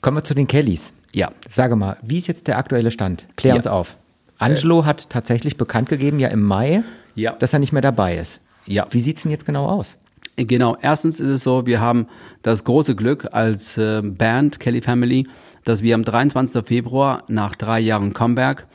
Kommen 0.01 0.17
wir 0.17 0.25
zu 0.25 0.35
den 0.35 0.47
Kellys. 0.47 0.93
Ja. 1.13 1.33
Sage 1.49 1.77
mal, 1.77 1.97
wie 2.03 2.19
ist 2.19 2.29
jetzt 2.29 2.47
der 2.47 2.57
aktuelle 2.59 2.91
Stand? 2.91 3.27
Klär 3.37 3.53
Ja. 3.53 3.57
uns 3.57 3.67
auf. 3.67 3.97
Angelo 4.39 4.87
hat 4.87 5.11
tatsächlich 5.11 5.57
bekannt 5.59 5.89
gegeben, 5.91 6.19
ja 6.19 6.29
im 6.29 6.43
Mai, 6.43 6.83
Ja. 7.15 7.33
dass 7.33 7.53
er 7.53 7.59
nicht 7.59 7.73
mehr 7.73 7.83
dabei 7.83 8.17
ist. 8.17 8.41
Ja. 8.67 8.87
Wie 8.91 9.01
sieht's 9.01 9.23
denn 9.23 9.33
jetzt 9.33 9.45
genau 9.45 9.67
aus? 9.67 9.99
Genau, 10.47 10.77
erstens 10.81 11.21
ist 11.21 11.29
es 11.29 11.45
so, 11.45 11.67
wir 11.67 11.81
haben 11.81 12.07
das 12.43 12.65
große 12.65 12.95
Glück 12.95 13.29
als 13.33 13.77
äh, 13.77 14.01
Band 14.03 14.59
Kelly 14.59 14.81
Family, 14.81 15.29
dass 15.65 15.83
wir 15.83 15.95
am 15.95 16.03
23. 16.03 16.65
Februar 16.65 17.25
nach 17.29 17.57
drei 17.57 17.81
Jahren 17.81 18.15
Comeback 18.15 18.67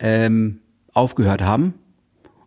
ähm, 0.00 0.58
aufgehört 0.92 1.40
haben 1.40 1.74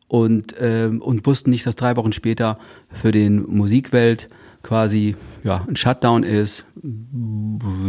und, 0.09 0.55
ähm, 0.59 1.01
und 1.01 1.25
wussten 1.25 1.51
nicht, 1.51 1.65
dass 1.65 1.77
drei 1.77 1.95
Wochen 1.95 2.11
später 2.11 2.59
für 2.89 3.11
den 3.11 3.45
Musikwelt 3.47 4.27
quasi 4.61 5.15
ja, 5.43 5.63
ein 5.67 5.77
Shutdown 5.77 6.23
ist, 6.23 6.65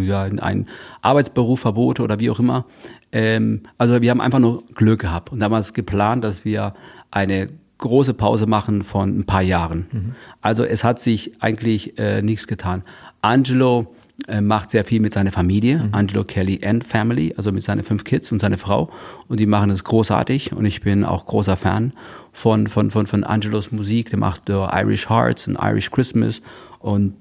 ja, 0.02 0.22
ein 0.22 0.68
Arbeitsberuf 1.00 1.60
Verbot 1.60 1.98
oder 1.98 2.20
wie 2.20 2.30
auch 2.30 2.38
immer. 2.38 2.66
Ähm, 3.10 3.62
also 3.76 4.02
wir 4.02 4.10
haben 4.10 4.20
einfach 4.20 4.38
nur 4.38 4.62
Glück 4.74 5.00
gehabt 5.00 5.32
und 5.32 5.40
damals 5.40 5.72
geplant, 5.72 6.22
dass 6.22 6.44
wir 6.44 6.74
eine 7.10 7.48
große 7.78 8.14
Pause 8.14 8.46
machen 8.46 8.82
von 8.82 9.18
ein 9.18 9.24
paar 9.24 9.42
Jahren. 9.42 10.14
Also 10.40 10.64
es 10.64 10.84
hat 10.84 11.00
sich 11.00 11.32
eigentlich 11.40 11.98
äh, 11.98 12.22
nichts 12.22 12.46
getan. 12.46 12.82
Angelo 13.20 13.94
äh, 14.28 14.40
macht 14.40 14.70
sehr 14.70 14.84
viel 14.84 15.00
mit 15.00 15.12
seiner 15.12 15.30
Familie, 15.30 15.88
Angelo 15.92 16.24
Kelly 16.24 16.60
and 16.64 16.84
Family, 16.84 17.34
also 17.36 17.52
mit 17.52 17.62
seinen 17.62 17.82
fünf 17.82 18.04
Kids 18.04 18.32
und 18.32 18.40
seiner 18.40 18.56
Frau. 18.56 18.90
Und 19.28 19.40
die 19.40 19.46
machen 19.46 19.70
es 19.70 19.84
großartig 19.84 20.52
und 20.52 20.64
ich 20.64 20.80
bin 20.80 21.04
auch 21.04 21.26
großer 21.26 21.56
Fan 21.56 21.92
von, 22.32 22.66
von, 22.66 22.90
von, 22.90 23.06
von 23.06 23.24
Angelos 23.24 23.72
Musik. 23.72 24.10
Der 24.10 24.18
macht 24.18 24.48
äh, 24.48 24.54
Irish 24.54 25.10
Hearts 25.10 25.46
und 25.48 25.58
Irish 25.60 25.90
Christmas 25.90 26.40
und 26.78 27.14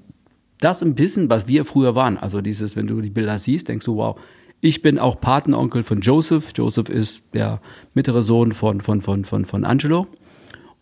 das 0.60 0.82
ein 0.82 0.94
bisschen, 0.94 1.28
was 1.28 1.46
wir 1.46 1.66
früher 1.66 1.94
waren. 1.94 2.16
Also 2.16 2.40
dieses, 2.40 2.76
wenn 2.76 2.86
du 2.86 3.02
die 3.02 3.10
Bilder 3.10 3.38
siehst, 3.38 3.68
denkst 3.68 3.84
du, 3.84 3.96
wow, 3.96 4.18
ich 4.60 4.80
bin 4.80 4.98
auch 4.98 5.20
Patenonkel 5.20 5.82
von 5.82 6.00
Joseph. 6.00 6.52
Joseph 6.54 6.88
ist 6.88 7.34
der 7.34 7.60
mittlere 7.92 8.22
Sohn 8.22 8.52
von, 8.52 8.80
von, 8.80 9.02
von, 9.02 9.24
von, 9.24 9.44
von 9.44 9.64
Angelo. 9.64 10.06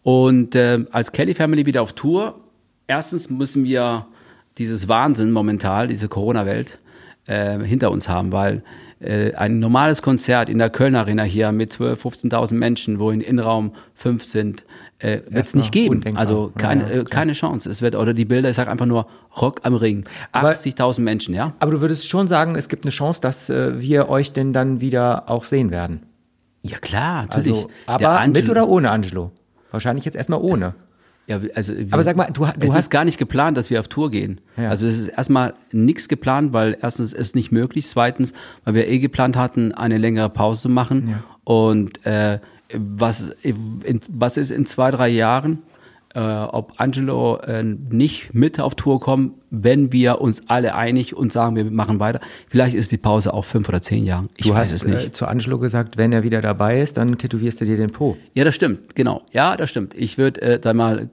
Und 0.05 0.55
äh, 0.55 0.85
als 0.93 1.11
Kelly 1.13 1.35
Family 1.35 1.67
wieder 1.67 1.83
auf 1.83 1.95
Tour, 1.95 2.39
erstens 2.87 3.31
müssen 3.31 3.65
wir 3.65 4.07
dieses 4.59 4.87
Wahnsinn 4.87 5.33
momentan, 5.33 5.89
diese 5.89 6.09
Corona-Welt, 6.09 6.79
äh, 7.27 7.59
hinter 7.61 7.91
uns 7.91 8.07
haben, 8.07 8.31
weil 8.31 8.63
äh, 9.01 9.33
ein 9.35 9.61
normales 9.61 10.03
Konzert 10.03 10.51
in 10.51 10.59
der 10.59 10.69
Köln 10.69 10.95
Arena 10.95 11.23
hier 11.23 11.53
mit 11.53 11.73
12.000, 11.73 12.31
15.000 12.31 12.55
Menschen, 12.55 12.99
wo 12.99 13.11
in 13.11 13.23
Innenraum 13.23 13.73
fünf 13.95 14.25
sind, 14.29 14.65
äh, 14.99 15.21
wird 15.31 15.47
es 15.47 15.55
nicht 15.55 15.73
geben. 15.73 15.97
undenkbar. 15.97 16.21
Also 16.21 16.53
keine, 16.57 16.83
ja, 16.95 17.01
äh, 17.01 17.05
keine 17.05 17.33
Chance. 17.33 17.71
Es 17.71 17.81
wird, 17.81 17.95
oder 17.97 18.13
die 18.13 18.27
Bilder, 18.27 18.51
ich 18.51 18.57
sage 18.57 18.71
einfach 18.71 18.87
nur 18.87 19.07
Rock 19.41 19.61
am 19.63 19.75
Ring. 19.75 20.05
Aber- 20.33 20.51
80.000 20.51 21.01
Menschen, 21.01 21.35
ja? 21.35 21.55
Aber 21.61 21.73
du 21.73 21.81
würdest 21.81 22.09
schon 22.11 22.29
sagen, 22.29 22.57
es 22.57 22.69
gibt 22.69 22.85
eine 22.85 22.93
Chance, 22.93 23.23
dass 23.23 23.49
äh, 23.49 23.81
wir 23.81 24.11
euch 24.11 24.33
denn 24.33 24.53
dann 24.53 24.81
wieder 24.83 25.31
auch 25.31 25.45
sehen 25.45 25.71
werden. 25.71 26.03
Ja 26.63 26.79
klar, 26.79 27.23
natürlich. 27.23 27.55
Also, 27.55 27.71
aber 27.87 28.27
mit 28.29 28.51
oder 28.51 28.69
ohne 28.69 28.91
Angelo? 28.91 29.33
Wahrscheinlich 29.75 30.05
jetzt 30.05 30.17
erstmal 30.17 30.41
ohne. 30.41 30.75
Ja, 31.27 31.41
also, 31.55 31.73
Aber 31.91 32.03
sag 32.03 32.17
mal, 32.19 32.27
du 32.31 32.45
du 32.45 32.51
es 32.67 32.69
hast- 32.73 32.79
ist 32.81 32.91
gar 32.91 33.07
nicht 33.07 33.17
geplant, 33.17 33.57
dass 33.57 33.71
wir 33.71 33.81
auf 33.81 33.89
Tour 33.89 34.11
gehen. 34.11 34.43
Ja. 34.59 34.69
Also 34.69 34.87
es 34.87 34.99
ist 34.99 35.07
erstmal 35.09 35.55
nichts 35.73 36.09
geplant, 36.09 36.53
weil 36.53 36.77
erstens 36.83 37.15
ist 37.15 37.29
es 37.29 37.35
nicht 37.35 37.51
möglich, 37.51 37.87
zweitens, 37.87 38.35
weil 38.65 38.75
wir 38.75 38.87
eh 38.89 38.99
geplant 38.99 39.35
hatten, 39.35 39.73
eine 39.73 39.97
längere 39.97 40.29
Pause 40.29 40.61
zu 40.61 40.69
machen. 40.69 41.09
Ja. 41.09 41.25
Und 41.45 42.05
äh, 42.05 42.41
was, 42.75 43.33
was 44.11 44.37
ist 44.37 44.51
in 44.51 44.67
zwei, 44.67 44.91
drei 44.91 45.09
Jahren, 45.09 45.61
äh, 46.15 46.21
ob 46.21 46.75
Angelo 46.77 47.39
äh, 47.39 47.63
nicht 47.63 48.35
mit 48.35 48.61
auf 48.61 48.75
Tour 48.77 49.01
kommt, 49.01 49.33
wenn 49.51 49.93
wir 49.93 50.21
uns 50.21 50.43
alle 50.47 50.75
einig 50.75 51.17
und 51.17 51.33
sagen, 51.33 51.57
wir 51.57 51.65
machen 51.65 52.01
weiter. 52.01 52.21
Vielleicht 52.49 52.75
ist 52.75 52.93
die 52.93 52.99
Pause 52.99 53.35
auch 53.35 53.45
fünf 53.45 53.69
oder 53.69 53.83
zehn 53.83 54.05
Jahre. 54.05 54.29
Ich 54.37 54.47
Du 54.47 54.53
weiß 54.53 54.73
hast 54.73 54.75
es 54.75 54.87
nicht. 54.87 55.07
Äh, 55.07 55.13
zu 55.13 55.27
Angelo 55.27 55.59
gesagt, 55.59 55.97
wenn 55.97 56.13
er 56.13 56.23
wieder 56.23 56.41
dabei 56.41 56.81
ist, 56.81 56.97
dann 56.97 57.19
tätowierst 57.19 57.61
du 57.61 57.65
dir 57.65 57.77
den 57.77 57.91
Po. 57.91 58.17
Ja, 58.35 58.45
das 58.45 58.55
stimmt, 58.55 58.95
genau. 58.95 59.23
Ja, 59.33 59.57
das 59.57 59.71
stimmt. 59.71 59.95
Ich 59.95 60.17
würde 60.17 60.41
äh, 60.43 60.59
da 60.61 60.73
mal 60.73 61.11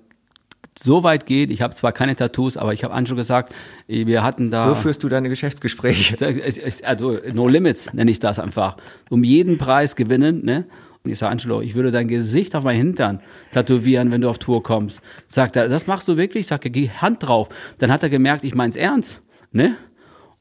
so 0.79 1.03
weit 1.03 1.25
gehen. 1.25 1.51
Ich 1.51 1.61
habe 1.61 1.73
zwar 1.73 1.91
keine 1.91 2.15
Tattoos, 2.15 2.57
aber 2.57 2.73
ich 2.73 2.83
habe 2.83 2.93
Angelo 2.93 3.15
gesagt, 3.15 3.53
äh, 3.87 4.05
wir 4.05 4.23
hatten 4.23 4.51
da. 4.51 4.69
So 4.69 4.75
führst 4.75 5.03
du 5.03 5.09
deine 5.09 5.29
Geschäftsgespräche. 5.29 6.15
also 6.83 7.17
No 7.33 7.47
Limits 7.47 7.93
nenne 7.93 8.11
ich 8.11 8.19
das 8.19 8.39
einfach. 8.39 8.77
Um 9.09 9.23
jeden 9.23 9.57
Preis 9.57 9.95
gewinnen, 9.95 10.45
ne? 10.45 10.65
Und 11.03 11.11
ich 11.11 11.17
sage, 11.17 11.31
Angelo, 11.31 11.61
ich 11.61 11.73
würde 11.73 11.91
dein 11.91 12.07
Gesicht 12.07 12.55
auf 12.55 12.63
meinen 12.63 12.77
Hintern 12.77 13.21
tätowieren, 13.51 14.11
wenn 14.11 14.21
du 14.21 14.29
auf 14.29 14.37
Tour 14.37 14.61
kommst. 14.61 15.01
Sagt 15.27 15.55
er, 15.55 15.67
das 15.67 15.87
machst 15.87 16.07
du 16.07 16.15
wirklich? 16.17 16.41
Ich 16.41 16.47
sage, 16.47 16.69
geh 16.69 16.89
Hand 16.89 17.23
drauf. 17.23 17.49
Dann 17.79 17.91
hat 17.91 18.03
er 18.03 18.09
gemerkt, 18.09 18.43
ich 18.43 18.53
mein's 18.53 18.75
ernst, 18.75 19.21
ne? 19.51 19.75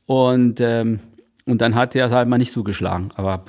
Und, 0.06 0.60
ähm, 0.60 1.00
und 1.46 1.60
dann 1.60 1.74
hat 1.74 1.94
er 1.96 2.10
halt 2.10 2.28
mal 2.28 2.36
nicht 2.38 2.52
zugeschlagen. 2.52 3.10
Aber 3.14 3.44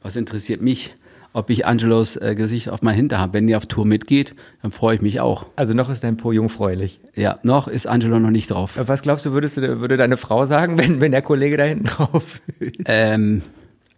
was 0.00 0.16
interessiert 0.16 0.60
mich, 0.62 0.94
ob 1.32 1.50
ich 1.50 1.66
Angelos 1.66 2.16
äh, 2.16 2.36
Gesicht 2.36 2.68
auf 2.68 2.82
meinen 2.82 2.96
Hintern 2.96 3.20
habe? 3.20 3.32
Wenn 3.32 3.48
ihr 3.48 3.56
auf 3.56 3.66
Tour 3.66 3.84
mitgeht, 3.84 4.36
dann 4.62 4.70
freue 4.70 4.94
ich 4.94 5.02
mich 5.02 5.18
auch. 5.18 5.46
Also 5.56 5.74
noch 5.74 5.90
ist 5.90 6.04
dein 6.04 6.16
Po 6.16 6.30
jungfräulich. 6.30 7.00
Ja, 7.14 7.40
noch 7.42 7.66
ist 7.66 7.86
Angelo 7.86 8.20
noch 8.20 8.30
nicht 8.30 8.50
drauf. 8.50 8.78
Was 8.80 9.02
glaubst 9.02 9.26
du, 9.26 9.32
würdest 9.32 9.56
du, 9.56 9.80
würde 9.80 9.96
deine 9.96 10.16
Frau 10.16 10.44
sagen, 10.44 10.78
wenn, 10.78 11.00
wenn 11.00 11.10
der 11.10 11.22
Kollege 11.22 11.56
da 11.56 11.64
hinten 11.64 11.84
drauf 11.86 12.40
ist? 12.60 12.76
Ähm, 12.84 13.42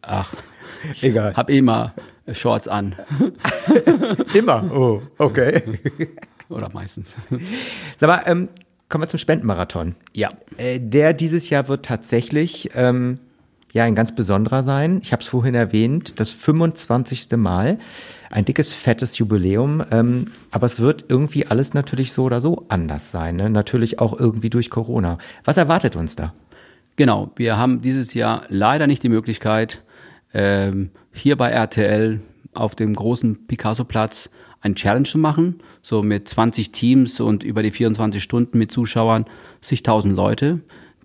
ach, 0.01 0.33
Egal. 1.03 1.35
hab 1.35 1.51
eh 1.51 1.61
mal 1.61 1.93
Shorts 2.33 2.69
an. 2.69 2.97
Immer. 4.35 4.71
Oh, 4.73 5.03
okay. 5.19 5.63
Oder 6.49 6.71
meistens. 6.73 7.17
Sag 7.97 8.09
mal, 8.09 8.23
ähm, 8.27 8.49
kommen 8.89 9.03
wir 9.03 9.09
zum 9.09 9.19
Spendenmarathon. 9.19 9.95
Ja. 10.13 10.29
Äh, 10.57 10.81
der 10.81 11.13
dieses 11.13 11.51
Jahr 11.51 11.69
wird 11.69 11.85
tatsächlich 11.85 12.71
ähm, 12.75 13.19
ja 13.73 13.85
ein 13.85 13.95
ganz 13.95 14.15
besonderer 14.15 14.63
sein. 14.63 15.01
Ich 15.03 15.13
habe 15.13 15.23
es 15.23 15.29
vorhin 15.29 15.55
erwähnt, 15.55 16.21
das 16.21 16.31
25. 16.31 17.37
Mal. 17.37 17.79
Ein 18.31 18.45
dickes, 18.45 18.75
fettes 18.75 19.19
Jubiläum. 19.19 19.85
Ähm, 19.91 20.33
aber 20.51 20.67
es 20.67 20.81
wird 20.81 21.07
irgendwie 21.09 21.47
alles 21.47 21.75
natürlich 21.75 22.13
so 22.13 22.25
oder 22.25 22.41
so 22.41 22.65
anders 22.69 23.11
sein. 23.11 23.37
Ne? 23.37 23.51
Natürlich 23.51 23.99
auch 24.01 24.19
irgendwie 24.19 24.51
durch 24.51 24.71
Corona. 24.71 25.19
Was 25.45 25.57
erwartet 25.57 25.97
uns 25.97 26.17
da? 26.17 26.33
Genau, 26.97 27.31
wir 27.37 27.59
haben 27.59 27.83
dieses 27.83 28.15
Jahr 28.15 28.45
leider 28.49 28.87
nicht 28.87 29.03
die 29.03 29.11
Möglichkeit, 29.11 29.83
ähm, 30.35 30.91
hier 31.13 31.37
bei 31.37 31.51
RTL 31.51 32.21
auf 32.55 32.75
dem 32.75 32.95
großen 32.95 33.47
Picasso-Platz 33.47 34.31
ein 34.61 34.75
Challenge 34.75 35.07
zu 35.07 35.19
machen, 35.19 35.61
so 35.83 36.03
mit 36.03 36.29
20 36.29 36.73
Teams 36.73 37.21
und 37.21 37.45
über 37.45 37.63
die 37.63 37.71
24 37.71 38.23
Stunden 38.23 38.59
mit 38.59 38.73
Zuschauern, 38.73 39.27
zigtausend 39.61 40.17
Leute, 40.17 40.61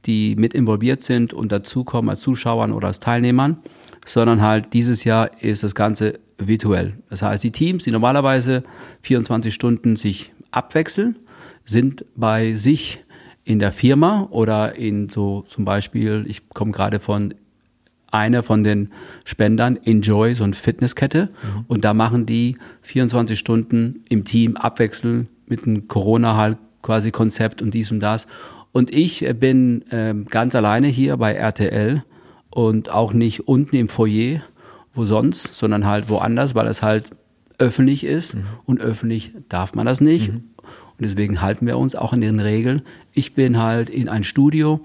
die 0.06 0.36
mit 0.36 0.54
involviert 0.54 1.04
sind 1.04 1.34
und 1.34 1.52
dazukommen 1.52 2.10
als 2.10 2.22
Zuschauern 2.22 2.72
oder 2.72 2.88
als 2.88 3.00
Teilnehmern, 3.00 3.58
sondern 4.06 4.42
halt 4.42 4.74
dieses 4.74 5.04
Jahr 5.04 5.42
ist 5.44 5.64
das 5.64 5.76
Ganze 5.76 6.20
virtuell. 6.38 6.98
Das 7.10 7.22
heißt, 7.22 7.44
die 7.44 7.52
Teams, 7.52 7.84
die 7.84 7.92
normalerweise 7.92 8.64
24 9.04 9.54
Stunden 9.54 9.96
sich 9.96 10.32
abwechseln, 10.50 11.18
sind 11.66 12.06
bei 12.16 12.54
sich 12.54 13.04
in 13.44 13.60
der 13.60 13.72
Firma 13.72 14.28
oder 14.32 14.76
in 14.76 15.10
so 15.10 15.44
zum 15.48 15.66
Beispiel, 15.66 16.26
ich 16.28 16.50
komme 16.50 16.72
gerade 16.72 17.00
von 17.00 17.34
einer 18.12 18.44
von 18.44 18.64
den 18.64 18.92
Spendern, 19.26 19.78
Enjoy, 19.84 20.36
so 20.36 20.44
eine 20.44 20.54
Fitnesskette. 20.54 21.30
Und 21.68 21.86
da 21.86 21.94
machen 21.94 22.26
die 22.26 22.58
24 22.82 23.40
Stunden 23.40 24.04
im 24.10 24.26
Team 24.26 24.58
abwechseln 24.58 25.28
mit 25.48 25.66
einem 25.66 25.88
Corona 25.88 26.36
halt 26.36 26.58
quasi 26.82 27.12
Konzept 27.12 27.62
und 27.62 27.74
dies 27.74 27.92
und 27.92 28.00
das. 28.00 28.28
Und 28.72 28.94
ich 28.94 29.24
äh, 29.24 29.34
bin 29.34 29.84
ähm, 29.92 30.26
ganz 30.26 30.56
alleine 30.56 30.88
hier 30.88 31.18
bei 31.18 31.34
RTL 31.34 32.04
und 32.50 32.90
auch 32.90 33.14
nicht 33.14 33.48
unten 33.48 33.76
im 33.76 33.90
Foyer, 33.90 34.42
wo 34.94 35.06
sonst, 35.06 35.54
sondern 35.54 35.86
halt 35.86 36.10
woanders, 36.10 36.56
weil 36.56 36.68
es 36.68 36.82
halt 36.82 37.12
öffentlich 37.58 38.04
ist 38.04 38.36
und 38.66 38.82
öffentlich 38.82 39.34
darf 39.48 39.76
man 39.76 39.86
das 39.86 40.02
nicht. 40.02 40.30
Und 40.30 40.42
deswegen 41.00 41.42
halten 41.42 41.66
wir 41.66 41.78
uns 41.78 41.96
auch 41.96 42.14
an 42.14 42.22
den 42.22 42.40
Regeln. 42.40 42.82
Ich 43.14 43.34
bin 43.34 43.58
halt 43.58 43.90
in 43.90 44.10
ein 44.10 44.24
Studio, 44.24 44.82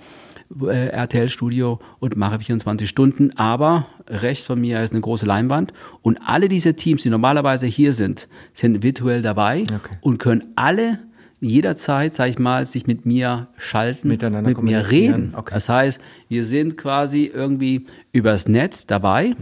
äh, 0.63 0.89
RTL-Studio 0.89 1.79
und 1.99 2.17
mache 2.17 2.39
24 2.39 2.89
Stunden, 2.89 3.37
aber 3.37 3.87
rechts 4.09 4.45
von 4.45 4.61
mir 4.61 4.83
ist 4.83 4.93
eine 4.93 5.01
große 5.01 5.27
Leinwand 5.27 5.73
und 6.03 6.19
alle 6.25 6.49
diese 6.49 6.75
Teams, 6.75 7.03
die 7.03 7.11
normalerweise 7.11 7.67
hier 7.67 7.93
sind, 7.93 8.29
sind 8.55 8.83
virtuell 8.83 9.23
dabei 9.23 9.63
Okay. 9.63 9.97
und 10.01 10.19
können 10.19 10.45
alle 10.57 11.01
jederzeit, 11.41 12.15
sag 12.15 12.31
ich 12.31 12.39
mal, 12.39 12.65
sich 12.67 12.87
mit 12.87 13.05
mir 13.05 13.49
schalten, 13.59 14.09
Miteinander 14.09 14.49
mit 14.49 14.63
mir 14.63 14.91
reden. 14.91 15.35
Okay. 15.37 15.53
Das 15.55 15.69
heißt, 15.69 16.01
wir 16.29 16.45
sind 16.45 16.77
quasi 16.79 17.31
irgendwie 17.33 17.87
übers 18.13 18.49
Netz 18.49 18.87
dabei. 18.87 19.35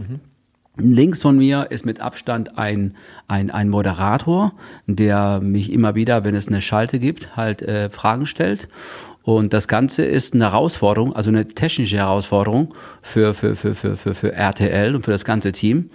Links 0.77 1.21
von 1.21 1.37
mir 1.37 1.67
ist 1.71 1.85
mit 1.85 2.01
Abstand 2.01 2.57
ein, 2.57 2.95
ein, 3.29 3.49
ein 3.49 3.69
Moderator, 3.69 4.53
der 4.87 5.39
mich 5.39 5.71
immer 5.71 5.95
wieder, 5.95 6.25
wenn 6.25 6.35
es 6.35 6.49
eine 6.49 6.61
Schalte 6.61 6.99
gibt, 6.99 7.37
halt 7.37 7.61
äh, 7.61 7.89
Fragen 7.89 8.25
stellt. 8.25 8.67
Und 9.25 9.53
das 9.53 9.67
Ganze 9.67 10.05
ist 10.05 10.35
eine 10.35 10.51
Herausforderung, 10.51 11.15
also 11.15 11.31
eine 11.31 11.47
technische 11.47 11.97
Herausforderung 11.97 12.75
für, 13.01 13.33
für, 13.33 13.55
für, 13.55 13.73
für, 13.73 13.97
für, 13.97 14.13
für 14.13 14.31
RTL 14.31 14.95
und 14.95 15.03
für 15.03 15.11
das 15.11 15.25
ganze 15.25 15.51
Team. 15.51 15.89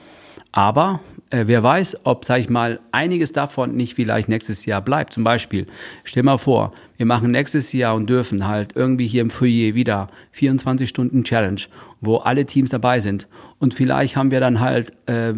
Aber 0.50 0.98
äh, 1.30 1.44
wer 1.46 1.62
weiß, 1.62 2.00
ob, 2.02 2.24
sag 2.24 2.40
ich 2.40 2.48
mal, 2.48 2.80
einiges 2.90 3.32
davon 3.32 3.76
nicht 3.76 3.94
vielleicht 3.94 4.28
nächstes 4.28 4.66
Jahr 4.66 4.82
bleibt. 4.82 5.12
Zum 5.12 5.22
Beispiel, 5.22 5.68
stell 6.02 6.24
mal 6.24 6.38
vor, 6.38 6.72
wir 6.96 7.06
machen 7.06 7.30
nächstes 7.30 7.72
Jahr 7.72 7.94
und 7.94 8.10
dürfen 8.10 8.48
halt 8.48 8.74
irgendwie 8.74 9.06
hier 9.06 9.22
im 9.22 9.30
Foyer 9.30 9.76
wieder 9.76 10.08
24 10.32 10.88
Stunden 10.88 11.22
Challenge, 11.22 11.60
wo 12.00 12.16
alle 12.16 12.46
Teams 12.46 12.70
dabei 12.70 12.98
sind. 12.98 13.28
Und 13.60 13.74
vielleicht 13.74 14.16
haben 14.16 14.32
wir 14.32 14.40
dann 14.40 14.58
halt 14.58 14.92
äh, 15.06 15.34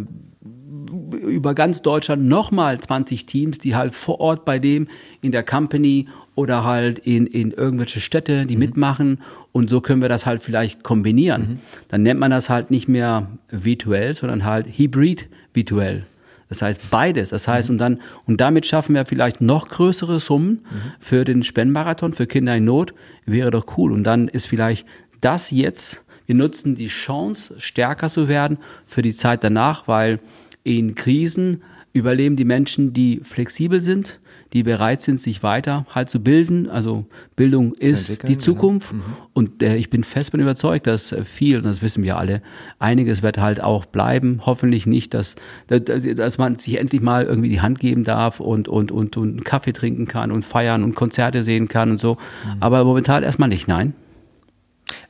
über 1.11 1.55
ganz 1.55 1.83
Deutschland 1.83 2.25
nochmal 2.25 2.81
20 2.81 3.27
Teams, 3.27 3.59
die 3.59 3.77
halt 3.77 3.95
vor 3.95 4.19
Ort 4.19 4.47
bei 4.47 4.59
dem 4.59 4.89
in 5.21 5.31
der 5.31 5.43
Company 5.43 6.09
oder 6.35 6.65
halt 6.65 6.99
in, 6.99 7.27
in 7.27 7.51
irgendwelche 7.51 8.01
Städte, 8.01 8.47
die 8.47 8.55
mhm. 8.55 8.61
mitmachen. 8.61 9.19
Und 9.53 9.69
so 9.69 9.81
können 9.81 10.01
wir 10.01 10.09
das 10.09 10.25
halt 10.25 10.43
vielleicht 10.43 10.83
kombinieren. 10.83 11.43
Mhm. 11.43 11.59
Dann 11.89 12.03
nennt 12.03 12.21
man 12.21 12.31
das 12.31 12.49
halt 12.49 12.71
nicht 12.71 12.89
mehr 12.89 13.29
virtuell, 13.51 14.15
sondern 14.15 14.45
halt 14.45 14.67
hybrid 14.67 15.29
virtuell. 15.53 16.07
Das 16.49 16.63
heißt 16.63 16.91
beides. 16.91 17.31
Das 17.31 17.49
heißt, 17.49 17.69
mhm. 17.69 17.75
und 17.75 17.79
dann, 17.79 18.01
und 18.27 18.41
damit 18.41 18.67
schaffen 18.67 18.95
wir 18.95 19.05
vielleicht 19.05 19.41
noch 19.41 19.69
größere 19.69 20.21
Summen 20.21 20.51
mhm. 20.51 20.93
für 21.01 21.25
den 21.25 21.43
Spendenmarathon 21.43 22.13
für 22.13 22.27
Kinder 22.27 22.57
in 22.57 22.65
Not. 22.65 22.95
Wäre 23.27 23.51
doch 23.51 23.77
cool. 23.77 23.93
Und 23.93 24.05
dann 24.05 24.29
ist 24.29 24.47
vielleicht 24.47 24.87
das 25.21 25.51
jetzt, 25.51 26.05
wir 26.27 26.35
nutzen 26.35 26.75
die 26.75 26.89
Chance, 26.89 27.57
stärker 27.59 28.09
zu 28.09 28.29
werden 28.29 28.59
für 28.87 29.03
die 29.03 29.15
Zeit 29.15 29.45
danach, 29.45 29.89
weil 29.89 30.19
in 30.65 30.95
Krisen 30.95 31.63
überleben 31.93 32.37
die 32.37 32.45
Menschen, 32.45 32.93
die 32.93 33.21
flexibel 33.23 33.83
sind, 33.83 34.19
die 34.53 34.63
bereit 34.63 35.03
sind, 35.03 35.21
sich 35.21 35.43
weiter 35.43 35.87
halt 35.95 36.11
zu 36.11 36.23
bilden. 36.23 36.69
Also 36.69 37.07
Bildung 37.37 37.75
ist 37.75 38.29
die 38.29 38.39
Zukunft. 38.39 38.91
Genau. 38.91 39.03
Mhm. 39.03 39.13
Und 39.33 39.63
äh, 39.63 39.77
ich 39.77 39.89
bin 39.89 40.05
fest 40.05 40.29
davon 40.29 40.41
überzeugt, 40.41 40.87
dass 40.87 41.15
viel, 41.25 41.59
und 41.59 41.65
das 41.65 41.83
wissen 41.83 42.05
wir 42.05 42.19
alle, 42.19 42.43
einiges 42.79 43.23
wird 43.23 43.39
halt 43.39 43.63
auch 43.63 43.87
bleiben. 43.87 44.41
Hoffentlich 44.45 44.87
nicht, 44.87 45.15
dass, 45.15 45.37
dass 45.69 46.39
man 46.39 46.59
sich 46.59 46.79
endlich 46.79 47.01
mal 47.01 47.25
irgendwie 47.25 47.49
die 47.49 47.61
Hand 47.61 47.79
geben 47.79 48.05
darf 48.05 48.41
und, 48.41 48.69
und, 48.69 48.93
und, 48.93 49.17
und 49.17 49.45
Kaffee 49.45 49.73
trinken 49.73 50.07
kann 50.07 50.31
und 50.31 50.45
feiern 50.45 50.85
und 50.85 50.95
Konzerte 50.95 51.43
sehen 51.43 51.69
kann 51.69 51.93
und 51.93 52.01
so. 52.01 52.15
Mhm. 52.15 52.57
Aber 52.61 52.85
momentan 52.85 53.23
erstmal 53.23 53.49
nicht, 53.49 53.69
nein. 53.69 53.95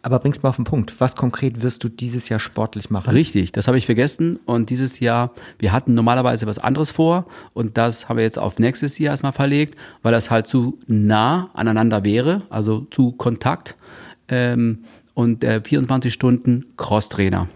Aber 0.03 0.19
bring's 0.19 0.43
mal 0.43 0.49
auf 0.51 0.57
den 0.57 0.65
Punkt. 0.65 1.01
Was 1.01 1.17
konkret 1.17 1.63
wirst 1.63 1.85
du 1.85 1.89
dieses 1.89 2.29
Jahr 2.29 2.41
sportlich 2.41 2.91
machen? 2.91 3.11
Richtig, 3.11 3.53
das 3.53 3.69
habe 3.69 3.79
ich 3.79 3.87
vergessen. 3.87 4.39
Und 4.47 4.71
dieses 4.71 5.01
Jahr, 5.01 5.33
wir 5.59 5.73
hatten 5.73 5.95
normalerweise 5.95 6.47
was 6.47 6.59
anderes 6.59 6.91
vor 6.91 7.27
und 7.55 7.77
das 7.79 8.09
haben 8.09 8.17
wir 8.17 8.25
jetzt 8.25 8.39
auf 8.39 8.59
nächstes 8.59 8.99
Jahr 8.99 9.13
erstmal 9.13 9.33
verlegt, 9.33 9.77
weil 10.03 10.13
das 10.13 10.31
halt 10.31 10.47
zu 10.47 10.79
nah 10.87 11.51
aneinander 11.55 12.05
wäre, 12.05 12.43
also 12.51 12.87
zu 12.91 13.13
Kontakt. 13.13 13.77
Ähm, 14.29 14.85
und 15.15 15.45
äh, 15.45 15.61
24 15.63 16.13
Stunden 16.13 16.67
Crosstrainer. 16.77 17.49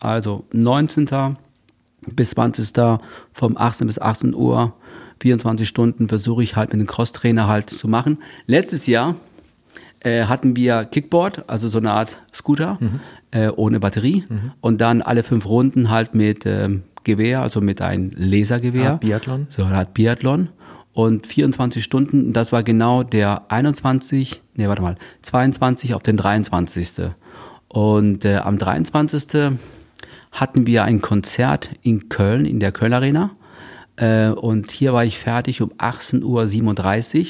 Also 0.00 0.44
19. 0.52 1.36
bis 2.06 2.30
20. 2.30 2.72
vom 3.32 3.56
18 3.56 3.86
bis 3.86 3.98
18 3.98 4.34
Uhr 4.34 4.74
24 5.20 5.68
Stunden 5.68 6.08
versuche 6.08 6.42
ich 6.42 6.56
halt 6.56 6.72
mit 6.72 6.80
dem 6.80 6.88
Crosstrainer 6.88 7.46
halt 7.46 7.70
zu 7.70 7.86
machen. 7.86 8.18
Letztes 8.46 8.86
Jahr 8.86 9.14
äh, 10.04 10.24
hatten 10.24 10.56
wir 10.56 10.84
Kickboard, 10.84 11.48
also 11.48 11.68
so 11.68 11.78
eine 11.78 11.92
Art 11.92 12.18
Scooter 12.32 12.78
mhm. 12.80 13.00
äh, 13.30 13.48
ohne 13.48 13.80
Batterie 13.80 14.24
mhm. 14.28 14.52
und 14.60 14.80
dann 14.80 15.02
alle 15.02 15.22
fünf 15.22 15.46
Runden 15.46 15.90
halt 15.90 16.14
mit 16.14 16.44
ähm, 16.46 16.82
Gewehr, 17.04 17.42
also 17.42 17.60
mit 17.60 17.80
einem 17.80 18.12
Lasergewehr. 18.14 18.92
Ah, 18.92 18.96
Biathlon. 18.96 19.46
So 19.50 19.64
eine 19.64 19.76
Art 19.76 19.94
Biathlon 19.94 20.48
und 20.92 21.26
24 21.26 21.82
Stunden, 21.82 22.32
das 22.32 22.52
war 22.52 22.62
genau 22.62 23.02
der 23.02 23.50
21, 23.50 24.42
nee, 24.54 24.68
warte 24.68 24.82
mal, 24.82 24.96
22 25.22 25.94
auf 25.94 26.02
den 26.02 26.16
23. 26.16 27.10
Und 27.68 28.24
äh, 28.24 28.36
am 28.36 28.58
23. 28.58 29.52
hatten 30.30 30.66
wir 30.66 30.84
ein 30.84 31.00
Konzert 31.00 31.70
in 31.82 32.08
Köln, 32.10 32.44
in 32.44 32.60
der 32.60 32.72
Köln 32.72 32.92
Arena. 32.92 33.30
Äh, 33.96 34.28
und 34.28 34.70
hier 34.70 34.92
war 34.92 35.04
ich 35.04 35.18
fertig 35.18 35.62
um 35.62 35.72
18.37 35.72 36.24
Uhr 36.24 37.26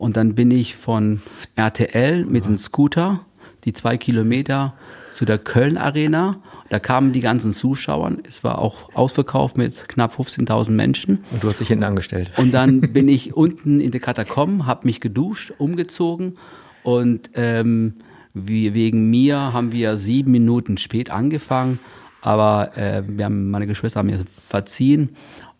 und 0.00 0.16
dann 0.16 0.34
bin 0.34 0.50
ich 0.50 0.76
von 0.76 1.20
RTL 1.56 2.24
mit 2.24 2.46
dem 2.46 2.56
Scooter, 2.56 3.20
die 3.64 3.74
zwei 3.74 3.98
Kilometer 3.98 4.72
zu 5.10 5.26
der 5.26 5.36
Köln 5.36 5.76
Arena. 5.76 6.40
Da 6.70 6.78
kamen 6.78 7.12
die 7.12 7.20
ganzen 7.20 7.52
Zuschauer. 7.52 8.12
Es 8.26 8.42
war 8.42 8.60
auch 8.60 8.94
ausverkauft 8.94 9.58
mit 9.58 9.90
knapp 9.90 10.18
15.000 10.18 10.70
Menschen. 10.70 11.24
Und 11.32 11.42
du 11.42 11.48
hast 11.50 11.60
dich 11.60 11.68
hinten 11.68 11.84
angestellt. 11.84 12.32
Und 12.38 12.52
dann 12.52 12.80
bin 12.80 13.08
ich 13.08 13.34
unten 13.36 13.78
in 13.78 13.90
der 13.90 14.00
Katakomben, 14.00 14.64
habe 14.64 14.86
mich 14.86 15.00
geduscht, 15.02 15.52
umgezogen 15.58 16.38
und 16.82 17.28
ähm, 17.34 17.96
wie, 18.32 18.72
wegen 18.72 19.10
mir 19.10 19.52
haben 19.52 19.70
wir 19.70 19.98
sieben 19.98 20.30
Minuten 20.30 20.78
spät 20.78 21.10
angefangen. 21.10 21.78
Aber 22.22 22.74
äh, 22.78 23.02
wir 23.06 23.26
haben, 23.26 23.50
meine 23.50 23.66
Geschwister 23.66 23.98
haben 23.98 24.06
mir 24.06 24.24
verziehen 24.48 25.10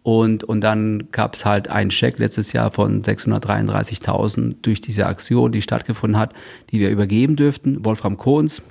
und, 0.02 0.44
und 0.44 0.62
dann 0.62 1.10
gab 1.12 1.34
es 1.34 1.44
halt 1.44 1.68
einen 1.68 1.90
Scheck 1.90 2.18
letztes 2.18 2.52
Jahr 2.52 2.70
von 2.70 3.02
633.000 3.02 4.56
durch 4.62 4.80
diese 4.80 5.06
Aktion, 5.06 5.52
die 5.52 5.60
stattgefunden 5.60 6.18
hat, 6.18 6.32
die 6.70 6.80
wir 6.80 6.90
übergeben 6.90 7.36
dürften. 7.36 7.84
Wolfram 7.84 8.16
Kohns, 8.16 8.62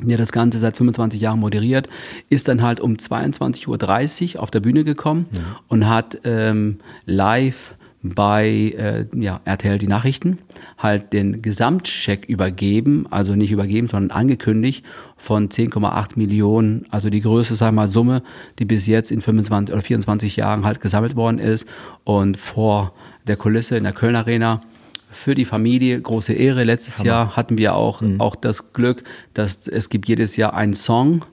der 0.00 0.18
das 0.18 0.32
Ganze 0.32 0.58
seit 0.58 0.76
25 0.76 1.20
Jahren 1.20 1.38
moderiert, 1.38 1.88
ist 2.30 2.48
dann 2.48 2.62
halt 2.62 2.80
um 2.80 2.94
22.30 2.94 4.36
Uhr 4.36 4.42
auf 4.42 4.50
der 4.50 4.60
Bühne 4.60 4.82
gekommen 4.82 5.26
ja. 5.32 5.56
und 5.68 5.88
hat 5.88 6.20
ähm, 6.24 6.78
live 7.06 7.74
bei 8.02 8.46
äh, 8.76 9.06
ja, 9.14 9.40
RTL 9.44 9.78
die 9.78 9.86
Nachrichten 9.86 10.38
halt 10.78 11.12
den 11.12 11.42
Gesamtcheck 11.42 12.24
übergeben, 12.26 13.06
also 13.10 13.34
nicht 13.34 13.50
übergeben, 13.50 13.88
sondern 13.88 14.16
angekündigt 14.16 14.84
von 15.16 15.50
10,8 15.50 16.12
Millionen, 16.16 16.86
also 16.90 17.10
die 17.10 17.20
größte 17.20 17.54
sag 17.56 17.72
mal, 17.72 17.88
Summe, 17.88 18.22
die 18.58 18.64
bis 18.64 18.86
jetzt 18.86 19.10
in 19.10 19.20
25 19.20 19.74
oder 19.74 19.82
24 19.82 20.36
Jahren 20.36 20.64
halt 20.64 20.80
gesammelt 20.80 21.14
worden 21.14 21.38
ist 21.38 21.66
und 22.04 22.38
vor 22.38 22.94
der 23.26 23.36
Kulisse 23.36 23.76
in 23.76 23.84
der 23.84 23.92
Köln 23.92 24.16
Arena 24.16 24.62
für 25.10 25.34
die 25.34 25.44
Familie 25.44 26.00
große 26.00 26.32
Ehre. 26.32 26.64
Letztes 26.64 27.00
Hammer. 27.00 27.06
Jahr 27.06 27.36
hatten 27.36 27.58
wir 27.58 27.74
auch, 27.74 28.00
mhm. 28.00 28.20
auch 28.20 28.34
das 28.34 28.72
Glück, 28.72 29.04
dass 29.34 29.68
es 29.68 29.90
gibt 29.90 30.08
jedes 30.08 30.36
Jahr 30.36 30.54
einen 30.54 30.74
Song 30.74 31.24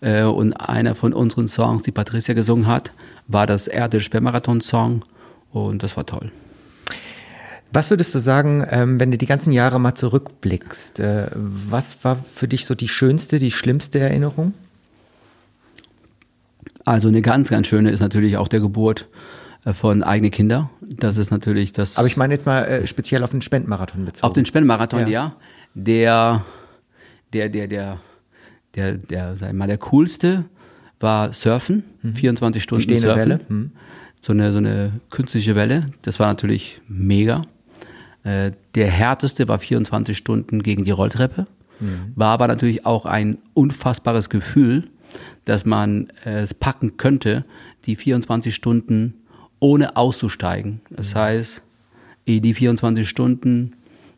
äh, 0.00 0.24
und 0.24 0.52
einer 0.52 0.94
von 0.94 1.14
unseren 1.14 1.48
Songs, 1.48 1.82
die 1.82 1.92
Patricia 1.92 2.34
gesungen 2.34 2.66
hat, 2.66 2.92
war 3.26 3.46
das 3.46 3.68
Erde 3.68 4.00
Sperrmarathon 4.00 4.60
Song 4.60 5.02
und 5.52 5.82
das 5.82 5.96
war 5.96 6.06
toll. 6.06 6.30
Was 7.72 7.90
würdest 7.90 8.14
du 8.14 8.18
sagen, 8.18 8.66
ähm, 8.68 8.98
wenn 8.98 9.12
du 9.12 9.18
die 9.18 9.26
ganzen 9.26 9.52
Jahre 9.52 9.78
mal 9.78 9.94
zurückblickst? 9.94 10.98
Äh, 10.98 11.28
was 11.34 12.02
war 12.04 12.16
für 12.16 12.48
dich 12.48 12.66
so 12.66 12.74
die 12.74 12.88
schönste, 12.88 13.38
die 13.38 13.52
schlimmste 13.52 14.00
Erinnerung? 14.00 14.54
Also 16.84 17.08
eine 17.08 17.22
ganz, 17.22 17.48
ganz 17.48 17.68
schöne 17.68 17.90
ist 17.90 18.00
natürlich 18.00 18.36
auch 18.36 18.48
der 18.48 18.58
Geburt 18.60 19.06
äh, 19.64 19.72
von 19.72 20.02
eigenen 20.02 20.32
Kindern. 20.32 20.68
Das 20.80 21.16
ist 21.16 21.30
natürlich 21.30 21.72
das. 21.72 21.96
Aber 21.96 22.08
ich 22.08 22.16
meine 22.16 22.34
jetzt 22.34 22.44
mal 22.44 22.64
äh, 22.64 22.86
speziell 22.88 23.22
auf 23.22 23.30
den 23.30 23.42
Spendenmarathon 23.42 24.04
bezogen. 24.04 24.26
Auf 24.26 24.32
den 24.32 24.46
Spendenmarathon, 24.46 25.02
ja. 25.02 25.08
ja. 25.08 25.36
Der, 25.74 26.44
der, 27.32 27.48
der, 27.48 27.68
der, 27.68 27.98
der, 28.74 28.92
der, 28.94 29.36
sag 29.36 29.52
mal, 29.52 29.68
der 29.68 29.78
coolste 29.78 30.44
war 30.98 31.32
Surfen, 31.32 31.84
mhm. 32.02 32.14
24 32.14 32.62
Stunden 32.62 32.88
die 32.88 32.98
Surfen. 32.98 33.18
Welle. 33.20 33.40
So 34.20 34.32
eine, 34.32 34.52
so 34.52 34.58
eine 34.58 34.92
künstliche 35.10 35.56
Welle. 35.56 35.86
Das 36.02 36.20
war 36.20 36.28
natürlich 36.28 36.80
mega. 36.88 37.42
Äh, 38.22 38.52
der 38.74 38.88
härteste 38.88 39.48
war 39.48 39.58
24 39.58 40.16
Stunden 40.16 40.62
gegen 40.62 40.84
die 40.84 40.90
Rolltreppe. 40.90 41.46
Mhm. 41.80 42.12
War 42.14 42.32
aber 42.32 42.48
natürlich 42.48 42.84
auch 42.84 43.06
ein 43.06 43.38
unfassbares 43.54 44.28
Gefühl, 44.28 44.88
dass 45.44 45.64
man 45.64 46.08
äh, 46.24 46.40
es 46.40 46.54
packen 46.54 46.96
könnte, 46.96 47.44
die 47.86 47.96
24 47.96 48.54
Stunden 48.54 49.14
ohne 49.58 49.96
auszusteigen. 49.96 50.80
Das 50.90 51.14
mhm. 51.14 51.18
heißt, 51.18 51.62
die 52.26 52.54
24 52.54 53.08
Stunden 53.08 53.72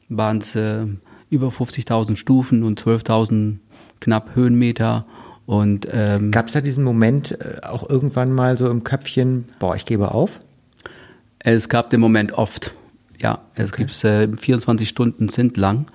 waren 0.08 0.38
es 0.38 0.54
äh, 0.56 0.86
über 1.30 1.48
50.000 1.48 2.16
Stufen 2.16 2.62
und 2.62 2.80
12.000 2.82 3.56
knapp 4.00 4.34
Höhenmeter 4.34 5.06
und 5.46 5.88
ähm, 5.90 6.30
gab 6.30 6.46
es 6.46 6.52
da 6.52 6.60
diesen 6.60 6.84
Moment 6.84 7.32
äh, 7.40 7.60
auch 7.62 7.88
irgendwann 7.88 8.32
mal 8.32 8.56
so 8.56 8.70
im 8.70 8.84
Köpfchen, 8.84 9.46
boah, 9.58 9.74
ich 9.74 9.84
gebe 9.84 10.12
auf? 10.12 10.38
Es 11.38 11.68
gab 11.68 11.90
den 11.90 12.00
Moment 12.00 12.32
oft. 12.32 12.72
Ja, 13.18 13.40
es 13.54 13.72
okay. 13.72 13.84
gibt 13.84 14.04
äh, 14.04 14.36
24 14.36 14.88
Stunden 14.88 15.28
sind 15.28 15.56
lang 15.56 15.86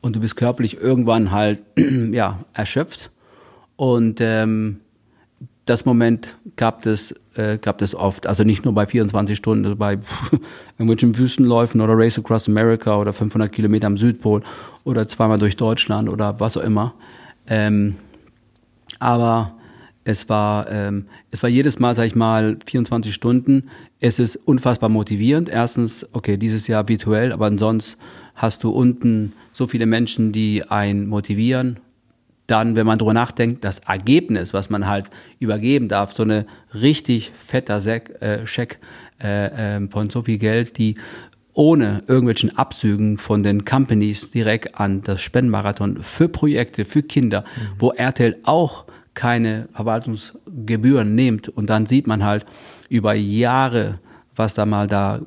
und 0.00 0.16
du 0.16 0.20
bist 0.20 0.36
körperlich 0.36 0.80
irgendwann 0.80 1.30
halt 1.30 1.60
ja 1.76 2.40
erschöpft 2.52 3.10
und 3.76 4.20
ähm, 4.20 4.80
das 5.70 5.84
Moment 5.84 6.36
gab 6.56 6.84
es, 6.84 7.14
äh, 7.34 7.56
gab 7.58 7.80
es 7.80 7.94
oft, 7.94 8.26
also 8.26 8.44
nicht 8.44 8.64
nur 8.64 8.74
bei 8.74 8.86
24 8.86 9.38
Stunden, 9.38 9.64
also 9.64 9.76
bei 9.76 9.98
irgendwelchen 10.78 11.16
Wüstenläufen 11.16 11.80
oder 11.80 11.96
Race 11.96 12.18
Across 12.18 12.48
America 12.48 12.98
oder 12.98 13.12
500 13.12 13.52
Kilometer 13.52 13.86
am 13.86 13.96
Südpol 13.96 14.42
oder 14.84 15.06
zweimal 15.06 15.38
durch 15.38 15.56
Deutschland 15.56 16.08
oder 16.08 16.40
was 16.40 16.56
auch 16.56 16.62
immer. 16.62 16.94
Ähm, 17.46 17.96
aber 18.98 19.54
Es 20.02 20.28
war, 20.30 20.70
ähm, 20.70 21.06
es 21.30 21.42
war 21.42 21.50
jedes 21.50 21.78
Mal, 21.78 21.94
sag 21.94 22.06
ich 22.06 22.14
mal, 22.14 22.56
24 22.66 23.14
Stunden. 23.14 23.64
Es 24.00 24.18
ist 24.18 24.36
unfassbar 24.36 24.88
motivierend. 24.88 25.48
Erstens, 25.50 26.06
okay, 26.12 26.38
dieses 26.38 26.66
Jahr 26.66 26.88
virtuell, 26.88 27.32
aber 27.32 27.46
ansonsten 27.46 28.00
hast 28.34 28.64
du 28.64 28.70
unten 28.70 29.34
so 29.52 29.66
viele 29.66 29.84
Menschen, 29.84 30.32
die 30.32 30.64
einen 30.64 31.06
motivieren. 31.06 31.80
Dann, 32.46 32.74
wenn 32.76 32.86
man 32.86 32.98
drüber 32.98 33.12
nachdenkt, 33.12 33.62
das 33.62 33.80
Ergebnis, 33.80 34.54
was 34.54 34.70
man 34.70 34.88
halt 34.88 35.10
übergeben 35.38 35.88
darf, 35.88 36.12
so 36.14 36.22
eine 36.22 36.46
richtig 36.72 37.30
fetter 37.46 37.76
äh, 38.22 38.46
Scheck 38.46 38.78
äh, 39.22 39.76
äh, 39.76 39.88
von 39.88 40.08
so 40.08 40.22
viel 40.22 40.38
Geld, 40.38 40.78
die 40.78 40.94
ohne 41.60 42.02
irgendwelchen 42.06 42.56
Abzügen 42.56 43.18
von 43.18 43.42
den 43.42 43.66
Companies 43.66 44.30
direkt 44.30 44.80
an 44.80 45.02
das 45.02 45.20
Spendenmarathon 45.20 46.02
für 46.02 46.26
Projekte, 46.26 46.86
für 46.86 47.02
Kinder, 47.02 47.42
mhm. 47.42 47.68
wo 47.78 47.90
RTL 47.90 48.38
auch 48.44 48.86
keine 49.12 49.68
Verwaltungsgebühren 49.74 51.14
nimmt 51.14 51.50
und 51.50 51.68
dann 51.68 51.84
sieht 51.84 52.06
man 52.06 52.24
halt 52.24 52.46
über 52.88 53.12
Jahre, 53.12 53.98
was 54.34 54.54
da 54.54 54.64
mal 54.64 54.86
da 54.86 55.20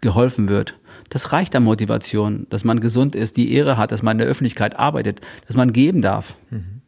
geholfen 0.00 0.48
wird. 0.48 0.74
Das 1.08 1.32
reicht 1.32 1.54
an 1.54 1.62
Motivation, 1.62 2.48
dass 2.50 2.64
man 2.64 2.80
gesund 2.80 3.14
ist, 3.14 3.36
die 3.36 3.52
Ehre 3.52 3.76
hat, 3.76 3.92
dass 3.92 4.02
man 4.02 4.16
in 4.16 4.18
der 4.18 4.26
Öffentlichkeit 4.26 4.76
arbeitet, 4.76 5.20
dass 5.46 5.54
man 5.54 5.72
geben 5.72 6.02
darf. 6.02 6.34
Mhm. 6.50 6.80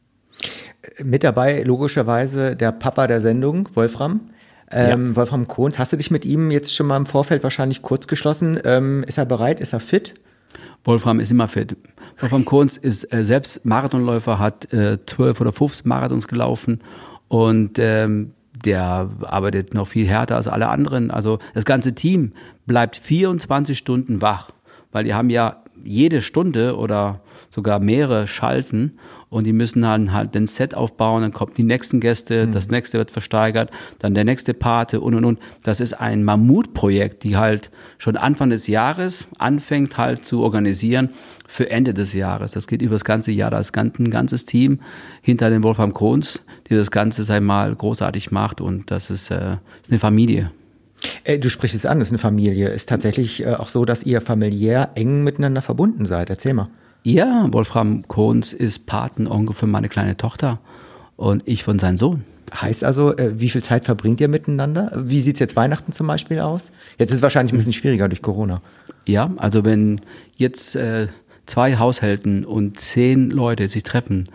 Mit 1.05 1.23
dabei 1.23 1.63
logischerweise 1.63 2.57
der 2.57 2.73
Papa 2.73 3.07
der 3.07 3.21
Sendung, 3.21 3.69
Wolfram. 3.75 4.31
Ähm, 4.71 5.11
ja. 5.11 5.17
Wolfram 5.17 5.49
Kohns, 5.49 5.79
hast 5.79 5.93
du 5.93 5.97
dich 5.97 6.11
mit 6.11 6.25
ihm 6.25 6.51
jetzt 6.51 6.75
schon 6.75 6.87
mal 6.87 6.97
im 6.97 7.07
Vorfeld 7.07 7.43
wahrscheinlich 7.43 7.83
kurz 7.83 8.07
geschlossen? 8.07 8.59
Ähm, 8.65 9.05
ist 9.05 9.19
er 9.19 9.25
bereit? 9.25 9.61
Ist 9.61 9.73
er 9.73 9.81
fit? 9.81 10.15
Wolfram 10.85 11.21
ist 11.21 11.31
immer 11.31 11.49
fit. 11.49 11.77
Wolfram 12.19 12.45
Kohns 12.45 12.77
ist 12.77 13.13
äh, 13.13 13.25
selbst 13.25 13.65
Marathonläufer, 13.65 14.39
hat 14.39 14.73
äh, 14.73 14.99
12 15.05 15.41
oder 15.41 15.53
15 15.53 15.89
Marathons 15.89 16.29
gelaufen 16.29 16.81
und 17.29 17.79
ähm, 17.79 18.33
der 18.65 19.11
arbeitet 19.23 19.75
noch 19.75 19.89
viel 19.89 20.07
härter 20.07 20.37
als 20.37 20.49
alle 20.49 20.69
anderen. 20.69 21.11
Also 21.11 21.39
das 21.55 21.65
ganze 21.65 21.95
Team 21.95 22.33
bleibt 22.67 22.97
24 22.97 23.79
Stunden 23.79 24.21
wach, 24.21 24.51
weil 24.93 25.05
die 25.05 25.15
haben 25.15 25.31
ja 25.31 25.63
jede 25.85 26.23
Stunde 26.23 26.77
oder 26.77 27.21
sogar 27.51 27.79
mehrere 27.79 28.27
Schalten 28.27 28.99
und 29.31 29.45
die 29.45 29.53
müssen 29.53 29.83
dann 29.83 30.13
halt 30.13 30.35
den 30.35 30.47
Set 30.47 30.75
aufbauen, 30.75 31.23
dann 31.23 31.33
kommen 31.33 31.53
die 31.57 31.63
nächsten 31.63 32.01
Gäste, 32.01 32.47
mhm. 32.47 32.53
das 32.53 32.69
nächste 32.69 32.99
wird 32.99 33.11
versteigert, 33.11 33.71
dann 33.99 34.15
der 34.15 34.25
nächste 34.25 34.55
Pate 34.55 35.01
und 35.01 35.15
und 35.15 35.25
und. 35.25 35.39
Das 35.63 35.81
ist 35.81 35.95
ein 35.95 36.25
Mammutprojekt, 36.25 37.25
die 37.25 37.37
halt 37.37 37.71
schon 37.99 38.17
Anfang 38.17 38.51
des 38.51 38.67
Jahres 38.67 39.29
anfängt 39.39 39.97
halt 39.99 40.25
zu 40.25 40.41
organisieren 40.41 41.11
für 41.47 41.71
Ende 41.71 41.95
des 41.95 42.13
Jahres. 42.13 42.53
Das 42.53 42.67
geht 42.67 42.83
über 42.83 42.95
das 42.95 43.05
ganze 43.05 43.33
Jahr, 43.33 43.51
da 43.51 43.59
ist 43.59 43.77
ein 43.77 44.11
ganzes 44.11 44.45
Team 44.45 44.81
hinter 45.23 45.51
dem 45.51 45.63
Wolfram 45.63 45.95
Kohns, 45.95 46.41
die 46.69 46.75
das 46.75 46.91
Ganze 46.91 47.25
sei 47.25 47.41
mal 47.41 47.75
großartig 47.75 48.31
macht 48.31 48.61
und 48.61 48.91
das 48.91 49.11
ist, 49.11 49.31
äh, 49.31 49.57
ist 49.83 49.91
eine 49.91 49.99
Familie. 49.99 50.51
Äh, 51.25 51.39
du 51.39 51.51
sprichst 51.51 51.77
es 51.77 51.87
an, 51.87 51.99
das 51.99 52.09
ist 52.09 52.13
eine 52.13 52.19
Familie. 52.19 52.69
Ist 52.69 52.89
tatsächlich 52.89 53.45
äh, 53.45 53.55
auch 53.55 53.69
so, 53.69 53.85
dass 53.85 54.03
ihr 54.03 54.21
familiär 54.21 54.91
eng 54.95 55.23
miteinander 55.23 55.63
verbunden 55.63 56.07
seid. 56.07 56.31
Erzähl 56.31 56.55
mal. 56.55 56.69
Ja, 57.03 57.47
Wolfram 57.51 58.07
Kohns 58.09 58.53
ist 58.53 58.87
Patenonkel 58.87 59.55
für 59.55 59.67
meine 59.67 59.89
kleine 59.89 60.17
Tochter 60.17 60.59
und 61.17 61.43
ich 61.47 61.65
von 61.65 61.79
seinem 61.79 61.97
Sohn. 61.97 62.25
Heißt 62.55 62.83
also, 62.83 63.17
äh, 63.17 63.39
wie 63.39 63.51
viel 63.51 63.63
Zeit 63.63 63.85
verbringt 63.85 64.21
ihr 64.21 64.29
miteinander? 64.29 64.93
Wie 64.97 65.21
sieht 65.21 65.37
es 65.37 65.41
jetzt 65.41 65.57
Weihnachten 65.57 65.93
zum 65.93 66.07
Beispiel 66.07 66.41
aus? 66.41 66.73
Jetzt 66.99 67.11
ist 67.11 67.19
es 67.19 67.23
wahrscheinlich 67.23 67.53
ein 67.53 67.59
bisschen 67.59 67.73
schwieriger 67.73 68.09
durch 68.09 68.23
Corona. 68.23 68.63
Ja, 69.07 69.31
also 69.37 69.65
wenn 69.65 70.01
jetzt 70.37 70.75
äh, 70.77 71.09
zwei 71.47 71.77
Haushalten 71.77 72.45
und 72.45 72.79
zehn 72.79 73.31
Leute 73.31 73.69
sich 73.69 73.83
treffen 73.83 74.29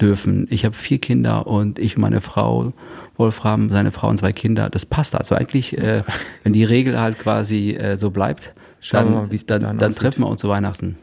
dürfen, 0.00 0.46
ich 0.50 0.64
habe 0.64 0.74
vier 0.74 0.98
Kinder 0.98 1.46
und 1.46 1.78
ich 1.78 1.96
und 1.96 2.02
meine 2.02 2.20
Frau, 2.20 2.72
Wolfram, 3.16 3.68
seine 3.68 3.90
Frau 3.90 4.08
und 4.08 4.18
zwei 4.18 4.32
Kinder, 4.32 4.70
das 4.70 4.86
passt. 4.86 5.14
Also 5.14 5.34
eigentlich, 5.34 5.76
äh, 5.76 6.02
wenn 6.42 6.52
die 6.52 6.64
Regel 6.64 6.98
halt 6.98 7.18
quasi 7.18 7.72
äh, 7.72 7.96
so 7.96 8.10
bleibt, 8.10 8.52
dann, 8.90 9.12
mal, 9.12 9.28
dann, 9.46 9.78
dann 9.78 9.94
treffen 9.94 10.22
wir 10.22 10.28
uns 10.28 10.40
zu 10.40 10.48
Weihnachten. 10.48 10.96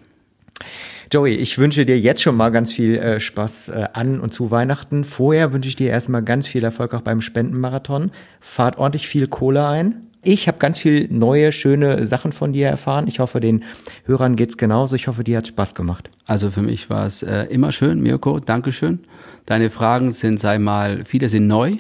Joey, 1.12 1.36
ich 1.36 1.58
wünsche 1.58 1.86
dir 1.86 2.00
jetzt 2.00 2.22
schon 2.22 2.36
mal 2.36 2.50
ganz 2.50 2.74
viel 2.74 2.96
äh, 2.98 3.20
Spaß 3.20 3.70
äh, 3.70 3.88
an 3.94 4.20
und 4.20 4.34
zu 4.34 4.52
Weihnachten. 4.52 5.04
Vorher 5.04 5.54
wünsche 5.54 5.70
ich 5.70 5.76
dir 5.76 5.90
erstmal 5.90 6.24
ganz 6.24 6.48
viel 6.48 6.64
Erfolg 6.64 6.94
auch 6.94 7.02
beim 7.02 7.22
Spendenmarathon. 7.22 8.12
Fahrt 8.40 8.78
ordentlich 8.78 9.08
viel 9.08 9.28
Kohle 9.28 9.68
ein. 9.68 10.08
Ich 10.24 10.48
habe 10.48 10.58
ganz 10.58 10.80
viel 10.80 11.08
neue, 11.12 11.52
schöne 11.52 12.08
Sachen 12.08 12.32
von 12.32 12.52
dir 12.52 12.68
erfahren. 12.68 13.08
Ich 13.08 13.20
hoffe, 13.20 13.40
den 13.40 13.64
Hörern 14.06 14.36
geht's 14.36 14.58
genauso. 14.58 14.96
Ich 14.96 15.08
hoffe, 15.08 15.24
dir 15.24 15.38
hat 15.38 15.48
Spaß 15.48 15.76
gemacht. 15.76 16.10
Also 16.26 16.50
für 16.50 16.64
mich 16.64 16.90
war 16.90 17.06
es 17.06 17.22
äh, 17.22 17.44
immer 17.44 17.72
schön, 17.72 18.02
Mirko. 18.02 18.40
Dankeschön. 18.40 19.00
Deine 19.46 19.70
Fragen 19.70 20.14
sind, 20.14 20.40
sei 20.40 20.58
mal, 20.58 21.06
viele 21.06 21.30
sind 21.30 21.46
neu. 21.46 21.78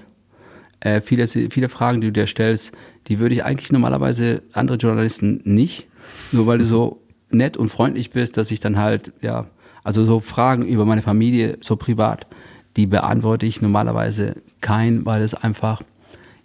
Äh, 0.82 1.02
viele, 1.02 1.28
viele 1.28 1.70
Fragen, 1.70 2.02
die 2.02 2.08
du 2.08 2.14
dir 2.14 2.28
stellst, 2.28 2.72
die 3.08 3.18
würde 3.18 3.34
ich 3.34 3.44
eigentlich 3.44 3.72
normalerweise 3.72 4.44
andere 4.54 4.78
Journalisten 4.78 5.42
nicht. 5.44 5.88
Nur 6.32 6.46
weil 6.46 6.60
du 6.60 6.66
so 6.66 7.02
nett 7.38 7.58
und 7.58 7.70
freundlich 7.70 8.12
bist, 8.12 8.38
dass 8.38 8.52
ich 8.52 8.60
dann 8.60 8.78
halt, 8.78 9.14
ja, 9.22 9.48
also 9.84 10.06
so 10.06 10.20
Fragen 10.20 10.66
über 10.66 10.86
meine 10.86 11.02
Familie, 11.02 11.58
so 11.62 11.76
privat, 11.76 12.28
die 12.76 12.88
beantworte 12.88 13.46
ich 13.46 13.62
normalerweise 13.62 14.36
kein, 14.62 15.06
weil 15.06 15.22
es 15.22 15.34
einfach, 15.34 15.82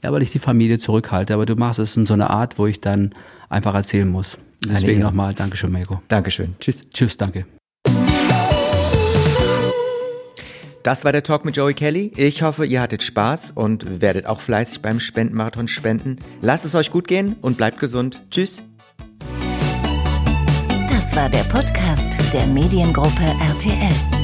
ja, 0.02 0.12
weil 0.12 0.22
ich 0.22 0.30
die 0.30 0.38
Familie 0.38 0.78
zurückhalte. 0.78 1.34
Aber 1.34 1.46
du 1.46 1.56
machst 1.56 1.78
es 1.78 1.96
in 1.96 2.06
so 2.06 2.14
einer 2.14 2.30
Art, 2.30 2.58
wo 2.58 2.66
ich 2.66 2.80
dann 2.80 3.14
einfach 3.48 3.74
erzählen 3.74 4.08
muss. 4.08 4.38
Deswegen 4.64 5.00
nochmal 5.00 5.34
Dankeschön, 5.34 5.72
Mego. 5.72 6.02
Dankeschön. 6.08 6.54
Tschüss. 6.60 6.88
Tschüss, 6.90 7.16
danke. 7.16 7.46
Das 10.82 11.04
war 11.04 11.12
der 11.12 11.22
Talk 11.22 11.44
mit 11.44 11.56
Joey 11.56 11.74
Kelly. 11.74 12.10
Ich 12.16 12.42
hoffe, 12.42 12.64
ihr 12.64 12.80
hattet 12.80 13.02
Spaß 13.02 13.50
und 13.50 14.00
werdet 14.00 14.24
auch 14.26 14.40
fleißig 14.40 14.80
beim 14.80 14.98
Spendenmarathon 14.98 15.68
spenden. 15.68 16.16
Lasst 16.40 16.64
es 16.64 16.74
euch 16.74 16.90
gut 16.90 17.06
gehen 17.06 17.36
und 17.42 17.58
bleibt 17.58 17.78
gesund. 17.78 18.22
Tschüss. 18.30 18.62
Das 21.00 21.16
war 21.16 21.30
der 21.30 21.44
Podcast 21.44 22.18
der 22.34 22.46
Mediengruppe 22.46 23.24
RTL. 23.40 24.19